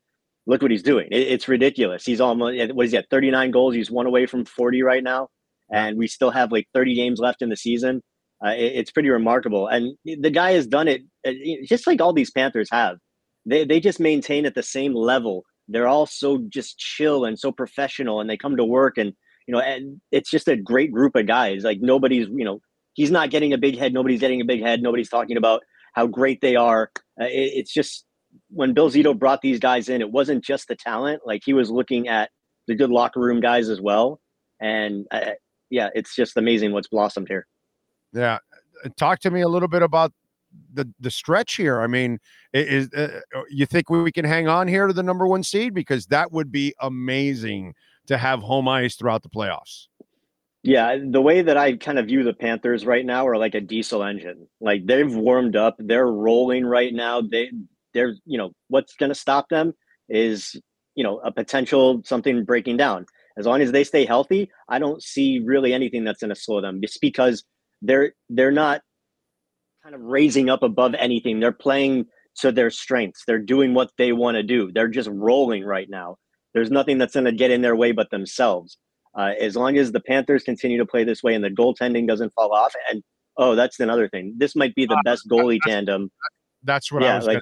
look 0.46 0.62
what 0.62 0.72
he's 0.72 0.84
doing. 0.84 1.08
It, 1.12 1.28
it's 1.28 1.48
ridiculous. 1.48 2.06
He's 2.06 2.22
almost 2.22 2.74
what 2.74 2.86
is 2.86 2.91
he 2.91 2.98
at 2.98 3.10
39 3.10 3.52
goals? 3.52 3.76
He's 3.76 3.91
one 3.91 4.06
away 4.06 4.26
from 4.26 4.46
40 4.46 4.84
right 4.84 5.04
now, 5.04 5.30
and 5.72 5.98
we 5.98 6.08
still 6.08 6.32
have 6.32 6.52
like 6.52 6.68
30 6.74 6.96
games 6.96 7.20
left 7.20 7.41
in 7.41 7.50
the 7.50 7.58
season. 7.58 8.02
Uh, 8.46 8.52
it, 8.52 8.74
it's 8.76 8.91
pretty 8.91 9.10
remarkable, 9.10 9.68
and 9.68 9.96
the 10.06 10.30
guy 10.30 10.52
has 10.52 10.68
done 10.68 10.88
it 10.88 11.02
uh, 11.26 11.32
just 11.66 11.88
like 11.88 12.02
all 12.02 12.14
these 12.14 12.32
Panthers 12.32 12.70
have. 12.72 12.98
They 13.46 13.66
they 13.66 13.80
just 13.80 14.00
maintain 14.00 14.46
at 14.46 14.56
the 14.56 14.64
same 14.64 14.94
level. 14.94 15.44
They're 15.68 15.88
all 15.88 16.06
so 16.06 16.39
just 16.50 16.78
chill 16.78 17.26
and 17.26 17.39
so 17.39 17.52
professional, 17.52 18.20
and 18.20 18.30
they 18.30 18.38
come 18.38 18.58
to 18.58 18.66
work, 18.66 18.98
and 18.98 19.14
you 19.48 19.54
know, 19.54 19.60
and 19.60 20.02
it's 20.12 20.30
just 20.30 20.48
a 20.48 20.56
great 20.56 20.91
group 20.91 21.16
of 21.16 21.28
guys. 21.28 21.64
Like 21.64 21.80
nobody's, 21.82 22.28
you 22.28 22.46
know, 22.46 22.60
he's 22.94 23.12
not 23.12 23.30
getting 23.30 23.54
a 23.54 23.58
big 23.58 23.78
head. 23.78 23.94
Nobody's 23.94 24.20
getting 24.20 24.41
a 24.41 24.46
big 24.46 24.62
head. 24.62 24.82
Nobody's 24.82 25.10
talking 25.10 25.38
about 25.38 25.62
how 25.94 26.08
great 26.08 26.41
they 26.41 26.56
are. 26.56 26.91
Uh, 27.20 27.26
it, 27.26 27.52
it's 27.56 27.74
just 27.74 28.06
when 28.54 28.74
Bill 28.74 28.89
Zito 28.89 29.18
brought 29.18 29.41
these 29.41 29.60
guys 29.60 29.89
in, 29.89 30.01
it 30.01 30.12
wasn't 30.12 30.43
just 30.43 30.68
the 30.68 30.76
talent. 30.76 31.22
Like 31.26 31.41
he 31.45 31.54
was 31.54 31.70
looking 31.70 32.08
at 32.08 32.30
the 32.68 32.76
good 32.76 32.89
locker 32.89 33.20
room 33.20 33.39
guys 33.39 33.70
as 33.70 33.82
well. 33.82 34.20
And 34.60 35.06
uh, 35.12 35.32
yeah, 35.70 35.89
it's 35.95 36.16
just 36.16 36.38
amazing 36.38 36.72
what's 36.72 36.88
blossomed 36.88 37.28
here. 37.28 37.47
Yeah, 38.14 38.38
uh, 38.86 38.89
talk 38.97 39.20
to 39.22 39.32
me 39.32 39.41
a 39.41 39.47
little 39.47 39.68
bit 39.68 39.82
about 39.82 40.14
the 40.74 40.88
the 40.99 41.10
stretch 41.10 41.56
here. 41.56 41.82
I 41.82 41.88
mean, 41.88 42.20
is 42.54 42.91
uh, 42.93 43.22
you 43.49 43.66
think 43.66 43.89
we 43.89 44.12
can 44.12 44.26
hang 44.26 44.47
on 44.47 44.68
here 44.68 44.88
to 44.88 44.93
the 44.93 45.04
number 45.04 45.28
one 45.28 45.43
seed 45.43 45.74
because 45.74 46.06
that 46.08 46.32
would 46.32 46.51
be 46.51 46.74
amazing 46.80 47.74
to 48.08 48.18
have 48.18 48.39
home 48.39 48.68
ice 48.68 48.95
throughout 48.95 49.24
the 49.24 49.30
playoffs. 49.30 49.88
Yeah, 50.62 50.97
the 51.04 51.22
way 51.22 51.41
that 51.41 51.58
I 51.58 51.76
kind 51.76 51.99
of 51.99 52.06
view 52.06 52.24
the 52.24 52.34
Panthers 52.34 52.86
right 52.86 53.06
now 53.06 53.28
are 53.28 53.38
like 53.38 53.54
a 53.54 53.60
diesel 53.60 54.01
engine. 54.01 54.47
Like 54.62 54.86
they've 54.86 55.14
warmed 55.14 55.58
up, 55.58 55.76
they're 55.78 56.08
rolling 56.08 56.66
right 56.66 56.93
now. 56.93 57.20
They 57.20 57.51
there's 57.94 58.20
you 58.26 58.38
know 58.38 58.52
what's 58.68 58.96
going 58.96 59.10
to 59.10 59.16
stop 59.16 59.50
them 59.50 59.74
is 60.10 60.56
you 60.96 61.04
know 61.04 61.20
a 61.20 61.32
potential 61.32 62.02
something 62.06 62.44
breaking 62.46 62.78
down. 62.78 63.06
As 63.36 63.48
long 63.48 63.62
as 63.64 63.72
they 63.72 63.84
stay 63.84 64.06
healthy 64.06 64.52
i 64.70 64.78
don't 64.78 65.02
see 65.02 65.39
really 65.44 65.74
anything 65.74 66.04
that's 66.04 66.22
going 66.22 66.30
to 66.30 66.39
slow 66.39 66.62
them 66.62 66.80
just 66.82 67.02
because 67.02 67.44
they're 67.82 68.14
they're 68.30 68.52
not 68.52 68.82
kind 69.84 69.94
of 69.94 70.02
raising 70.02 70.50
up 70.50 70.64
above 70.64 70.96
anything. 70.96 71.39
They're 71.39 71.52
playing 71.52 72.06
to 72.39 72.52
their 72.52 72.72
strengths. 72.72 73.24
They're 73.28 73.38
doing 73.38 73.74
what 73.74 73.91
they 73.98 74.14
want 74.14 74.36
to 74.36 74.44
do. 74.44 74.72
They're 74.72 74.88
just 74.88 75.10
rolling 75.12 75.64
right 75.64 75.89
now. 75.89 76.18
There's 76.54 76.72
nothing 76.72 76.98
that's 76.98 77.14
going 77.14 77.26
to 77.26 77.32
get 77.32 77.52
in 77.52 77.62
their 77.62 77.76
way 77.76 77.91
but 77.91 78.10
themselves. 78.10 78.78
Uh, 79.16 79.34
as 79.39 79.56
long 79.56 79.78
as 79.78 79.91
the 79.91 80.00
panthers 80.00 80.44
continue 80.44 80.78
to 80.78 80.86
play 80.86 81.04
this 81.04 81.22
way 81.22 81.36
and 81.36 81.44
the 81.44 81.50
goaltending 81.50 82.08
doesn't 82.08 82.34
fall 82.34 82.52
off 82.52 82.74
and 82.89 83.04
oh 83.38 83.56
that's 83.56 83.80
another 83.80 84.08
thing. 84.08 84.34
This 84.38 84.56
might 84.56 84.74
be 84.74 84.86
the 84.86 85.00
best 85.06 85.28
goalie 85.30 85.60
tandem. 85.68 86.10
that's 86.64 86.91
what 86.91 87.04
yeah, 87.04 87.14
I 87.14 87.18
was 87.18 87.28
like, 87.28 87.41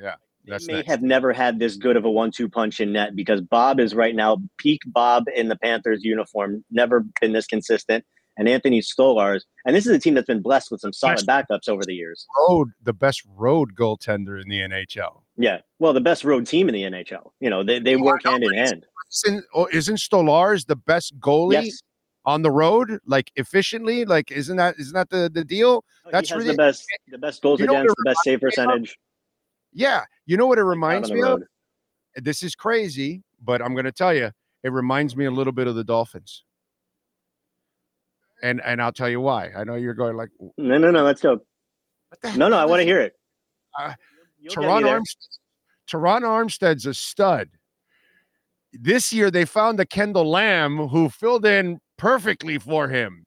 yeah. 0.00 0.14
That's 0.46 0.66
may 0.66 0.74
next. 0.74 0.86
have 0.88 1.02
never 1.02 1.32
had 1.32 1.58
this 1.58 1.76
good 1.76 1.96
of 1.96 2.04
a 2.06 2.10
one-two 2.10 2.48
punch 2.48 2.80
in 2.80 2.92
net 2.92 3.14
because 3.14 3.40
Bob 3.42 3.78
is 3.80 3.94
right 3.94 4.14
now 4.14 4.38
peak 4.56 4.80
Bob 4.86 5.24
in 5.36 5.48
the 5.48 5.56
Panthers 5.56 6.02
uniform, 6.04 6.64
never 6.70 7.04
been 7.20 7.32
this 7.32 7.46
consistent. 7.46 8.04
And 8.38 8.48
Anthony 8.48 8.80
Stolarz, 8.80 9.40
and 9.66 9.74
this 9.74 9.84
is 9.84 9.92
a 9.92 9.98
team 9.98 10.14
that's 10.14 10.28
been 10.28 10.40
blessed 10.40 10.70
with 10.70 10.80
some 10.80 10.92
solid 10.92 11.18
backups 11.26 11.68
over 11.68 11.82
the 11.84 11.92
years. 11.92 12.24
road 12.48 12.68
the 12.84 12.92
best 12.92 13.22
road 13.36 13.74
goaltender 13.74 14.40
in 14.40 14.48
the 14.48 14.60
NHL. 14.60 15.22
Yeah, 15.36 15.58
well, 15.80 15.92
the 15.92 16.00
best 16.00 16.22
road 16.24 16.46
team 16.46 16.68
in 16.68 16.72
the 16.74 16.82
NHL. 16.84 17.32
You 17.40 17.50
know, 17.50 17.64
they, 17.64 17.80
they 17.80 17.96
Oh, 17.96 18.02
work 18.04 18.24
hand 18.24 18.44
in 18.44 18.54
hand. 18.54 18.86
Isn't 19.24 19.44
oh, 19.54 19.66
isn't 19.72 19.96
Stolarz 19.96 20.66
the 20.66 20.76
best 20.76 21.18
goalie 21.18 21.64
Yes, 21.64 21.82
on 22.26 22.42
the 22.42 22.50
road, 22.50 23.00
like 23.06 23.32
efficiently? 23.34 24.04
Like, 24.04 24.30
isn't 24.30 24.56
that 24.56 24.76
isn't 24.78 24.94
that 24.94 25.10
the 25.10 25.28
the 25.34 25.44
deal? 25.44 25.84
That's 26.12 26.28
he 26.28 26.34
has 26.34 26.44
really- 26.44 26.52
the 26.54 26.58
best, 26.58 26.86
the 27.08 27.18
best 27.18 27.42
goals 27.42 27.58
You 27.58 27.66
against, 27.66 27.94
the 27.96 28.02
best 28.04 28.20
save 28.22 28.40
percentage. 28.40 28.96
Yeah, 29.78 30.06
you 30.26 30.36
know 30.36 30.48
what 30.48 30.58
it 30.58 30.64
reminds 30.64 31.12
me 31.12 31.20
the 31.20 31.34
of. 31.34 31.42
This 32.16 32.42
is 32.42 32.56
crazy, 32.56 33.22
but 33.40 33.62
I'm 33.62 33.74
going 33.74 33.84
to 33.84 33.92
tell 33.92 34.12
you, 34.12 34.32
it 34.64 34.72
reminds 34.72 35.16
me 35.16 35.26
a 35.26 35.30
little 35.30 35.52
bit 35.52 35.68
of 35.68 35.76
the 35.76 35.84
Dolphins. 35.84 36.42
And 38.42 38.60
and 38.64 38.82
I'll 38.82 38.92
tell 38.92 39.08
you 39.08 39.20
why. 39.20 39.52
I 39.56 39.62
know 39.62 39.76
you're 39.76 39.94
going 39.94 40.16
like, 40.16 40.30
No, 40.56 40.78
no, 40.78 40.90
no, 40.90 41.04
let's 41.04 41.20
go. 41.20 41.40
what 42.08 42.20
the 42.22 42.36
No, 42.36 42.48
no, 42.48 42.58
I 42.58 42.64
want 42.64 42.80
to 42.80 42.84
hear 42.84 43.00
it. 43.00 43.12
Uh, 43.78 43.94
You'll 44.40 44.52
get 44.52 44.62
me 44.62 44.66
Terron. 44.66 45.00
Armstead. 45.00 45.38
Terron 45.88 46.22
Armstead's 46.22 46.86
a 46.86 46.94
stud. 46.94 47.48
This 48.72 49.12
year 49.12 49.30
they 49.30 49.44
found 49.44 49.78
a 49.78 49.86
Kendall 49.86 50.26
Lamm 50.26 50.88
who 50.90 51.08
filled 51.08 51.46
in 51.46 51.78
perfectly 51.96 52.58
for 52.58 52.88
him. 52.88 53.26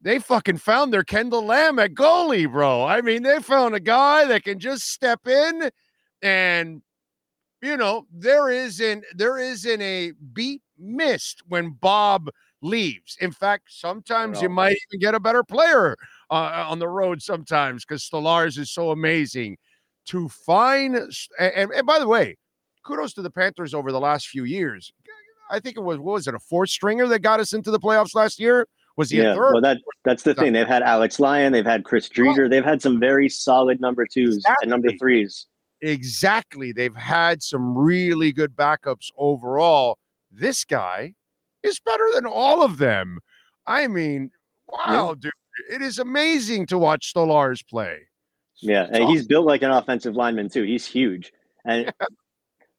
They 0.00 0.18
fucking 0.18 0.58
found 0.58 0.92
their 0.92 1.02
Kendall 1.02 1.42
Lamm 1.42 1.82
at 1.82 1.94
goalie, 1.94 2.50
bro. 2.50 2.84
I 2.84 3.00
mean, 3.00 3.24
they 3.24 3.40
found 3.40 3.74
a 3.74 3.80
guy 3.80 4.24
that 4.26 4.44
can 4.44 4.58
just 4.58 4.90
step 4.90 5.26
in 5.26 5.70
and 6.22 6.82
you 7.60 7.76
know, 7.76 8.06
there 8.12 8.50
isn't 8.50 9.04
there 9.14 9.38
isn't 9.38 9.82
a 9.82 10.12
beat 10.32 10.62
missed 10.78 11.42
when 11.48 11.70
Bob 11.70 12.30
leaves. 12.62 13.16
In 13.20 13.32
fact, 13.32 13.64
sometimes 13.68 14.40
you 14.40 14.48
might 14.48 14.76
even 14.88 15.00
get 15.00 15.14
a 15.14 15.20
better 15.20 15.42
player 15.42 15.96
uh, 16.30 16.66
on 16.68 16.78
the 16.78 16.88
road 16.88 17.22
sometimes 17.22 17.84
because 17.84 18.08
Stolarz 18.08 18.58
is 18.58 18.70
so 18.70 18.90
amazing 18.90 19.56
to 20.06 20.28
find. 20.28 20.96
And, 21.38 21.72
and 21.72 21.86
by 21.86 21.98
the 21.98 22.06
way, 22.08 22.36
kudos 22.84 23.12
to 23.14 23.22
the 23.22 23.30
Panthers 23.30 23.74
over 23.74 23.90
the 23.92 24.00
last 24.00 24.28
few 24.28 24.44
years. 24.44 24.92
I 25.50 25.60
think 25.60 25.76
it 25.76 25.82
was 25.82 25.98
what 25.98 26.12
was 26.12 26.28
it 26.28 26.34
a 26.34 26.38
fourth 26.38 26.70
stringer 26.70 27.06
that 27.08 27.20
got 27.20 27.40
us 27.40 27.52
into 27.52 27.70
the 27.70 27.80
playoffs 27.80 28.14
last 28.14 28.38
year? 28.38 28.66
Was 28.98 29.10
he 29.10 29.20
a 29.20 29.22
Yeah, 29.22 29.34
third? 29.34 29.52
well, 29.54 29.62
that 29.62 29.78
that's 30.04 30.22
the 30.24 30.34
thing. 30.34 30.52
They've 30.52 30.66
had 30.66 30.82
Alex 30.82 31.18
Lyon, 31.18 31.52
they've 31.52 31.64
had 31.64 31.84
Chris 31.84 32.08
Driedger, 32.08 32.50
they've 32.50 32.64
had 32.64 32.82
some 32.82 32.98
very 33.00 33.28
solid 33.30 33.80
number 33.80 34.06
twos 34.06 34.42
and 34.60 34.68
number 34.70 34.90
threes. 34.98 35.46
exactly. 35.80 36.72
They've 36.72 36.94
had 36.96 37.42
some 37.42 37.76
really 37.78 38.32
good 38.32 38.54
backups 38.56 39.10
overall. 39.16 39.98
This 40.30 40.64
guy 40.64 41.14
is 41.62 41.80
better 41.80 42.04
than 42.14 42.26
all 42.26 42.62
of 42.62 42.78
them. 42.78 43.20
I 43.66 43.86
mean, 43.86 44.30
wow, 44.66 45.14
dude, 45.14 45.32
it 45.70 45.80
is 45.82 45.98
amazing 45.98 46.66
to 46.66 46.78
watch 46.78 47.12
Stolarz 47.14 47.66
play. 47.68 47.98
Yeah, 48.60 48.84
It's 48.88 48.98
and 48.98 49.08
he's 49.08 49.26
built 49.26 49.46
like 49.46 49.62
an 49.62 49.70
offensive 49.70 50.16
lineman 50.16 50.48
too. 50.48 50.64
He's 50.64 50.84
huge, 50.86 51.32
and 51.64 51.92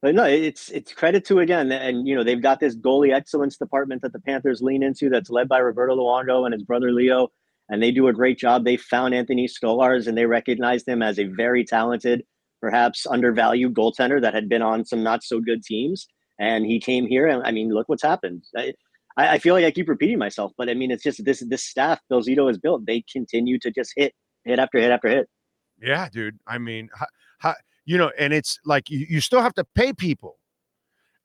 but 0.02 0.16
no, 0.16 0.24
it's 0.24 0.70
it's 0.70 0.94
credit 0.94 1.26
to 1.26 1.40
again, 1.40 1.72
and 1.72 2.08
you 2.08 2.16
know 2.16 2.24
they've 2.24 2.42
got 2.42 2.60
this 2.60 2.76
goalie 2.76 3.14
excellence 3.14 3.58
department 3.58 4.02
that 4.02 4.14
the 4.14 4.20
Panthers 4.20 4.62
lean 4.62 4.82
into 4.82 5.10
that's 5.10 5.30
led 5.30 5.50
by 5.50 5.60
Roberto 5.60 5.96
Luongo 5.96 6.46
and 6.46 6.54
his 6.54 6.64
brother 6.64 6.92
Leo, 6.92 7.30
and 7.68 7.84
they 7.84 7.92
do 7.92 8.08
a 8.08 8.14
great 8.14 8.38
job. 8.38 8.64
They 8.64 8.78
found 8.78 9.14
Anthony 9.14 9.48
Stolarz 9.48 10.08
and 10.08 10.18
they 10.18 10.26
recognized 10.26 10.88
him 10.88 11.02
as 11.02 11.20
a 11.20 11.26
very 11.26 11.66
talented, 11.66 12.24
perhaps 12.62 13.06
undervalued 13.08 13.74
goaltender 13.74 14.22
that 14.22 14.34
had 14.34 14.48
been 14.48 14.62
on 14.62 14.86
some 14.86 15.04
not 15.04 15.24
so 15.24 15.42
good 15.42 15.64
teams, 15.64 16.08
and 16.40 16.66
he 16.66 16.80
came 16.80 17.06
here, 17.06 17.28
and 17.28 17.44
I 17.46 17.52
mean, 17.52 17.70
look 17.70 17.90
what's 17.90 18.04
happened. 18.04 18.46
I, 18.56 18.74
I 19.18 19.38
feel 19.38 19.54
like 19.54 19.66
I 19.66 19.72
keep 19.72 19.90
repeating 19.90 20.18
myself, 20.18 20.54
but 20.58 20.70
I 20.70 20.76
mean, 20.76 20.92
it's 20.92 21.04
just 21.04 21.26
this 21.26 21.44
this 21.50 21.66
staff 21.66 22.00
Bill 22.10 22.22
Zito 22.22 22.48
has 22.48 22.58
built. 22.58 22.86
They 22.86 23.04
continue 23.12 23.60
to 23.60 23.70
just 23.70 23.92
hit 23.98 24.14
hit 24.46 24.60
after 24.60 24.80
hit 24.80 24.92
after 24.92 25.10
hit. 25.10 25.30
Yeah, 25.82 26.08
dude. 26.10 26.40
I 26.48 26.58
mean, 26.58 26.90
how, 27.40 27.56
you 27.90 27.98
know, 27.98 28.12
and 28.20 28.32
it's 28.34 28.60
like 28.66 28.88
you, 28.92 29.04
you 29.10 29.20
still 29.20 29.42
have 29.42 29.56
to 29.56 29.64
pay 29.74 29.92
people, 29.92 30.38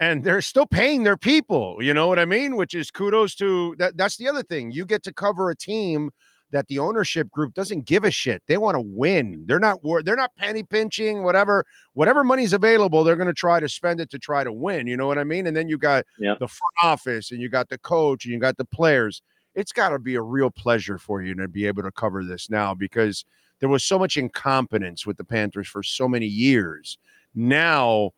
and 0.01 0.25
they're 0.25 0.41
still 0.41 0.65
paying 0.65 1.03
their 1.03 1.19
people. 1.19 1.77
You 1.83 1.93
know 1.93 2.07
what 2.07 2.19
I 2.19 2.25
mean? 2.25 2.57
Which 2.57 2.75
is 2.75 2.91
kudos 2.91 3.35
to 3.35 3.77
that. 3.79 3.99
That's 3.99 4.17
the 4.17 4.27
other 4.31 4.43
thing. 4.43 4.71
You 4.73 4.87
get 4.87 5.03
to 5.03 5.13
cover 5.13 5.51
a 5.51 5.57
team 5.57 6.11
that 6.53 6.67
the 6.69 6.79
ownership 6.79 7.29
group 7.31 7.53
doesn't 7.53 7.85
give 7.85 8.05
a 8.05 8.11
shit. 8.11 8.43
They 8.49 8.57
want 8.57 8.77
to 8.77 8.81
win. 8.81 9.45
They're 9.47 9.59
not 9.59 9.85
wor- 9.85 10.03
they're 10.03 10.17
not 10.17 10.35
penny 10.39 10.63
pinching. 10.63 11.23
Whatever 11.23 11.67
whatever 11.93 12.25
money's 12.25 12.55
available, 12.55 13.05
they're 13.05 13.15
going 13.15 13.27
to 13.27 13.35
try 13.35 13.61
to 13.61 13.69
spend 13.69 14.01
it 14.01 14.09
to 14.13 14.19
try 14.19 14.43
to 14.43 14.53
win. 14.53 14.87
You 14.87 14.97
know 14.97 15.07
what 15.07 15.19
I 15.19 15.25
mean? 15.25 15.47
And 15.47 15.55
then 15.55 15.69
you 15.69 15.77
got 15.77 16.07
Yeah. 16.19 16.37
the 16.41 16.49
front 16.49 16.75
office, 16.83 17.31
and 17.31 17.43
you 17.43 17.51
got 17.51 17.69
the 17.69 17.77
coach, 17.77 18.25
and 18.25 18.33
you 18.33 18.41
got 18.41 18.57
the 18.57 18.65
players. 18.65 19.21
It's 19.55 19.73
got 19.73 19.91
to 19.91 19.99
be 19.99 20.15
a 20.15 20.23
real 20.23 20.51
pleasure 20.51 20.97
for 20.97 21.21
you 21.21 21.35
to 21.35 21.47
be 21.47 21.67
able 21.67 21.83
to 21.83 21.93
cover 21.93 22.25
this 22.25 22.49
now 22.49 22.73
because 22.73 23.27
there 23.65 23.71
was 23.71 23.83
so 23.83 23.99
much 23.99 24.19
incompetence 24.19 25.07
with 25.07 25.17
the 25.17 25.25
Panthers 25.25 25.67
for 25.67 25.83
so 25.83 26.07
many 26.07 26.27
years. 26.27 26.99
Now 27.35 28.11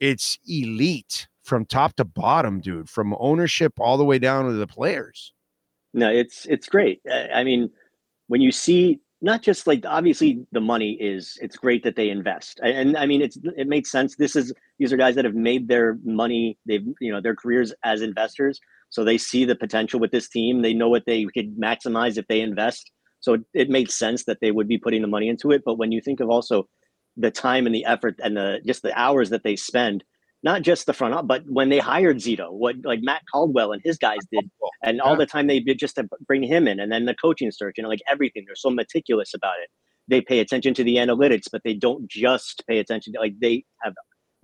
it's 0.00 0.38
elite 0.48 1.28
from 1.42 1.66
top 1.66 1.94
to 1.96 2.06
bottom, 2.06 2.62
dude, 2.62 2.88
from 2.88 3.14
ownership 3.20 3.74
all 3.78 3.98
the 3.98 4.04
way 4.04 4.18
down 4.18 4.46
to 4.46 4.52
the 4.52 4.66
players. 4.66 5.34
No, 5.92 6.08
it's 6.08 6.46
it's 6.46 6.70
great. 6.70 7.02
I 7.34 7.44
mean, 7.44 7.70
when 8.28 8.40
you 8.40 8.50
see 8.50 8.98
not 9.20 9.42
just 9.42 9.66
like 9.66 9.84
obviously 9.86 10.46
the 10.52 10.60
money 10.62 10.92
is 10.92 11.36
it's 11.42 11.58
great 11.58 11.84
that 11.84 11.96
they 11.96 12.08
invest, 12.08 12.60
and, 12.62 12.74
and 12.74 12.96
I 12.96 13.04
mean 13.04 13.20
it's 13.20 13.36
it 13.58 13.68
makes 13.68 13.90
sense. 13.90 14.16
This 14.16 14.34
is 14.34 14.54
these 14.78 14.90
are 14.90 14.96
guys 14.96 15.16
that 15.16 15.26
have 15.26 15.34
made 15.34 15.68
their 15.68 15.98
money, 16.02 16.56
they've 16.64 16.86
you 16.98 17.12
know 17.12 17.20
their 17.20 17.36
careers 17.36 17.74
as 17.84 18.00
investors, 18.00 18.58
so 18.88 19.04
they 19.04 19.18
see 19.18 19.44
the 19.44 19.54
potential 19.54 20.00
with 20.00 20.12
this 20.12 20.30
team. 20.30 20.62
They 20.62 20.72
know 20.72 20.88
what 20.88 21.04
they 21.04 21.26
could 21.26 21.58
maximize 21.58 22.16
if 22.16 22.26
they 22.26 22.40
invest. 22.40 22.90
So 23.24 23.34
it, 23.34 23.40
it 23.54 23.70
makes 23.70 23.94
sense 23.94 24.24
that 24.24 24.40
they 24.42 24.50
would 24.50 24.68
be 24.68 24.76
putting 24.76 25.00
the 25.00 25.08
money 25.08 25.30
into 25.30 25.50
it. 25.50 25.62
But 25.64 25.78
when 25.78 25.92
you 25.92 26.02
think 26.02 26.20
of 26.20 26.28
also 26.28 26.68
the 27.16 27.30
time 27.30 27.64
and 27.64 27.74
the 27.74 27.86
effort 27.86 28.20
and 28.22 28.36
the 28.36 28.60
just 28.66 28.82
the 28.82 28.92
hours 28.98 29.30
that 29.30 29.42
they 29.42 29.56
spend, 29.56 30.04
not 30.42 30.60
just 30.60 30.84
the 30.84 30.92
front 30.92 31.14
up, 31.14 31.26
but 31.26 31.42
when 31.46 31.70
they 31.70 31.78
hired 31.78 32.18
Zito, 32.18 32.52
what 32.52 32.76
like 32.84 33.00
Matt 33.02 33.22
Caldwell 33.32 33.72
and 33.72 33.80
his 33.82 33.96
guys 33.96 34.18
did 34.30 34.50
and 34.82 35.00
all 35.00 35.16
the 35.16 35.24
time 35.24 35.46
they 35.46 35.58
did 35.58 35.78
just 35.78 35.94
to 35.94 36.06
bring 36.26 36.42
him 36.42 36.68
in 36.68 36.78
and 36.78 36.92
then 36.92 37.06
the 37.06 37.14
coaching 37.14 37.50
search 37.50 37.76
and 37.78 37.88
like 37.88 38.02
everything 38.10 38.44
they're 38.46 38.54
so 38.54 38.68
meticulous 38.68 39.32
about 39.32 39.54
it. 39.62 39.70
They 40.06 40.20
pay 40.20 40.40
attention 40.40 40.74
to 40.74 40.84
the 40.84 40.96
analytics 40.96 41.46
but 41.50 41.62
they 41.64 41.72
don't 41.72 42.06
just 42.10 42.62
pay 42.68 42.78
attention 42.78 43.14
to 43.14 43.20
like 43.20 43.40
they 43.40 43.64
have 43.82 43.94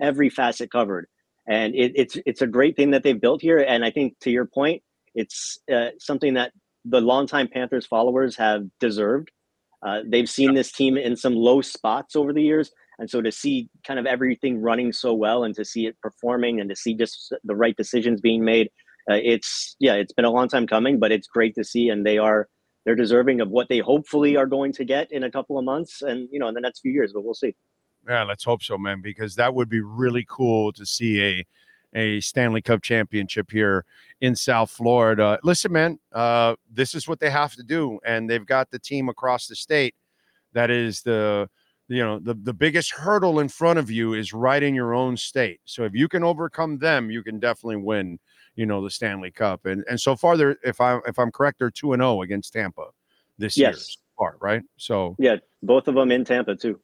every 0.01 0.31
facet 0.31 0.73
covered. 0.73 1.07
And 1.47 1.75
it, 1.75 1.93
it's 1.97 2.17
it's 2.25 2.41
a 2.41 2.47
great 2.47 2.77
thing 2.77 2.93
that 2.93 3.03
they've 3.03 3.21
built 3.21 3.43
here 3.43 3.59
and 3.59 3.85
i 3.85 3.91
think 3.91 4.15
to 4.21 4.31
your 4.31 4.47
point 4.47 4.83
it's 5.15 5.59
uh, 5.73 5.89
something 5.99 6.35
that 6.35 6.53
the 6.85 7.01
longtime 7.01 7.49
panthers 7.49 7.87
followers 7.87 8.37
have 8.37 8.65
deserved. 8.79 9.31
Uh, 9.87 10.01
they've 10.07 10.29
seen 10.29 10.55
this 10.55 10.71
team 10.73 10.97
in 10.97 11.17
some 11.17 11.35
low 11.35 11.61
spots 11.61 12.15
over 12.15 12.33
the 12.33 12.43
years. 12.43 12.71
And 12.99 13.09
so 13.09 13.23
to 13.23 13.33
see 13.33 13.71
kind 13.87 13.99
of 13.99 14.05
everything 14.05 14.61
running 14.61 14.93
so 14.93 15.15
well 15.15 15.45
and 15.45 15.55
to 15.55 15.65
see 15.65 15.87
it 15.87 15.97
performing 16.03 16.61
and 16.61 16.69
to 16.69 16.77
see 16.77 16.95
just 16.95 17.33
the 17.45 17.57
right 17.57 17.75
decisions 17.77 18.21
being 18.21 18.45
made 18.45 18.69
uh, 19.11 19.15
it's 19.15 19.77
yeah 19.81 19.95
it's 19.95 20.13
been 20.13 20.27
a 20.27 20.31
long 20.31 20.47
time 20.47 20.67
coming 20.67 20.99
but 20.99 21.11
it's 21.11 21.27
great 21.27 21.55
to 21.55 21.65
see. 21.65 21.89
And 21.89 22.05
they 22.05 22.19
are 22.19 22.49
they're 22.85 22.95
deserving 22.95 23.41
of 23.41 23.49
what 23.49 23.69
they 23.69 23.79
hopefully 23.79 24.37
are 24.37 24.47
going 24.47 24.73
to 24.75 24.85
get 24.85 25.11
in 25.11 25.25
a 25.25 25.31
couple 25.31 25.59
of 25.59 25.65
months 25.65 26.03
and 26.03 26.29
you 26.31 26.39
know 26.39 26.49
in 26.49 26.55
the 26.55 26.61
next 26.61 26.81
few 26.81 26.93
years 26.93 27.13
but 27.15 27.25
we'll 27.25 27.35
see. 27.35 27.55
Yeah, 28.09 28.25
let's 28.25 28.45
hope 28.45 28.63
so, 28.63 28.79
man, 28.79 29.03
because 29.03 29.35
that 29.35 29.55
would 29.55 29.69
be 29.69 29.83
really 29.83 30.27
cool 30.29 30.73
to 30.73 30.87
see 30.87 31.23
a 31.23 31.47
a 31.95 32.21
Stanley 32.21 32.63
Cup 32.63 32.83
championship 32.83 33.51
here 33.51 33.85
in 34.21 34.37
South 34.37 34.71
Florida. 34.71 35.39
Listen, 35.43 35.73
man, 35.73 35.99
uh, 36.13 36.55
this 36.71 36.95
is 36.95 37.09
what 37.09 37.21
they 37.21 37.31
have 37.31 37.55
to 37.55 37.63
do, 37.63 37.99
and 38.05 38.29
they've 38.29 38.47
got 38.47 38.71
the 38.71 38.79
team 38.79 39.09
across 39.09 39.47
the 39.47 39.57
state 39.57 39.95
that 40.53 40.71
is 40.71 41.03
the 41.03 41.49
you 41.89 42.03
know 42.03 42.19
the 42.19 42.35
the 42.35 42.53
biggest 42.53 42.93
hurdle 42.93 43.41
in 43.41 43.49
front 43.49 43.79
of 43.79 43.91
you 43.91 44.15
is 44.15 44.33
right 44.33 44.63
in 44.63 44.75
your 44.75 44.95
own 44.95 45.17
state. 45.17 45.61
So 45.65 45.85
if 45.85 45.95
you 45.95 46.09
can 46.09 46.23
overcome 46.23 46.79
them, 46.79 47.11
you 47.11 47.23
can 47.23 47.39
definitely 47.41 47.77
win. 47.77 48.19
You 48.57 48.67
know 48.67 48.83
the 48.83 48.91
Stanley 48.91 49.31
Cup, 49.31 49.65
and 49.67 49.85
and 49.89 49.99
so 49.99 50.17
far 50.17 50.37
they're 50.37 50.57
if 50.65 50.81
I 50.81 50.99
if 51.07 51.19
I'm 51.19 51.31
correct, 51.31 51.61
they're 51.61 51.71
two 51.71 51.93
and 51.93 52.01
zero 52.01 52.23
against 52.23 52.53
Tampa 52.53 52.87
this 53.39 53.57
year 53.57 53.71
Yes. 53.71 53.97
so 53.97 54.01
far, 54.19 54.37
right? 54.41 54.63
So 54.77 55.17
yeah 55.19 55.37
both 55.63 55.89
of 55.89 55.95
them 55.95 56.11
in 56.11 56.25
tampa 56.25 56.57
too 56.57 56.81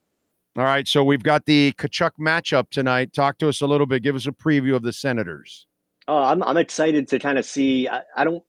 all 0.56 0.64
right, 0.64 0.88
so 0.88 1.04
we've 1.04 1.22
got 1.22 1.44
the 1.44 1.72
Tkachuk 1.72 2.12
matchup 2.18 2.70
tonight. 2.70 3.12
Talk 3.12 3.38
to 3.38 3.48
us 3.48 3.60
a 3.60 3.66
little 3.66 3.86
bit. 3.86 4.02
Give 4.02 4.16
us 4.16 4.26
a 4.26 4.32
preview 4.32 4.74
of 4.74 4.82
the 4.82 4.92
Senators. 4.92 5.66
oh 6.08 6.22
i'm, 6.22 6.42
I'm 6.42 6.56
excited 6.56 7.08
to 7.08 7.18
kind 7.18 7.38
of 7.38 7.44
see 7.44 7.88
I, 7.88 8.02
I 8.16 8.24
don't 8.24 8.42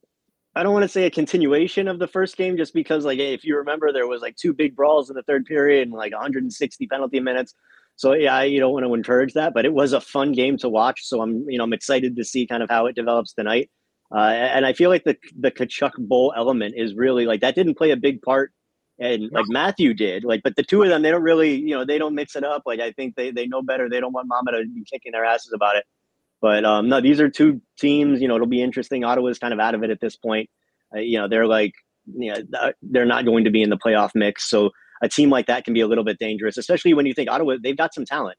i 0.55 0.63
don't 0.63 0.73
want 0.73 0.83
to 0.83 0.89
say 0.89 1.05
a 1.05 1.11
continuation 1.11 1.87
of 1.87 1.99
the 1.99 2.07
first 2.07 2.37
game 2.37 2.57
just 2.57 2.73
because 2.73 3.05
like 3.05 3.19
if 3.19 3.43
you 3.43 3.57
remember 3.57 3.91
there 3.91 4.07
was 4.07 4.21
like 4.21 4.35
two 4.35 4.53
big 4.53 4.75
brawls 4.75 5.09
in 5.09 5.15
the 5.15 5.23
third 5.23 5.45
period 5.45 5.87
and 5.87 5.97
like 5.97 6.11
160 6.11 6.87
penalty 6.87 7.19
minutes 7.19 7.53
so 7.95 8.13
yeah 8.13 8.35
I, 8.35 8.43
you 8.45 8.59
don't 8.59 8.73
want 8.73 8.85
to 8.85 8.93
encourage 8.93 9.33
that 9.33 9.53
but 9.53 9.65
it 9.65 9.73
was 9.73 9.93
a 9.93 10.01
fun 10.01 10.31
game 10.33 10.57
to 10.59 10.69
watch 10.69 11.01
so 11.05 11.21
i'm 11.21 11.49
you 11.49 11.57
know 11.57 11.63
i'm 11.63 11.73
excited 11.73 12.15
to 12.15 12.23
see 12.23 12.45
kind 12.47 12.63
of 12.63 12.69
how 12.69 12.85
it 12.85 12.95
develops 12.95 13.33
tonight 13.33 13.69
uh, 14.15 14.19
and 14.19 14.65
i 14.65 14.73
feel 14.73 14.89
like 14.89 15.03
the 15.03 15.17
the 15.39 15.51
Tkachuk 15.51 15.93
bowl 15.97 16.33
element 16.37 16.75
is 16.77 16.93
really 16.95 17.25
like 17.25 17.41
that 17.41 17.55
didn't 17.55 17.75
play 17.75 17.91
a 17.91 17.97
big 17.97 18.21
part 18.21 18.53
and 18.99 19.31
like 19.31 19.45
Matthew 19.47 19.93
did. 19.93 20.23
Like, 20.23 20.41
but 20.43 20.55
the 20.55 20.63
two 20.63 20.81
of 20.81 20.89
them, 20.89 21.01
they 21.01 21.11
don't 21.11 21.23
really, 21.23 21.55
you 21.55 21.75
know, 21.75 21.85
they 21.85 21.97
don't 21.97 22.15
mix 22.15 22.35
it 22.35 22.43
up. 22.43 22.63
Like, 22.65 22.79
I 22.79 22.91
think 22.91 23.15
they 23.15 23.31
they 23.31 23.47
know 23.47 23.61
better. 23.61 23.89
They 23.89 23.99
don't 23.99 24.13
want 24.13 24.27
Mama 24.27 24.51
to 24.51 24.65
be 24.65 24.83
kicking 24.91 25.11
their 25.11 25.25
asses 25.25 25.53
about 25.53 25.75
it. 25.75 25.85
But 26.41 26.65
um, 26.65 26.89
no, 26.89 27.01
these 27.01 27.19
are 27.19 27.29
two 27.29 27.61
teams. 27.79 28.21
You 28.21 28.27
know, 28.27 28.35
it'll 28.35 28.47
be 28.47 28.61
interesting. 28.61 29.03
Ottawa's 29.03 29.39
kind 29.39 29.53
of 29.53 29.59
out 29.59 29.75
of 29.75 29.83
it 29.83 29.89
at 29.89 30.01
this 30.01 30.15
point. 30.15 30.49
Uh, 30.95 30.99
you 30.99 31.17
know, 31.17 31.27
they're 31.27 31.47
like, 31.47 31.73
you 32.05 32.33
know, 32.33 32.71
they're 32.81 33.05
not 33.05 33.25
going 33.25 33.43
to 33.43 33.51
be 33.51 33.61
in 33.61 33.69
the 33.69 33.77
playoff 33.77 34.11
mix. 34.15 34.49
So 34.49 34.71
a 35.01 35.09
team 35.09 35.29
like 35.29 35.47
that 35.47 35.65
can 35.65 35.73
be 35.73 35.81
a 35.81 35.87
little 35.87 36.03
bit 36.03 36.19
dangerous, 36.19 36.57
especially 36.57 36.93
when 36.93 37.05
you 37.05 37.13
think 37.13 37.29
Ottawa. 37.29 37.57
They've 37.61 37.77
got 37.77 37.93
some 37.93 38.05
talent. 38.05 38.37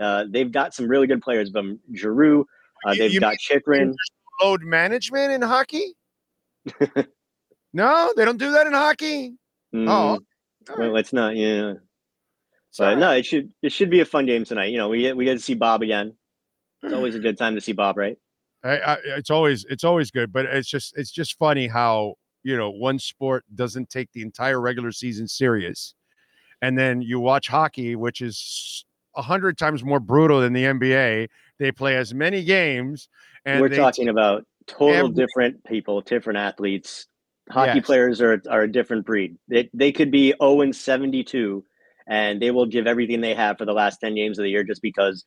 Uh, 0.00 0.24
they've 0.28 0.50
got 0.50 0.74
some 0.74 0.88
really 0.88 1.06
good 1.06 1.22
players. 1.22 1.50
From 1.50 1.78
Giroux, 1.94 2.46
uh, 2.86 2.94
they've 2.94 3.12
You 3.12 3.20
got 3.20 3.36
Chychrun. 3.38 3.94
Load 4.42 4.62
management 4.62 5.32
in 5.32 5.42
hockey? 5.42 5.94
no, 7.72 8.12
they 8.16 8.24
don't 8.24 8.38
do 8.38 8.50
that 8.52 8.66
in 8.66 8.72
hockey. 8.72 9.34
Mm, 9.74 9.88
Oh, 9.88 10.18
well, 10.78 10.96
it's 10.96 11.12
not. 11.12 11.36
Yeah. 11.36 11.74
Sorry. 12.70 12.94
But 12.94 13.00
no, 13.00 13.10
it 13.12 13.26
should 13.26 13.50
it 13.62 13.72
should 13.72 13.90
be 13.90 14.00
a 14.00 14.04
fun 14.04 14.26
game 14.26 14.44
tonight. 14.44 14.66
You 14.66 14.78
know, 14.78 14.88
we 14.88 15.02
get 15.02 15.16
we 15.16 15.24
get 15.24 15.34
to 15.34 15.40
see 15.40 15.54
Bob 15.54 15.82
again. 15.82 16.14
It's 16.82 16.92
always 16.92 17.14
a 17.14 17.18
good 17.26 17.38
time 17.38 17.54
to 17.54 17.60
see 17.60 17.72
Bob, 17.72 17.96
right? 17.96 18.16
I, 18.64 18.78
I, 18.78 18.96
it's 19.18 19.30
always 19.30 19.64
it's 19.68 19.84
always 19.84 20.10
good, 20.10 20.32
but 20.32 20.46
it's 20.46 20.68
just 20.68 20.96
it's 20.96 21.10
just 21.10 21.38
funny 21.38 21.66
how 21.68 22.14
you 22.42 22.56
know 22.56 22.70
one 22.70 22.98
sport 22.98 23.44
doesn't 23.54 23.90
take 23.90 24.10
the 24.12 24.22
entire 24.22 24.60
regular 24.60 24.90
season 24.90 25.28
serious, 25.28 25.94
and 26.62 26.78
then 26.78 27.02
you 27.02 27.20
watch 27.20 27.48
hockey, 27.48 27.94
which 27.94 28.20
is 28.22 28.84
a 29.16 29.22
hundred 29.22 29.58
times 29.58 29.84
more 29.84 30.00
brutal 30.00 30.40
than 30.40 30.52
the 30.52 30.64
NBA. 30.64 31.28
They 31.58 31.72
play 31.72 31.96
as 31.96 32.14
many 32.14 32.42
games, 32.42 33.08
and 33.44 33.60
We're 33.60 33.68
they 33.68 33.76
talking 33.76 34.08
about 34.08 34.44
total 34.66 34.94
every- 35.08 35.14
different 35.14 35.62
people, 35.64 36.00
different 36.00 36.38
athletes. 36.38 37.06
Hockey 37.50 37.76
Yes. 37.78 37.86
players 37.86 38.20
are 38.20 38.40
are 38.48 38.62
a 38.62 38.72
different 38.72 39.04
breed. 39.06 39.36
They 39.48 39.68
they 39.74 39.92
could 39.92 40.10
be 40.10 40.34
0 40.40 40.62
and 40.62 40.74
72 40.74 41.64
and 42.06 42.40
they 42.40 42.50
will 42.50 42.66
give 42.66 42.86
everything 42.86 43.20
they 43.20 43.34
have 43.34 43.58
for 43.58 43.64
the 43.64 43.72
last 43.72 43.98
10 44.00 44.14
games 44.14 44.38
of 44.38 44.42
the 44.44 44.50
year 44.50 44.64
just 44.64 44.82
because 44.82 45.24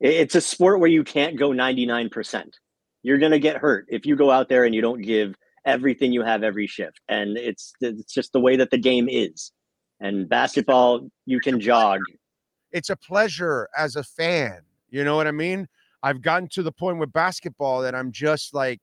it's 0.00 0.34
a 0.34 0.40
sport 0.40 0.80
where 0.80 0.90
you 0.90 1.02
can't 1.04 1.36
go 1.36 1.50
99%. 1.50 2.44
You're 3.02 3.18
going 3.18 3.32
to 3.32 3.38
get 3.38 3.56
hurt 3.56 3.86
if 3.88 4.06
you 4.06 4.16
go 4.16 4.30
out 4.30 4.48
there 4.48 4.64
and 4.64 4.74
you 4.74 4.80
don't 4.80 5.02
give 5.02 5.34
everything 5.64 6.12
you 6.12 6.22
have 6.22 6.42
every 6.42 6.66
shift. 6.66 7.00
And 7.08 7.36
it's 7.36 7.72
it's 7.80 8.12
just 8.12 8.32
the 8.32 8.40
way 8.40 8.56
that 8.56 8.70
the 8.70 8.78
game 8.78 9.08
is. 9.08 9.52
And 10.00 10.28
basketball, 10.28 11.08
you 11.26 11.40
can 11.40 11.60
jog. 11.60 12.00
it's 12.72 12.90
a 12.90 12.96
pleasure 12.96 13.68
as 13.78 13.96
a 13.96 14.02
fan. 14.02 14.58
You 14.90 15.04
know 15.04 15.16
what 15.16 15.26
I 15.26 15.32
mean? 15.32 15.68
I've 16.02 16.20
gotten 16.20 16.48
to 16.50 16.62
the 16.62 16.72
point 16.72 16.98
with 16.98 17.12
basketball 17.12 17.82
that 17.82 17.94
I'm 17.94 18.12
just 18.12 18.52
like, 18.54 18.80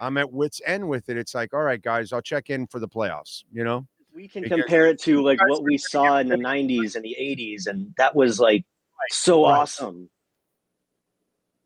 I'm 0.00 0.16
at 0.16 0.32
wits 0.32 0.60
end 0.66 0.88
with 0.88 1.08
it. 1.08 1.16
It's 1.16 1.34
like, 1.34 1.52
all 1.54 1.62
right, 1.62 1.80
guys, 1.80 2.12
I'll 2.12 2.22
check 2.22 2.50
in 2.50 2.66
for 2.66 2.78
the 2.78 2.88
playoffs. 2.88 3.44
You 3.52 3.64
know? 3.64 3.86
we 4.18 4.26
can 4.26 4.42
Because 4.42 4.60
compare 4.60 4.86
it 4.86 5.00
to 5.02 5.22
like 5.22 5.38
what 5.48 5.62
we 5.62 5.78
saw 5.78 6.18
in 6.18 6.26
the 6.28 6.36
90s 6.36 6.96
and 6.96 7.04
the 7.04 7.16
80s 7.20 7.68
and 7.68 7.94
that 7.98 8.16
was 8.16 8.40
like 8.40 8.64
so 9.10 9.44
awesome 9.44 10.10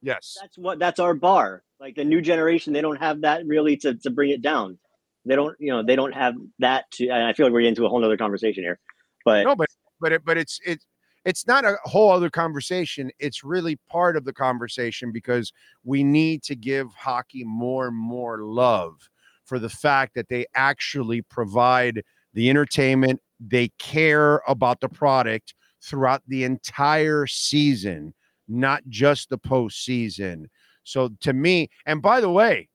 Yes. 0.02 0.36
that's 0.40 0.58
what 0.58 0.78
that's 0.78 0.98
our 0.98 1.14
bar 1.14 1.62
like 1.80 1.94
the 1.94 2.04
new 2.04 2.20
generation 2.20 2.74
they 2.74 2.82
don't 2.82 2.98
have 2.98 3.22
that 3.22 3.46
really 3.46 3.76
to, 3.78 3.94
to 3.94 4.10
bring 4.10 4.30
it 4.30 4.42
down 4.42 4.78
they 5.24 5.34
don't 5.34 5.56
you 5.60 5.72
know 5.72 5.82
they 5.82 5.96
don't 5.96 6.12
have 6.12 6.34
that 6.58 6.90
to 6.92 7.08
and 7.08 7.24
i 7.24 7.32
feel 7.32 7.46
like 7.46 7.52
we're 7.52 7.60
getting 7.60 7.70
into 7.70 7.86
a 7.86 7.88
whole 7.88 8.00
nother 8.00 8.18
conversation 8.18 8.64
here 8.64 8.78
but 9.24 9.44
No, 9.44 9.56
but 9.56 9.68
but 10.00 10.12
it 10.12 10.24
but 10.24 10.36
it's 10.36 10.60
it 10.66 10.82
it's 11.24 11.46
not 11.46 11.64
a 11.64 11.76
whole 11.84 12.10
other 12.10 12.30
conversation. 12.30 13.10
It's 13.18 13.44
really 13.44 13.76
part 13.88 14.16
of 14.16 14.24
the 14.24 14.32
conversation 14.32 15.12
because 15.12 15.52
we 15.84 16.02
need 16.02 16.42
to 16.44 16.56
give 16.56 16.92
hockey 16.94 17.44
more 17.44 17.88
and 17.88 17.96
more 17.96 18.42
love 18.42 19.08
for 19.44 19.58
the 19.58 19.68
fact 19.68 20.14
that 20.14 20.28
they 20.28 20.46
actually 20.54 21.22
provide 21.22 22.02
the 22.34 22.50
entertainment. 22.50 23.20
They 23.40 23.68
care 23.78 24.42
about 24.48 24.80
the 24.80 24.88
product 24.88 25.54
throughout 25.80 26.22
the 26.26 26.44
entire 26.44 27.26
season, 27.26 28.14
not 28.48 28.82
just 28.88 29.28
the 29.28 29.38
postseason. 29.38 30.46
So 30.84 31.10
to 31.20 31.32
me, 31.32 31.70
and 31.86 32.02
by 32.02 32.20
the 32.20 32.30
way, 32.30 32.68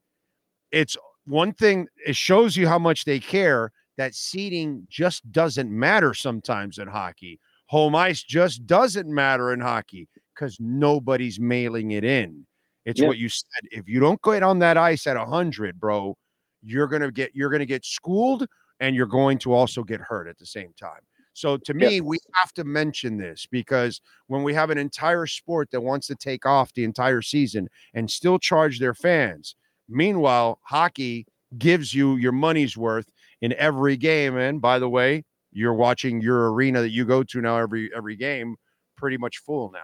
it's 0.72 0.98
one 1.26 1.54
thing, 1.54 1.88
it 2.06 2.16
shows 2.16 2.56
you 2.56 2.68
how 2.68 2.80
much 2.80 3.06
they 3.06 3.20
care 3.20 3.72
that 3.98 4.14
seating 4.14 4.86
just 4.89 5.30
doesn't 5.32 5.72
matter 5.72 6.14
sometimes 6.14 6.78
in 6.78 6.88
hockey. 6.88 7.39
Home 7.68 7.95
ice 7.95 8.24
just 8.24 8.65
doesn't 8.65 9.07
matter 9.13 9.53
in 9.53 9.59
hockey 9.59 10.07
because 10.34 10.57
nobody's 10.59 11.39
mailing 11.39 11.91
it 11.91 12.03
in. 12.03 12.45
It's 12.86 13.01
Yeah. 13.01 13.07
what 13.07 13.18
you 13.18 13.30
said. 13.30 13.63
If 13.72 13.88
you 13.88 13.99
don't 13.99 14.22
get 14.22 14.43
on 14.43 14.59
that 14.59 14.78
ice 14.78 15.07
at 15.07 15.18
100, 15.18 15.80
bro, 15.80 16.15
you're 16.63 16.88
going 16.88 17.01
to 17.01 17.11
get 17.11 17.36
you're 17.36 17.49
going 17.49 17.59
to 17.59 17.65
get 17.65 17.86
schooled 17.86 18.47
and 18.80 18.95
you're 18.95 19.05
going 19.05 19.38
to 19.39 19.53
also 19.53 19.84
get 19.84 19.99
hurt 20.01 20.28
at 20.28 20.38
the 20.38 20.45
same 20.45 20.74
time. 20.80 21.01
So 21.34 21.57
to 21.57 21.74
Yeah. 21.74 21.89
me, 21.89 22.01
we 22.01 22.18
have 22.34 22.53
to 22.53 22.63
mention 22.63 23.18
this 23.18 23.45
because 23.45 24.01
when 24.28 24.43
we 24.43 24.53
have 24.53 24.70
an 24.72 24.78
entire 24.78 25.28
sport 25.28 25.70
that 25.72 25.82
wants 25.82 26.07
to 26.07 26.15
take 26.15 26.45
off 26.45 26.74
the 26.74 26.84
entire 26.84 27.22
season 27.22 27.70
and 27.93 28.09
still 28.09 28.39
charge 28.39 28.80
their 28.80 28.95
fans, 28.95 29.55
meanwhile, 29.89 30.59
hockey 30.63 31.28
gives 31.57 31.93
you 31.93 32.15
your 32.15 32.32
money's 32.32 32.76
worth 32.78 33.09
in 33.41 33.53
every 33.53 33.97
game. 33.97 34.36
And 34.38 34.59
by 34.61 34.80
the 34.80 34.89
way, 34.89 35.24
you're 35.58 35.74
watching 35.74 36.22
your 36.22 36.53
arena 36.53 36.82
that 36.82 36.91
you 36.91 37.03
go 37.03 37.24
to 37.24 37.41
now 37.41 37.58
every 37.58 37.89
every 37.95 38.16
game 38.16 38.55
pretty 38.95 39.18
much 39.18 39.39
full 39.39 39.72
now. 39.72 39.80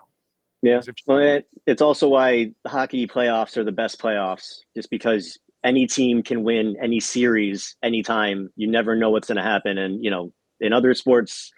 yeah. 0.62 0.82
If- 0.86 0.96
well, 1.08 1.18
it, 1.18 1.48
it's 1.66 1.82
also 1.82 2.08
why 2.10 2.52
hockey 2.68 3.08
playoffs 3.08 3.58
are 3.58 3.64
the 3.64 3.72
best 3.72 4.00
playoffs 4.00 4.60
just 4.76 4.90
because 4.90 5.40
any 5.64 5.88
team 5.88 6.22
can 6.22 6.44
win 6.44 6.76
any 6.82 7.00
series 7.00 7.76
anytime. 7.82 8.50
You 8.56 8.70
never 8.70 8.96
know 8.96 9.10
what's 9.10 9.28
going 9.28 9.38
to 9.38 9.44
happen. 9.44 9.78
And 9.78 10.04
you 10.04 10.12
know 10.12 10.32
in 10.60 10.74
other 10.74 10.94
sports 10.94 11.52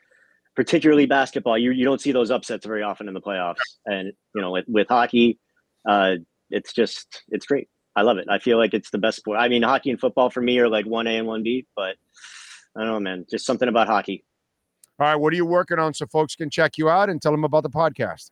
particularly 0.56 1.06
basketball 1.06 1.58
you, 1.58 1.72
you 1.72 1.84
don't 1.84 2.00
see 2.00 2.14
those 2.14 2.32
upsets 2.32 2.66
very 2.66 2.82
often 2.84 3.10
in 3.10 3.14
the 3.14 3.22
playoffs. 3.22 3.58
And 3.86 4.14
you 4.34 4.42
know 4.42 4.52
with, 4.52 4.66
with 4.68 4.88
hockey 4.88 5.40
uh, 5.88 6.16
it's 6.50 6.72
just 6.74 7.24
it's 7.30 7.46
great. 7.46 7.68
I 7.98 8.02
love 8.02 8.18
it. 8.18 8.28
I 8.30 8.40
feel 8.40 8.58
like 8.58 8.74
it's 8.74 8.92
the 8.92 8.98
best 8.98 9.18
sport. 9.18 9.40
I 9.40 9.50
mean 9.50 9.64
hockey 9.64 9.90
and 9.90 10.00
football 10.00 10.30
for 10.30 10.42
me 10.42 10.58
are 10.60 10.70
like 10.70 10.86
1a 10.86 11.20
and 11.20 11.28
1b 11.28 11.66
but 11.76 11.96
i 12.76 12.84
don't 12.84 12.94
know 12.94 13.00
man 13.00 13.26
just 13.30 13.46
something 13.46 13.70
about 13.70 13.88
hockey 13.88 14.24
All 14.98 15.08
right, 15.08 15.16
what 15.16 15.34
are 15.34 15.36
you 15.36 15.46
working 15.46 15.78
on 15.78 15.94
so 15.94 16.06
folks 16.06 16.36
can 16.36 16.50
check 16.50 16.78
you 16.78 16.90
out 16.90 17.10
and 17.10 17.22
tell 17.22 17.34
them 17.34 17.44
about 17.44 17.64
the 17.64 17.70
podcast? 17.70 18.32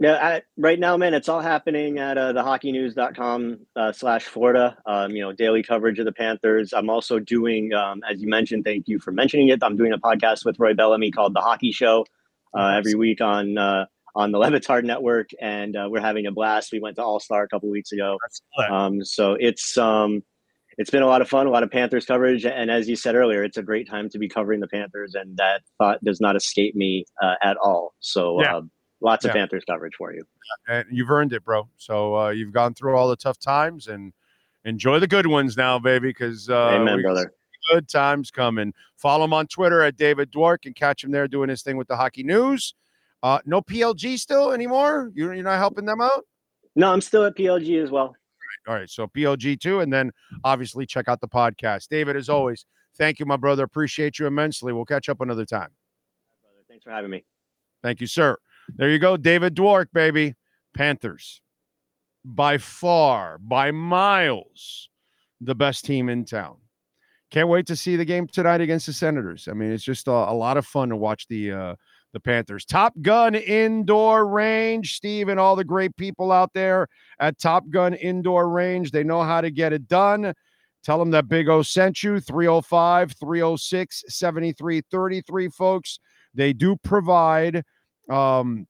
Yeah, 0.00 0.14
I, 0.22 0.42
right 0.56 0.78
now, 0.78 0.96
man, 0.96 1.12
it's 1.12 1.28
all 1.28 1.40
happening 1.40 1.98
at 1.98 2.16
uh, 2.18 2.32
thehockeynews.com 2.32 3.58
uh, 3.74 3.92
slash 3.92 4.26
Florida. 4.26 4.76
Um, 4.86 5.10
you 5.12 5.22
know, 5.22 5.32
daily 5.32 5.62
coverage 5.62 5.98
of 5.98 6.04
the 6.04 6.12
Panthers. 6.12 6.72
I'm 6.72 6.88
also 6.88 7.18
doing, 7.18 7.72
um, 7.72 8.02
as 8.08 8.20
you 8.20 8.28
mentioned, 8.28 8.64
thank 8.64 8.86
you 8.86 9.00
for 9.00 9.10
mentioning 9.10 9.48
it. 9.48 9.60
I'm 9.62 9.76
doing 9.76 9.92
a 9.92 9.98
podcast 9.98 10.44
with 10.44 10.60
Roy 10.60 10.74
Bellamy 10.74 11.10
called 11.10 11.34
The 11.34 11.40
Hockey 11.40 11.72
Show 11.72 12.04
uh, 12.56 12.74
every 12.76 12.94
week 12.94 13.20
on 13.20 13.58
uh, 13.58 13.86
on 14.14 14.30
the 14.30 14.38
Le 14.42 14.50
Batard 14.50 14.84
Network, 14.84 15.30
and 15.40 15.74
uh, 15.74 15.88
we're 15.90 16.00
having 16.00 16.26
a 16.26 16.32
blast. 16.32 16.70
We 16.70 16.80
went 16.80 16.96
to 16.96 17.02
All 17.02 17.18
Star 17.18 17.42
a 17.42 17.48
couple 17.48 17.68
weeks 17.70 17.92
ago, 17.92 18.18
um, 18.70 19.04
so 19.04 19.32
it's 19.32 19.76
um, 19.78 20.22
it's 20.78 20.90
been 20.90 21.02
a 21.02 21.06
lot 21.06 21.20
of 21.20 21.28
fun, 21.28 21.46
a 21.46 21.50
lot 21.50 21.62
of 21.62 21.70
Panthers 21.70 22.06
coverage, 22.06 22.46
and 22.46 22.70
as 22.70 22.88
you 22.88 22.96
said 22.96 23.14
earlier, 23.14 23.42
it's 23.42 23.56
a 23.56 23.62
great 23.62 23.88
time 23.88 24.08
to 24.10 24.18
be 24.18 24.28
covering 24.28 24.60
the 24.60 24.68
Panthers, 24.68 25.14
and 25.14 25.36
that 25.36 25.62
thought 25.76 26.02
does 26.04 26.20
not 26.20 26.36
escape 26.36 26.74
me 26.74 27.04
uh, 27.22 27.34
at 27.42 27.56
all. 27.58 27.94
So. 28.00 28.40
Yeah. 28.40 28.56
Uh, 28.56 28.62
Lots 29.00 29.24
of 29.24 29.30
Panthers 29.30 29.64
coverage 29.64 29.94
for 29.96 30.12
you. 30.12 30.24
and 30.66 30.84
you've 30.90 31.08
earned 31.08 31.32
it, 31.32 31.44
bro. 31.44 31.68
So 31.76 32.16
uh, 32.16 32.30
you've 32.30 32.52
gone 32.52 32.74
through 32.74 32.96
all 32.96 33.08
the 33.08 33.14
tough 33.14 33.38
times 33.38 33.86
and 33.86 34.12
enjoy 34.64 34.98
the 34.98 35.06
good 35.06 35.28
ones 35.28 35.56
now, 35.56 35.78
baby. 35.78 36.08
Because 36.08 36.50
uh, 36.50 36.70
Amen, 36.70 37.00
brother. 37.02 37.32
Good 37.72 37.88
times 37.88 38.32
coming. 38.32 38.72
Follow 38.96 39.24
him 39.24 39.32
on 39.32 39.46
Twitter 39.46 39.82
at 39.82 39.96
David 39.96 40.32
Dwork 40.32 40.66
and 40.66 40.74
catch 40.74 41.04
him 41.04 41.12
there 41.12 41.28
doing 41.28 41.48
his 41.48 41.62
thing 41.62 41.76
with 41.76 41.86
the 41.86 41.96
hockey 41.96 42.24
news. 42.24 42.74
Uh, 43.22 43.38
no 43.46 43.60
PLG 43.62 44.18
still 44.18 44.50
anymore. 44.52 45.12
You, 45.14 45.32
you're 45.32 45.44
not 45.44 45.58
helping 45.58 45.84
them 45.84 46.00
out. 46.00 46.24
No, 46.74 46.92
I'm 46.92 47.00
still 47.00 47.24
at 47.24 47.36
PLG 47.36 47.82
as 47.82 47.90
well. 47.90 48.16
All 48.68 48.74
right, 48.74 48.90
so 48.90 49.06
PLG 49.06 49.58
too, 49.58 49.80
and 49.80 49.90
then 49.90 50.12
obviously 50.44 50.84
check 50.84 51.08
out 51.08 51.22
the 51.22 51.28
podcast. 51.28 51.88
David, 51.88 52.16
as 52.16 52.28
always, 52.28 52.66
thank 52.98 53.18
you, 53.18 53.24
my 53.24 53.36
brother. 53.36 53.64
Appreciate 53.64 54.18
you 54.18 54.26
immensely. 54.26 54.74
We'll 54.74 54.84
catch 54.84 55.08
up 55.08 55.22
another 55.22 55.46
time. 55.46 55.70
Brother, 56.42 56.64
Thanks 56.68 56.84
for 56.84 56.90
having 56.90 57.10
me. 57.10 57.24
Thank 57.82 58.02
you, 58.02 58.06
sir. 58.06 58.36
There 58.76 58.90
you 58.90 58.98
go, 58.98 59.16
David 59.16 59.54
Dwork, 59.54 59.86
baby. 59.94 60.34
Panthers, 60.74 61.40
by 62.24 62.58
far, 62.58 63.38
by 63.38 63.70
miles, 63.70 64.90
the 65.40 65.54
best 65.54 65.86
team 65.86 66.10
in 66.10 66.26
town. 66.26 66.56
Can't 67.30 67.48
wait 67.48 67.66
to 67.66 67.76
see 67.76 67.96
the 67.96 68.04
game 68.04 68.26
tonight 68.26 68.60
against 68.60 68.86
the 68.86 68.92
Senators. 68.92 69.48
I 69.48 69.54
mean, 69.54 69.72
it's 69.72 69.82
just 69.82 70.08
a, 70.08 70.10
a 70.10 70.34
lot 70.34 70.58
of 70.58 70.66
fun 70.66 70.90
to 70.90 70.96
watch 70.96 71.26
the 71.28 71.52
uh, 71.52 71.74
the 72.12 72.20
Panthers. 72.20 72.64
Top 72.64 72.94
Gun 73.02 73.34
Indoor 73.34 74.26
Range, 74.26 74.94
Steve, 74.94 75.28
and 75.28 75.38
all 75.38 75.56
the 75.56 75.64
great 75.64 75.96
people 75.96 76.32
out 76.32 76.52
there 76.54 76.88
at 77.20 77.38
Top 77.38 77.64
Gun 77.70 77.94
Indoor 77.94 78.48
Range. 78.48 78.90
They 78.90 79.04
know 79.04 79.22
how 79.22 79.40
to 79.40 79.50
get 79.50 79.72
it 79.72 79.88
done. 79.88 80.32
Tell 80.84 80.98
them 80.98 81.10
that 81.10 81.28
Big 81.28 81.48
O 81.48 81.62
sent 81.62 82.02
you 82.02 82.20
305 82.20 83.12
306 83.12 84.04
7333, 84.08 85.48
folks. 85.48 85.98
They 86.34 86.52
do 86.52 86.76
provide 86.76 87.62
um 88.10 88.66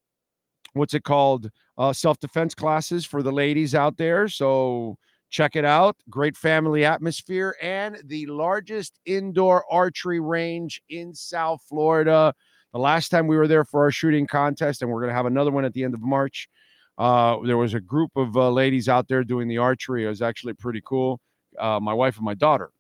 what's 0.73 0.95
it 0.95 1.05
called 1.05 1.49
uh 1.77 1.93
self-defense 1.93 2.57
classes 2.57 3.07
for 3.07 3.23
the 3.23 3.31
ladies 3.31 3.73
out 3.73 3.97
there 3.97 4.27
so 4.27 4.99
Check 5.31 5.57
it 5.57 5.65
out. 5.65 5.97
Great 6.09 6.37
family 6.37 6.85
atmosphere 6.85 7.55
and 7.61 7.99
the 8.05 8.27
largest 8.27 8.99
indoor 9.05 9.65
archery 9.71 10.21
range 10.21 10.81
in 10.89 11.15
South 11.15 11.61
Florida. 11.69 12.35
The 12.73 12.79
last 12.79 13.09
time 13.09 13.27
we 13.27 13.37
were 13.37 13.49
there 13.49 13.65
for 13.65 13.83
our 13.83 13.91
shooting 13.91 14.27
contest, 14.27 14.83
and 14.83 14.91
we're 14.91 15.01
going 15.01 15.11
to 15.11 15.15
have 15.15 15.27
another 15.27 15.51
one 15.51 15.65
at 15.65 15.73
the 15.73 15.85
end 15.85 15.95
of 15.95 16.03
March. 16.03 16.49
Uh, 16.99 17.39
there 17.45 17.57
was 17.57 17.75
a 17.75 17.81
group 17.81 18.11
of 18.17 18.37
uh, 18.37 18.51
ladies 18.51 18.89
out 18.89 19.09
there 19.09 19.25
doing 19.25 19.49
the 19.49 19.59
archery. 19.59 20.05
It 20.05 20.09
was 20.09 20.21
actually 20.21 20.55
pretty 20.55 20.83
cool. 20.85 21.21
Uh, 21.59 21.81
my 21.81 21.95
wife 21.95 22.17
and 22.17 22.25
my 22.25 22.35
daughter 22.35 22.71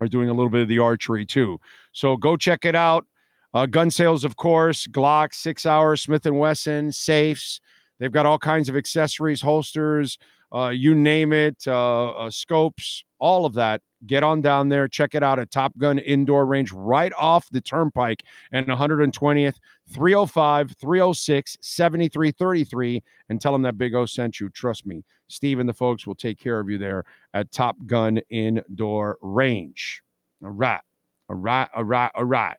are 0.00 0.08
doing 0.08 0.28
a 0.28 0.32
little 0.32 0.50
bit 0.50 0.62
of 0.62 0.68
the 0.68 0.80
archery 0.80 1.24
too. 1.24 1.58
So 1.92 2.16
go 2.16 2.36
check 2.36 2.64
it 2.64 2.74
out. 2.74 3.06
Uh, 3.54 3.66
gun 3.66 3.90
sales, 3.90 4.24
of 4.24 4.36
course, 4.36 4.86
Glock, 4.86 5.34
SIG 5.34 5.60
Sauer, 5.60 5.96
Smith 5.96 6.26
and 6.26 6.38
Wesson, 6.38 6.90
safes. 6.90 7.60
They've 7.98 8.12
got 8.12 8.26
all 8.26 8.38
kinds 8.38 8.68
of 8.68 8.76
accessories, 8.76 9.42
holsters, 9.42 10.18
uh, 10.54 10.68
you 10.68 10.94
name 10.94 11.32
it, 11.32 11.66
uh, 11.68 12.30
scopes, 12.30 13.04
all 13.22 13.46
of 13.46 13.54
that. 13.54 13.80
Get 14.04 14.24
on 14.24 14.42
down 14.42 14.68
there, 14.68 14.88
check 14.88 15.14
it 15.14 15.22
out 15.22 15.38
at 15.38 15.52
Top 15.52 15.78
Gun 15.78 16.00
Indoor 16.00 16.44
Range, 16.44 16.72
right 16.72 17.12
off 17.16 17.48
the 17.50 17.60
Turnpike 17.60 18.24
and 18.50 18.66
120th, 18.66 19.54
305 19.90 20.72
306 20.72 21.56
7333, 21.60 23.00
and 23.28 23.40
tell 23.40 23.52
them 23.52 23.62
that 23.62 23.78
Big 23.78 23.94
O 23.94 24.04
sent 24.04 24.40
you. 24.40 24.48
Trust 24.48 24.86
me, 24.86 25.04
Steve 25.28 25.60
and 25.60 25.68
the 25.68 25.72
folks 25.72 26.04
will 26.04 26.16
take 26.16 26.36
care 26.36 26.58
of 26.58 26.68
you 26.68 26.78
there 26.78 27.04
at 27.32 27.52
Top 27.52 27.76
Gun 27.86 28.18
Indoor 28.28 29.18
Range. 29.22 30.02
All 30.42 30.50
right, 30.50 30.80
all 31.28 31.36
right, 31.36 31.68
all 31.72 31.84
right, 31.84 32.10
all 32.16 32.24
right. 32.24 32.56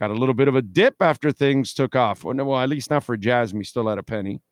Got 0.00 0.10
a 0.10 0.14
little 0.14 0.34
bit 0.34 0.48
of 0.48 0.56
a 0.56 0.62
dip 0.62 0.96
after 1.00 1.30
things 1.30 1.72
took 1.72 1.94
off. 1.94 2.24
Well, 2.24 2.34
no, 2.34 2.44
well 2.44 2.60
at 2.60 2.68
least 2.68 2.90
not 2.90 3.04
for 3.04 3.16
Jasmy, 3.16 3.62
still 3.62 3.88
at 3.88 3.98
a 3.98 4.02
penny 4.02 4.42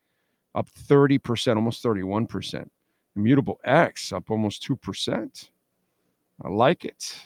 up 0.55 0.69
30%, 0.71 1.57
almost 1.57 1.83
31%. 1.83 2.69
Immutable 3.17 3.61
X 3.65 4.13
up 4.13 4.31
almost 4.31 4.67
2%. 4.67 5.49
I 6.43 6.49
like 6.49 6.85
it. 6.85 7.17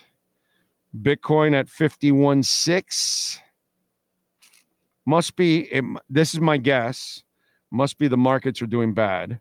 Bitcoin 1.03 1.55
at 1.55 1.67
51.6. 1.67 3.39
Must 5.07 5.37
be, 5.37 5.61
it, 5.73 5.85
this 6.11 6.35
is 6.35 6.41
my 6.41 6.59
guess, 6.59 7.23
must 7.71 7.99
be 7.99 8.09
the 8.09 8.17
markets 8.17 8.61
are 8.61 8.67
doing 8.67 8.93
bad. 8.93 9.41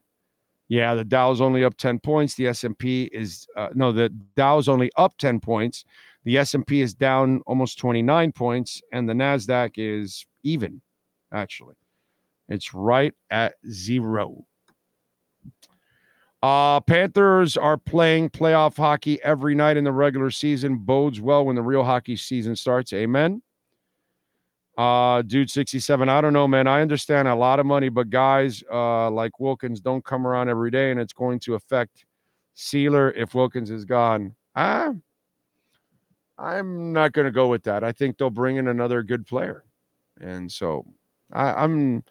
Yeah, 0.70 0.96
the 0.96 1.04
Dow's 1.04 1.40
only 1.42 1.64
up 1.64 1.78
10 1.78 2.00
points. 2.00 2.36
The 2.36 2.48
S&P 2.48 3.04
is, 3.14 3.48
uh, 3.56 3.70
no, 3.74 3.92
the 3.92 4.10
Dow's 4.36 4.68
only 4.68 4.92
up 4.98 5.18
10 5.18 5.40
points. 5.40 5.86
The 6.26 6.38
S&P 6.38 6.82
is 6.82 6.94
down 6.94 7.42
almost 7.48 7.80
29 7.80 8.34
points. 8.34 8.82
And 8.92 9.08
the 9.08 9.14
NASDAQ 9.14 9.72
is 9.78 10.26
even, 10.44 10.82
actually. 11.34 11.76
It's 12.50 12.74
right 12.74 13.14
at 13.30 13.56
zero. 13.70 14.46
Uh, 16.44 16.80
Panthers 16.82 17.58
are 17.58 17.78
playing 17.78 18.30
playoff 18.30 18.78
hockey 18.78 19.22
every 19.24 19.56
night 19.56 19.76
in 19.76 19.84
the 19.84 19.92
regular 19.92 20.30
season. 20.30 20.78
Bodes 20.78 21.20
well 21.20 21.46
when 21.46 21.56
the 21.56 21.64
real 21.64 21.84
hockey 21.84 22.16
season 22.16 22.56
starts. 22.56 22.94
Amen. 22.94 23.42
Uh, 24.78 25.24
dude, 25.24 25.50
67. 25.50 26.08
I 26.08 26.22
don't 26.22 26.34
know, 26.34 26.48
man. 26.48 26.68
I 26.68 26.82
understand 26.82 27.28
a 27.28 27.34
lot 27.34 27.60
of 27.60 27.66
money, 27.66 27.90
but 27.90 28.12
guys 28.12 28.64
uh, 28.72 29.10
like 29.10 29.40
Wilkins 29.40 29.80
don't 29.80 30.06
come 30.06 30.28
around 30.28 30.50
every 30.50 30.70
day, 30.70 30.92
and 30.92 31.00
it's 31.00 31.14
going 31.14 31.40
to 31.42 31.56
affect 31.56 32.06
Sieler 32.56 33.12
if 33.16 33.34
Wilkins 33.34 33.72
is 33.72 33.86
gone. 33.86 34.36
Ah, 34.56 34.94
I'm 36.38 36.94
not 36.94 37.14
going 37.14 37.26
to 37.26 37.32
go 37.32 37.48
with 37.48 37.64
that. 37.64 37.84
I 37.84 37.92
think 37.92 38.18
they'll 38.18 38.30
bring 38.30 38.58
in 38.58 38.68
another 38.68 39.02
good 39.02 39.26
player. 39.26 39.64
And 40.22 40.52
so 40.52 40.86
I, 41.34 41.64
I'm 41.64 42.04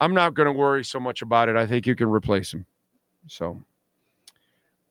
I'm 0.00 0.14
not 0.14 0.34
going 0.34 0.46
to 0.46 0.52
worry 0.52 0.84
so 0.84 1.00
much 1.00 1.22
about 1.22 1.48
it. 1.48 1.56
I 1.56 1.66
think 1.66 1.86
you 1.86 1.94
can 1.94 2.08
replace 2.08 2.52
him. 2.52 2.66
So 3.26 3.62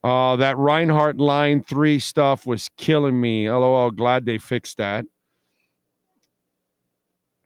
uh, 0.04 0.36
that 0.36 0.56
Reinhart 0.56 1.16
line 1.16 1.62
three 1.62 1.98
stuff 1.98 2.46
was 2.46 2.70
killing 2.76 3.20
me. 3.20 3.50
LOL, 3.50 3.90
glad 3.90 4.24
they 4.24 4.38
fixed 4.38 4.76
that. 4.76 5.04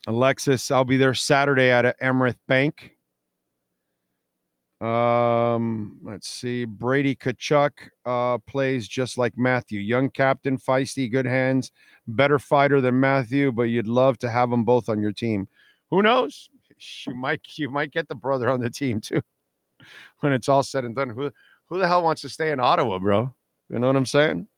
Alexis, 0.07 0.71
I'll 0.71 0.85
be 0.85 0.97
there 0.97 1.15
Saturday 1.15 1.71
at 1.71 1.99
Amerant 2.01 2.37
Bank. 2.49 2.97
Um, 4.81 5.99
let's 6.03 6.29
see. 6.29 6.65
Brady 6.65 7.15
Tkachuk 7.15 7.71
uh, 8.07 8.39
plays 8.39 8.89
just 8.89 9.19
like 9.19 9.37
Matthew. 9.37 9.81
Young 9.81 10.09
captain, 10.09 10.59
feisty, 10.59 11.11
good 11.11 11.27
hands, 11.27 11.71
better 12.09 12.39
fighter 12.39 12.81
than 12.81 12.99
Matthew, 12.99 13.53
but 13.53 13.65
you'd 13.65 13.87
love 13.87 14.19
to 14.19 14.31
have 14.31 14.51
them 14.51 14.65
both 14.65 14.89
on 14.89 15.03
your 15.03 15.13
team. 15.13 15.49
Who 15.91 16.03
knows? 16.03 16.49
you 17.07 17.15
might 17.15 17.41
you 17.57 17.71
might 17.71 17.91
get 17.91 18.09
the 18.09 18.15
brother 18.15 18.49
on 18.49 18.61
the 18.61 18.71
team 18.71 19.01
too 19.01 19.23
when 20.21 20.33
it's 20.33 20.49
all 20.49 20.63
said 20.63 20.85
and 20.85 20.95
done. 20.95 21.11
Who 21.11 21.31
who 21.67 21.79
the 21.79 21.87
hell 21.89 22.03
wants 22.03 22.23
to 22.23 22.29
stay 22.29 22.51
in 22.51 22.61
Ottawa, 22.61 22.99
bro? 22.99 23.35
You 23.69 23.79
know 23.79 23.87
what 23.87 23.97
I'm 23.97 24.07
saying? 24.07 24.49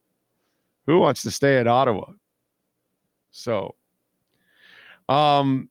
Who 0.87 0.99
wants 0.99 1.23
to 1.23 1.31
stay 1.31 1.59
at 1.59 1.67
Ottawa? 1.67 2.13
So, 3.31 3.77
um, 5.09 5.69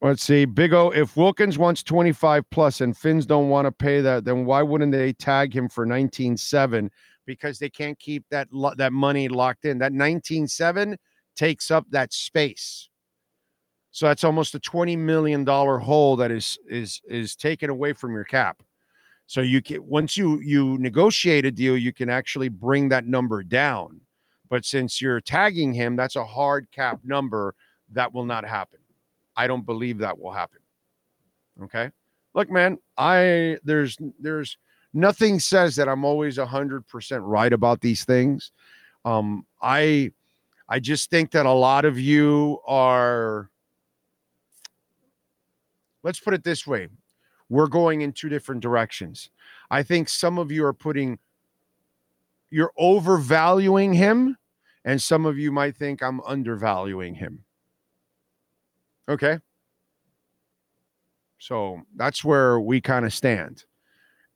let's 0.00 0.22
see. 0.22 0.44
Big 0.44 0.72
O, 0.72 0.90
if 0.90 1.16
Wilkins 1.16 1.58
wants 1.58 1.82
25 1.82 2.48
plus 2.50 2.80
and 2.80 2.96
Finns 2.96 3.26
don't 3.26 3.48
want 3.48 3.66
to 3.66 3.72
pay 3.72 4.00
that, 4.00 4.24
then 4.24 4.44
why 4.44 4.62
wouldn't 4.62 4.92
they 4.92 5.12
tag 5.12 5.54
him 5.54 5.68
for 5.68 5.86
19.7? 5.86 6.90
Because 7.26 7.58
they 7.58 7.70
can't 7.70 7.98
keep 7.98 8.24
that 8.30 8.48
lo- 8.52 8.74
that 8.76 8.92
money 8.92 9.28
locked 9.28 9.64
in. 9.64 9.78
That 9.78 9.92
19.7 9.92 10.96
takes 11.36 11.70
up 11.70 11.86
that 11.90 12.12
space. 12.12 12.88
So 13.90 14.06
that's 14.06 14.24
almost 14.24 14.54
a 14.54 14.60
twenty 14.60 14.96
million 14.96 15.44
dollar 15.44 15.78
hole 15.78 16.16
that 16.16 16.30
is 16.30 16.58
is 16.68 17.00
is 17.08 17.34
taken 17.34 17.70
away 17.70 17.92
from 17.92 18.12
your 18.12 18.24
cap. 18.24 18.62
So 19.28 19.42
you 19.42 19.60
can 19.60 19.86
once 19.86 20.16
you 20.16 20.40
you 20.40 20.78
negotiate 20.78 21.44
a 21.44 21.50
deal, 21.50 21.76
you 21.76 21.92
can 21.92 22.08
actually 22.08 22.48
bring 22.48 22.88
that 22.88 23.06
number 23.06 23.42
down. 23.42 24.00
But 24.48 24.64
since 24.64 25.02
you're 25.02 25.20
tagging 25.20 25.74
him, 25.74 25.96
that's 25.96 26.16
a 26.16 26.24
hard 26.24 26.66
cap 26.72 27.00
number 27.04 27.54
that 27.92 28.14
will 28.14 28.24
not 28.24 28.46
happen. 28.46 28.78
I 29.36 29.46
don't 29.46 29.66
believe 29.66 29.98
that 29.98 30.18
will 30.18 30.32
happen. 30.32 30.60
Okay. 31.62 31.90
Look, 32.32 32.50
man, 32.50 32.78
I 32.96 33.58
there's 33.64 33.98
there's 34.18 34.56
nothing 34.94 35.38
says 35.40 35.76
that 35.76 35.90
I'm 35.90 36.06
always 36.06 36.38
a 36.38 36.46
hundred 36.46 36.88
percent 36.88 37.22
right 37.22 37.52
about 37.52 37.82
these 37.82 38.06
things. 38.06 38.50
Um, 39.04 39.44
I 39.60 40.10
I 40.70 40.80
just 40.80 41.10
think 41.10 41.32
that 41.32 41.44
a 41.44 41.52
lot 41.52 41.84
of 41.84 42.00
you 42.00 42.60
are 42.66 43.50
let's 46.02 46.18
put 46.18 46.32
it 46.32 46.44
this 46.44 46.66
way 46.66 46.88
we're 47.48 47.66
going 47.66 48.02
in 48.02 48.12
two 48.12 48.28
different 48.28 48.60
directions. 48.60 49.30
I 49.70 49.82
think 49.82 50.08
some 50.08 50.38
of 50.38 50.50
you 50.50 50.64
are 50.64 50.72
putting, 50.72 51.18
you're 52.50 52.72
overvaluing 52.78 53.92
him, 53.92 54.36
and 54.84 55.02
some 55.02 55.26
of 55.26 55.38
you 55.38 55.52
might 55.52 55.76
think 55.76 56.02
I'm 56.02 56.20
undervaluing 56.22 57.14
him. 57.14 57.44
Okay. 59.08 59.38
So 61.38 61.82
that's 61.96 62.24
where 62.24 62.60
we 62.60 62.80
kind 62.80 63.04
of 63.04 63.14
stand. 63.14 63.64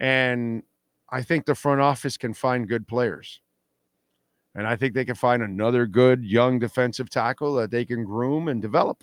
And 0.01 0.63
I 1.11 1.23
think 1.23 1.45
the 1.45 1.55
front 1.55 1.81
office 1.81 2.17
can 2.17 2.33
find 2.33 2.69
good 2.69 2.87
players. 2.89 3.41
And 4.55 4.67
I 4.67 4.77
think 4.77 4.95
they 4.95 5.05
can 5.05 5.15
find 5.15 5.43
another 5.43 5.87
good 5.87 6.25
young 6.25 6.59
defensive 6.59 7.09
tackle 7.09 7.55
that 7.55 7.71
they 7.71 7.85
can 7.85 8.05
groom 8.05 8.49
and 8.49 8.61
develop. 8.61 9.03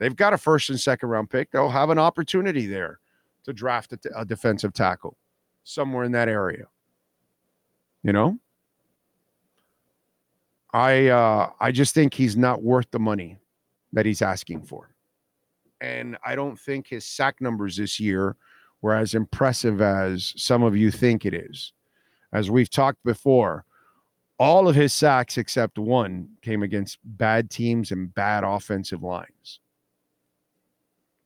They've 0.00 0.16
got 0.16 0.32
a 0.32 0.38
first 0.38 0.70
and 0.70 0.80
second 0.80 1.10
round 1.10 1.28
pick. 1.28 1.50
They'll 1.50 1.68
have 1.68 1.90
an 1.90 1.98
opportunity 1.98 2.66
there 2.66 2.98
to 3.44 3.52
draft 3.52 3.92
a, 3.92 3.98
t- 3.98 4.08
a 4.16 4.24
defensive 4.24 4.72
tackle 4.72 5.16
somewhere 5.62 6.04
in 6.04 6.12
that 6.12 6.28
area. 6.28 6.64
You 8.02 8.14
know, 8.14 8.38
I 10.72 11.08
uh, 11.08 11.50
I 11.60 11.70
just 11.70 11.94
think 11.94 12.14
he's 12.14 12.34
not 12.34 12.62
worth 12.62 12.90
the 12.90 12.98
money 12.98 13.36
that 13.92 14.06
he's 14.06 14.22
asking 14.22 14.62
for, 14.62 14.94
and 15.82 16.16
I 16.24 16.34
don't 16.34 16.58
think 16.58 16.88
his 16.88 17.04
sack 17.04 17.42
numbers 17.42 17.76
this 17.76 18.00
year 18.00 18.36
were 18.80 18.94
as 18.94 19.14
impressive 19.14 19.82
as 19.82 20.32
some 20.38 20.62
of 20.62 20.74
you 20.74 20.90
think 20.90 21.26
it 21.26 21.34
is. 21.34 21.74
As 22.32 22.50
we've 22.50 22.70
talked 22.70 23.04
before, 23.04 23.66
all 24.38 24.66
of 24.66 24.74
his 24.74 24.94
sacks 24.94 25.36
except 25.36 25.78
one 25.78 26.30
came 26.40 26.62
against 26.62 26.98
bad 27.04 27.50
teams 27.50 27.90
and 27.90 28.14
bad 28.14 28.44
offensive 28.44 29.02
lines. 29.02 29.60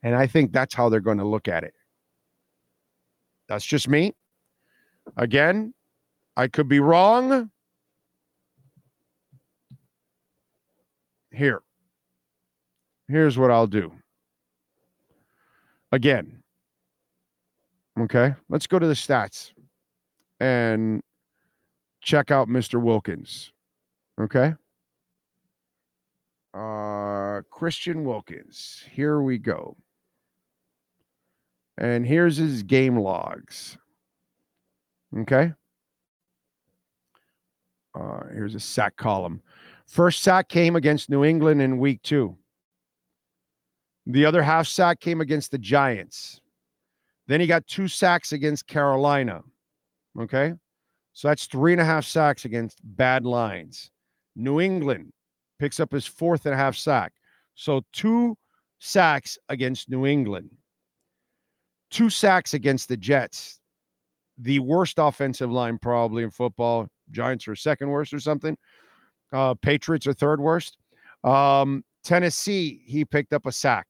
And 0.04 0.14
I 0.14 0.26
think 0.26 0.52
that's 0.52 0.74
how 0.74 0.90
they're 0.90 1.00
going 1.00 1.18
to 1.18 1.26
look 1.26 1.48
at 1.48 1.64
it. 1.64 1.72
That's 3.48 3.64
just 3.64 3.88
me. 3.88 4.12
Again, 5.16 5.72
I 6.36 6.46
could 6.46 6.68
be 6.68 6.78
wrong. 6.78 7.50
Here. 11.32 11.62
Here's 13.08 13.38
what 13.38 13.50
I'll 13.50 13.66
do. 13.66 13.92
Again. 15.90 16.42
Okay. 17.98 18.34
Let's 18.50 18.66
go 18.66 18.78
to 18.78 18.86
the 18.86 18.94
stats 18.94 19.52
and 20.38 21.00
check 22.02 22.30
out 22.30 22.48
Mr. 22.48 22.80
Wilkins. 22.80 23.52
Okay. 24.20 24.54
Uh 26.52 27.40
Christian 27.50 28.04
Wilkins. 28.04 28.84
Here 28.92 29.22
we 29.22 29.38
go. 29.38 29.76
And 31.78 32.06
here's 32.06 32.36
his 32.36 32.62
game 32.62 32.98
logs. 32.98 33.76
Okay. 35.18 35.52
Uh, 37.94 38.20
here's 38.32 38.54
a 38.54 38.60
sack 38.60 38.96
column. 38.96 39.40
First 39.86 40.22
sack 40.22 40.48
came 40.48 40.76
against 40.76 41.10
New 41.10 41.24
England 41.24 41.62
in 41.62 41.78
week 41.78 42.02
two. 42.02 42.36
The 44.06 44.26
other 44.26 44.42
half 44.42 44.66
sack 44.66 45.00
came 45.00 45.20
against 45.20 45.50
the 45.50 45.58
Giants. 45.58 46.40
Then 47.26 47.40
he 47.40 47.46
got 47.46 47.66
two 47.66 47.88
sacks 47.88 48.32
against 48.32 48.66
Carolina. 48.66 49.42
Okay. 50.18 50.54
So 51.12 51.28
that's 51.28 51.46
three 51.46 51.72
and 51.72 51.80
a 51.80 51.84
half 51.84 52.04
sacks 52.04 52.44
against 52.44 52.80
bad 52.82 53.24
lines. 53.24 53.90
New 54.36 54.60
England 54.60 55.12
picks 55.58 55.78
up 55.78 55.92
his 55.92 56.06
fourth 56.06 56.44
and 56.44 56.54
a 56.54 56.58
half 56.58 56.76
sack. 56.76 57.12
So 57.54 57.82
two 57.92 58.36
sacks 58.80 59.38
against 59.48 59.88
New 59.88 60.06
England, 60.06 60.50
two 61.94 62.10
sacks 62.10 62.54
against 62.54 62.88
the 62.88 62.96
Jets. 62.96 63.60
The 64.38 64.58
worst 64.58 64.96
offensive 64.98 65.50
line 65.50 65.78
probably 65.78 66.24
in 66.24 66.30
football. 66.30 66.88
Giants 67.12 67.46
are 67.46 67.54
second 67.54 67.88
worst 67.88 68.12
or 68.12 68.18
something. 68.18 68.58
Uh, 69.32 69.54
Patriots 69.54 70.04
are 70.08 70.12
third 70.12 70.40
worst. 70.40 70.76
Um, 71.22 71.84
Tennessee, 72.02 72.82
he 72.84 73.04
picked 73.04 73.32
up 73.32 73.46
a 73.46 73.52
sack. 73.52 73.86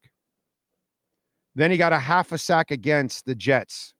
Then 1.55 1.71
he 1.71 1.77
got 1.77 1.93
a 1.93 1.99
half 1.99 2.31
a 2.31 2.37
sack 2.37 2.69
against 2.69 3.25
the 3.25 3.33
Jets. 3.33 3.95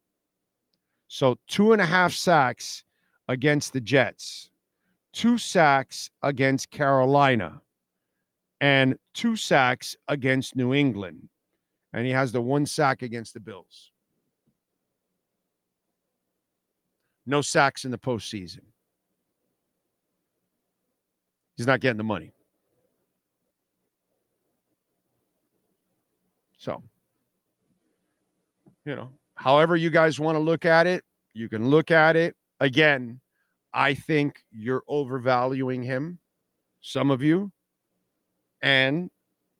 So 1.08 1.38
two 1.48 1.74
and 1.74 1.82
a 1.82 1.86
half 1.86 2.14
sacks 2.14 2.84
against 3.28 3.74
the 3.74 3.82
Jets, 3.82 4.52
two 5.14 5.40
sacks 5.40 6.12
against 6.22 6.70
Carolina, 6.70 7.60
and 8.62 8.98
two 9.16 9.36
sacks 9.36 9.96
against 10.08 10.56
New 10.56 10.76
England. 10.76 11.28
And 11.92 12.06
he 12.06 12.12
has 12.12 12.32
the 12.32 12.42
one 12.42 12.68
sack 12.68 13.02
against 13.02 13.34
the 13.34 13.40
Bills. 13.40 13.92
No 17.26 17.42
sacks 17.42 17.86
in 17.86 17.92
the 17.92 17.98
postseason. 17.98 18.62
He's 21.58 21.68
not 21.68 21.80
getting 21.80 21.98
the 21.98 22.04
money. 22.04 22.34
So, 26.58 26.84
you 28.86 28.96
know, 28.96 29.10
however 29.36 29.76
you 29.76 29.90
guys 29.90 30.20
want 30.20 30.36
to 30.36 30.40
look 30.40 30.66
at 30.66 30.88
it, 30.88 31.04
you 31.34 31.48
can 31.50 31.70
look 31.70 31.92
at 31.92 32.16
it. 32.16 32.36
Again, 32.60 33.20
I 33.74 33.94
think 33.94 34.44
you're 34.52 34.84
overvaluing 34.88 35.84
him, 35.84 36.20
some 36.82 37.12
of 37.12 37.22
you. 37.22 37.52
And 38.62 39.12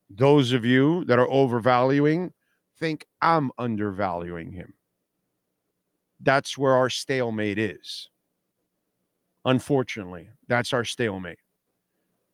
those 0.10 0.52
of 0.52 0.66
you 0.66 1.06
that 1.06 1.20
are 1.20 1.30
overvaluing 1.30 2.34
think 2.80 3.06
I'm 3.22 3.52
undervaluing 3.58 4.52
him. 4.52 4.74
That's 6.22 6.58
where 6.58 6.74
our 6.74 6.90
stalemate 6.90 7.58
is. 7.58 8.10
Unfortunately, 9.46 10.30
that's 10.48 10.74
our 10.74 10.84
stalemate. 10.84 11.40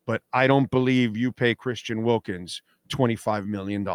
But 0.06 0.22
I 0.34 0.48
don't 0.48 0.70
believe 0.72 1.18
you 1.18 1.32
pay 1.32 1.56
Christian 1.56 2.04
Wilkins 2.04 2.62
$25 2.90 3.46
million. 3.46 3.88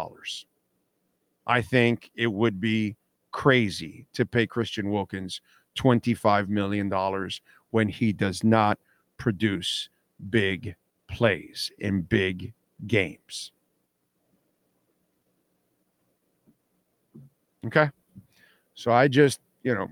I 1.45 1.61
think 1.61 2.11
it 2.15 2.27
would 2.27 2.59
be 2.59 2.95
crazy 3.31 4.05
to 4.13 4.25
pay 4.25 4.47
Christian 4.47 4.91
Wilkins 4.91 5.41
$25 5.77 6.47
million 6.47 6.91
when 7.71 7.87
he 7.87 8.13
does 8.13 8.43
not 8.43 8.77
produce 9.17 9.89
big 10.29 10.75
plays 11.07 11.71
in 11.79 12.01
big 12.01 12.53
games. 12.85 13.51
Okay. 17.65 17.89
So 18.73 18.91
I 18.91 19.07
just, 19.07 19.39
you 19.67 19.75
know, 19.75 19.89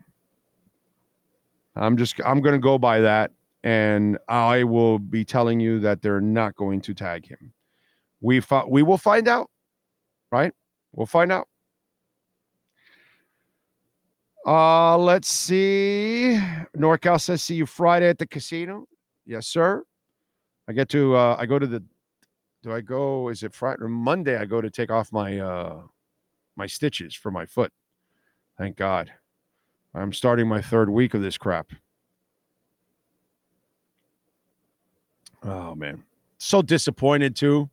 I'm 1.75 1.97
just, 1.97 2.15
I'm 2.23 2.39
going 2.39 2.53
to 2.53 2.59
go 2.59 2.77
by 2.77 3.01
that. 3.01 3.31
And 3.65 4.17
I 4.29 4.63
will 4.63 4.99
be 4.99 5.25
telling 5.25 5.59
you 5.59 5.79
that 5.81 6.01
they're 6.01 6.21
not 6.21 6.55
going 6.55 6.79
to 6.81 6.93
tag 6.93 7.27
him. 7.27 7.51
We, 8.21 8.39
fi- 8.39 8.63
we 8.65 8.83
will 8.83 8.97
find 8.97 9.27
out, 9.27 9.49
right? 10.31 10.53
We'll 10.93 11.07
find 11.07 11.29
out. 11.29 11.49
Uh, 14.47 14.97
let's 14.97 15.27
see. 15.27 16.39
NorCal 16.77 17.19
says, 17.19 17.43
see 17.43 17.55
you 17.55 17.65
Friday 17.65 18.07
at 18.07 18.17
the 18.17 18.27
casino. 18.27 18.87
Yes, 19.25 19.47
sir. 19.47 19.83
I 20.69 20.73
get 20.73 20.87
to, 20.89 21.15
uh, 21.17 21.35
I 21.37 21.45
go 21.45 21.59
to 21.59 21.67
the, 21.67 21.83
do 22.63 22.71
I 22.71 22.79
go, 22.79 23.27
is 23.27 23.43
it 23.43 23.53
Friday 23.53 23.81
or 23.81 23.89
Monday? 23.89 24.37
I 24.37 24.45
go 24.45 24.61
to 24.61 24.69
take 24.69 24.89
off 24.89 25.11
my, 25.11 25.39
uh, 25.39 25.81
my 26.55 26.65
stitches 26.65 27.13
for 27.13 27.29
my 27.29 27.45
foot. 27.45 27.73
Thank 28.57 28.77
God. 28.77 29.11
I'm 29.95 30.11
starting 30.11 30.47
my 30.47 30.61
third 30.61 30.89
week 30.89 31.13
of 31.13 31.21
this 31.21 31.37
crap. 31.37 31.71
Oh, 35.41 35.73
man. 35.73 36.03
So 36.37 36.61
disappointed 36.61 37.35
too. 37.35 37.69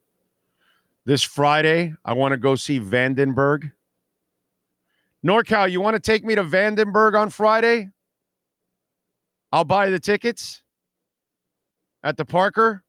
This 1.05 1.23
Friday, 1.23 1.95
I 2.05 2.13
want 2.13 2.31
to 2.31 2.37
go 2.37 2.55
see 2.55 2.79
Vandenberg. 2.79 3.73
NorCal, 5.27 5.71
you 5.71 5.81
want 5.81 5.95
to 5.95 6.01
take 6.01 6.25
me 6.25 6.37
to 6.37 6.45
Vandenberg 6.45 7.19
on 7.19 7.29
Friday? 7.31 7.89
I'll 9.51 9.65
buy 9.65 9.91
the 9.91 9.99
tickets 9.99 10.63
at 12.05 12.17
the 12.17 12.25
Parker. 12.25 12.85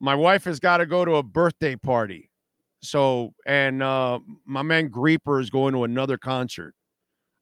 My 0.00 0.14
wife 0.14 0.44
has 0.44 0.60
got 0.60 0.78
to 0.78 0.86
go 0.86 1.04
to 1.04 1.16
a 1.16 1.22
birthday 1.22 1.76
party. 1.76 2.30
So, 2.82 3.34
and 3.44 3.82
uh, 3.82 4.20
my 4.46 4.62
man 4.62 4.88
Grieper 4.88 5.40
is 5.40 5.50
going 5.50 5.74
to 5.74 5.84
another 5.84 6.16
concert. 6.16 6.74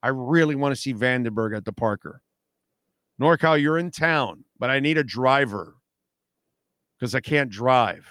I 0.01 0.09
really 0.09 0.55
want 0.55 0.73
to 0.73 0.81
see 0.81 0.93
Vandenberg 0.93 1.55
at 1.55 1.65
the 1.65 1.73
Parker. 1.73 2.21
NorCal, 3.19 3.61
you're 3.61 3.77
in 3.77 3.91
town, 3.91 4.45
but 4.57 4.69
I 4.69 4.79
need 4.79 4.97
a 4.97 5.03
driver 5.03 5.75
because 6.97 7.13
I 7.13 7.19
can't 7.19 7.49
drive. 7.49 8.07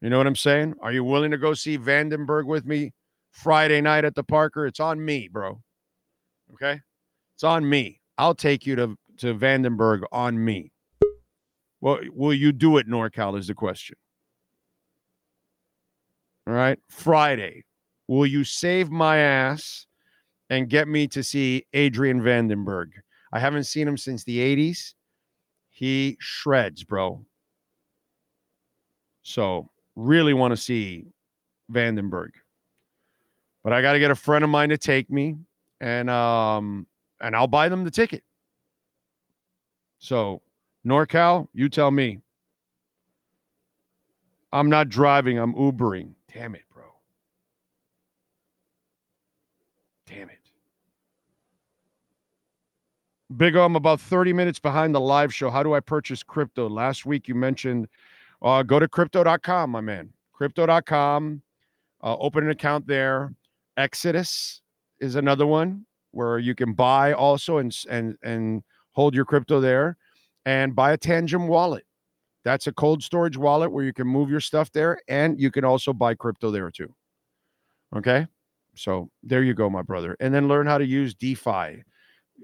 You 0.00 0.10
know 0.10 0.18
what 0.18 0.26
I'm 0.26 0.36
saying? 0.36 0.74
Are 0.80 0.92
you 0.92 1.04
willing 1.04 1.30
to 1.30 1.38
go 1.38 1.54
see 1.54 1.78
Vandenberg 1.78 2.46
with 2.46 2.64
me 2.64 2.92
Friday 3.30 3.80
night 3.80 4.04
at 4.04 4.14
the 4.14 4.24
Parker? 4.24 4.66
It's 4.66 4.80
on 4.80 5.04
me, 5.04 5.28
bro. 5.28 5.60
Okay? 6.54 6.80
It's 7.34 7.44
on 7.44 7.68
me. 7.68 8.00
I'll 8.18 8.34
take 8.34 8.66
you 8.66 8.76
to, 8.76 8.96
to 9.18 9.34
Vandenberg 9.34 10.02
on 10.10 10.42
me. 10.42 10.72
Well, 11.80 12.00
will 12.12 12.34
you 12.34 12.52
do 12.52 12.76
it, 12.78 12.88
NorCal? 12.88 13.38
Is 13.38 13.46
the 13.46 13.54
question. 13.54 13.96
All 16.46 16.54
right. 16.54 16.78
Friday. 16.88 17.64
Will 18.08 18.26
you 18.26 18.42
save 18.42 18.90
my 18.90 19.18
ass 19.18 19.86
and 20.50 20.68
get 20.68 20.88
me 20.88 21.08
to 21.08 21.22
see 21.22 21.64
Adrian 21.72 22.20
Vandenberg? 22.20 22.90
I 23.32 23.38
haven't 23.38 23.64
seen 23.64 23.88
him 23.88 23.96
since 23.96 24.24
the 24.24 24.38
80s. 24.38 24.94
He 25.70 26.18
shreds, 26.20 26.84
bro. 26.84 27.24
So, 29.22 29.70
really 29.96 30.34
want 30.34 30.52
to 30.52 30.56
see 30.56 31.06
Vandenberg. 31.72 32.30
But 33.62 33.72
I 33.72 33.82
got 33.82 33.92
to 33.92 33.98
get 33.98 34.10
a 34.10 34.14
friend 34.14 34.44
of 34.44 34.50
mine 34.50 34.70
to 34.70 34.78
take 34.78 35.10
me 35.10 35.36
and 35.80 36.10
um 36.10 36.86
and 37.20 37.36
I'll 37.36 37.46
buy 37.46 37.68
them 37.68 37.84
the 37.84 37.90
ticket. 37.90 38.22
So, 39.98 40.40
NorCal, 40.86 41.48
you 41.52 41.68
tell 41.68 41.90
me. 41.90 42.20
I'm 44.52 44.68
not 44.70 44.88
driving, 44.88 45.38
I'm 45.38 45.54
Ubering. 45.54 46.14
Damn 46.32 46.54
it, 46.54 46.62
bro. 46.72 46.84
Damn 50.06 50.30
it. 50.30 50.39
Big 53.36 53.54
O, 53.54 53.64
I'm 53.64 53.76
about 53.76 54.00
30 54.00 54.32
minutes 54.32 54.58
behind 54.58 54.92
the 54.94 55.00
live 55.00 55.32
show. 55.32 55.50
How 55.50 55.62
do 55.62 55.72
I 55.74 55.80
purchase 55.80 56.22
crypto? 56.22 56.68
Last 56.68 57.06
week 57.06 57.28
you 57.28 57.34
mentioned 57.36 57.86
uh, 58.42 58.62
go 58.64 58.78
to 58.80 58.88
crypto.com, 58.88 59.70
my 59.70 59.80
man. 59.80 60.12
Crypto.com. 60.32 61.42
Uh, 62.02 62.16
open 62.16 62.44
an 62.44 62.50
account 62.50 62.86
there. 62.86 63.32
Exodus 63.76 64.62
is 64.98 65.14
another 65.14 65.46
one 65.46 65.86
where 66.10 66.38
you 66.38 66.54
can 66.54 66.72
buy 66.72 67.12
also 67.12 67.58
and 67.58 67.76
and 67.88 68.16
and 68.22 68.62
hold 68.92 69.14
your 69.14 69.24
crypto 69.24 69.60
there 69.60 69.96
and 70.44 70.74
buy 70.74 70.92
a 70.92 70.98
Tangem 70.98 71.46
wallet. 71.46 71.84
That's 72.44 72.66
a 72.66 72.72
cold 72.72 73.02
storage 73.02 73.36
wallet 73.36 73.70
where 73.70 73.84
you 73.84 73.92
can 73.92 74.08
move 74.08 74.28
your 74.28 74.40
stuff 74.40 74.72
there 74.72 74.98
and 75.08 75.40
you 75.40 75.50
can 75.52 75.64
also 75.64 75.92
buy 75.92 76.14
crypto 76.14 76.50
there 76.50 76.70
too. 76.70 76.92
Okay? 77.94 78.26
So 78.74 79.10
there 79.22 79.42
you 79.42 79.54
go, 79.54 79.70
my 79.70 79.82
brother. 79.82 80.16
And 80.20 80.34
then 80.34 80.48
learn 80.48 80.66
how 80.66 80.78
to 80.78 80.86
use 80.86 81.14
DeFi. 81.14 81.84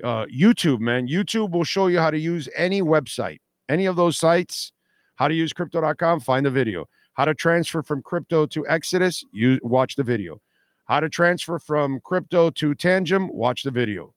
Uh, 0.03 0.27
YouTube, 0.27 0.81
man. 0.81 1.09
YouTube 1.09 1.53
will 1.53 1.65
show 1.65 1.87
you 1.87 1.99
how 1.99 2.11
to 2.11 2.19
use 2.19 2.49
any 2.55 2.83
website, 2.83 3.39
any 3.69 3.87
of 3.87 3.97
those 3.97 4.17
sites, 4.17 4.73
how 5.17 5.29
to 5.29 5.35
use 5.35 5.53
crypto.com, 5.53 6.21
find 6.21 6.45
the 6.45 6.51
video. 6.51 6.87
How 7.15 7.25
to 7.25 7.35
transfer 7.35 7.83
from 7.83 8.03
crypto 8.03 8.45
to 8.47 8.67
Exodus, 8.69 9.25
you 9.33 9.59
watch 9.63 9.97
the 9.97 10.03
video. 10.03 10.41
How 10.85 11.01
to 11.01 11.09
transfer 11.09 11.59
from 11.59 12.01
crypto 12.05 12.51
to 12.51 12.75
Tangem, 12.75 13.33
watch 13.33 13.63
the 13.63 13.71
video. 13.71 14.15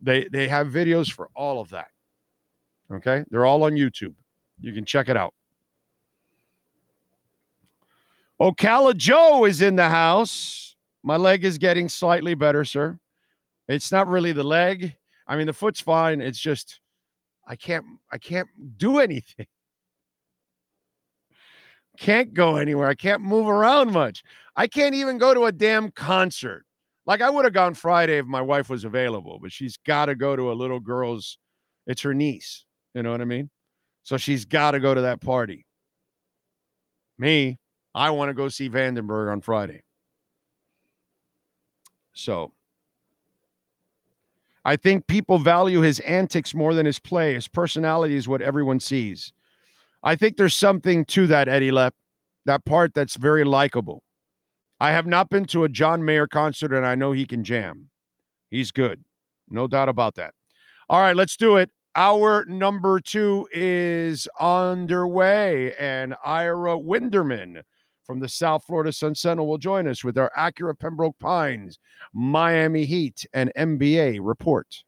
They 0.00 0.28
they 0.30 0.48
have 0.48 0.68
videos 0.68 1.10
for 1.10 1.28
all 1.34 1.60
of 1.60 1.70
that. 1.70 1.88
Okay? 2.92 3.24
They're 3.30 3.46
all 3.46 3.64
on 3.64 3.72
YouTube. 3.72 4.14
You 4.60 4.72
can 4.72 4.84
check 4.84 5.08
it 5.08 5.16
out. 5.16 5.32
Ocala 8.40 8.96
Joe 8.96 9.44
is 9.44 9.62
in 9.62 9.76
the 9.76 9.88
house. 9.88 10.76
My 11.02 11.16
leg 11.16 11.44
is 11.44 11.58
getting 11.58 11.88
slightly 11.88 12.34
better, 12.34 12.64
sir. 12.64 12.98
It's 13.68 13.92
not 13.92 14.08
really 14.08 14.32
the 14.32 14.44
leg. 14.44 14.96
I 15.26 15.36
mean, 15.36 15.46
the 15.46 15.52
foot's 15.52 15.80
fine. 15.80 16.20
It's 16.20 16.38
just 16.38 16.80
I 17.46 17.56
can't 17.56 17.84
I 18.10 18.18
can't 18.18 18.48
do 18.76 18.98
anything. 18.98 19.46
Can't 21.98 22.32
go 22.32 22.56
anywhere. 22.56 22.88
I 22.88 22.94
can't 22.94 23.22
move 23.22 23.48
around 23.48 23.92
much. 23.92 24.22
I 24.56 24.66
can't 24.66 24.94
even 24.94 25.18
go 25.18 25.34
to 25.34 25.44
a 25.44 25.52
damn 25.52 25.90
concert. 25.90 26.64
Like 27.06 27.20
I 27.20 27.28
would 27.28 27.44
have 27.44 27.54
gone 27.54 27.74
Friday 27.74 28.18
if 28.18 28.26
my 28.26 28.40
wife 28.40 28.70
was 28.70 28.84
available, 28.84 29.38
but 29.40 29.52
she's 29.52 29.76
got 29.76 30.06
to 30.06 30.14
go 30.14 30.34
to 30.34 30.52
a 30.52 30.54
little 30.54 30.80
girl's 30.80 31.38
it's 31.86 32.02
her 32.02 32.14
niece. 32.14 32.64
You 32.94 33.02
know 33.02 33.10
what 33.10 33.20
I 33.20 33.24
mean? 33.24 33.50
So 34.04 34.16
she's 34.16 34.44
got 34.44 34.72
to 34.72 34.80
go 34.80 34.94
to 34.94 35.02
that 35.02 35.20
party. 35.20 35.66
Me, 37.18 37.58
I 37.94 38.10
want 38.10 38.30
to 38.30 38.34
go 38.34 38.48
see 38.48 38.68
Vandenberg 38.68 39.30
on 39.30 39.40
Friday. 39.40 39.82
So 42.14 42.52
I 44.64 44.76
think 44.76 45.06
people 45.06 45.38
value 45.38 45.80
his 45.80 46.00
antics 46.00 46.54
more 46.54 46.74
than 46.74 46.86
his 46.86 46.98
play. 46.98 47.34
His 47.34 47.48
personality 47.48 48.16
is 48.16 48.28
what 48.28 48.42
everyone 48.42 48.80
sees. 48.80 49.32
I 50.02 50.16
think 50.16 50.36
there's 50.36 50.54
something 50.54 51.04
to 51.06 51.26
that, 51.28 51.48
Eddie 51.48 51.70
Lepp, 51.70 51.92
that 52.46 52.64
part 52.64 52.94
that's 52.94 53.16
very 53.16 53.44
likable. 53.44 54.02
I 54.80 54.90
have 54.90 55.06
not 55.06 55.30
been 55.30 55.44
to 55.46 55.64
a 55.64 55.68
John 55.68 56.04
Mayer 56.04 56.26
concert, 56.26 56.72
and 56.72 56.84
I 56.84 56.94
know 56.94 57.12
he 57.12 57.26
can 57.26 57.44
jam. 57.44 57.90
He's 58.50 58.72
good. 58.72 59.04
No 59.48 59.68
doubt 59.68 59.88
about 59.88 60.16
that. 60.16 60.34
All 60.88 61.00
right, 61.00 61.16
let's 61.16 61.36
do 61.36 61.56
it. 61.56 61.70
Our 61.94 62.44
number 62.46 63.00
two 63.00 63.48
is 63.52 64.26
underway, 64.40 65.74
and 65.78 66.14
Ira 66.24 66.78
Winderman 66.78 67.62
from 68.04 68.20
the 68.20 68.28
South 68.28 68.64
Florida 68.64 68.92
Sun 68.92 69.14
Sentinel 69.14 69.46
will 69.46 69.58
join 69.58 69.86
us 69.86 70.04
with 70.04 70.18
our 70.18 70.30
Acura 70.36 70.78
Pembroke 70.78 71.18
Pines, 71.18 71.78
Miami 72.12 72.84
Heat, 72.84 73.26
and 73.32 73.52
NBA 73.56 74.18
report. 74.22 74.82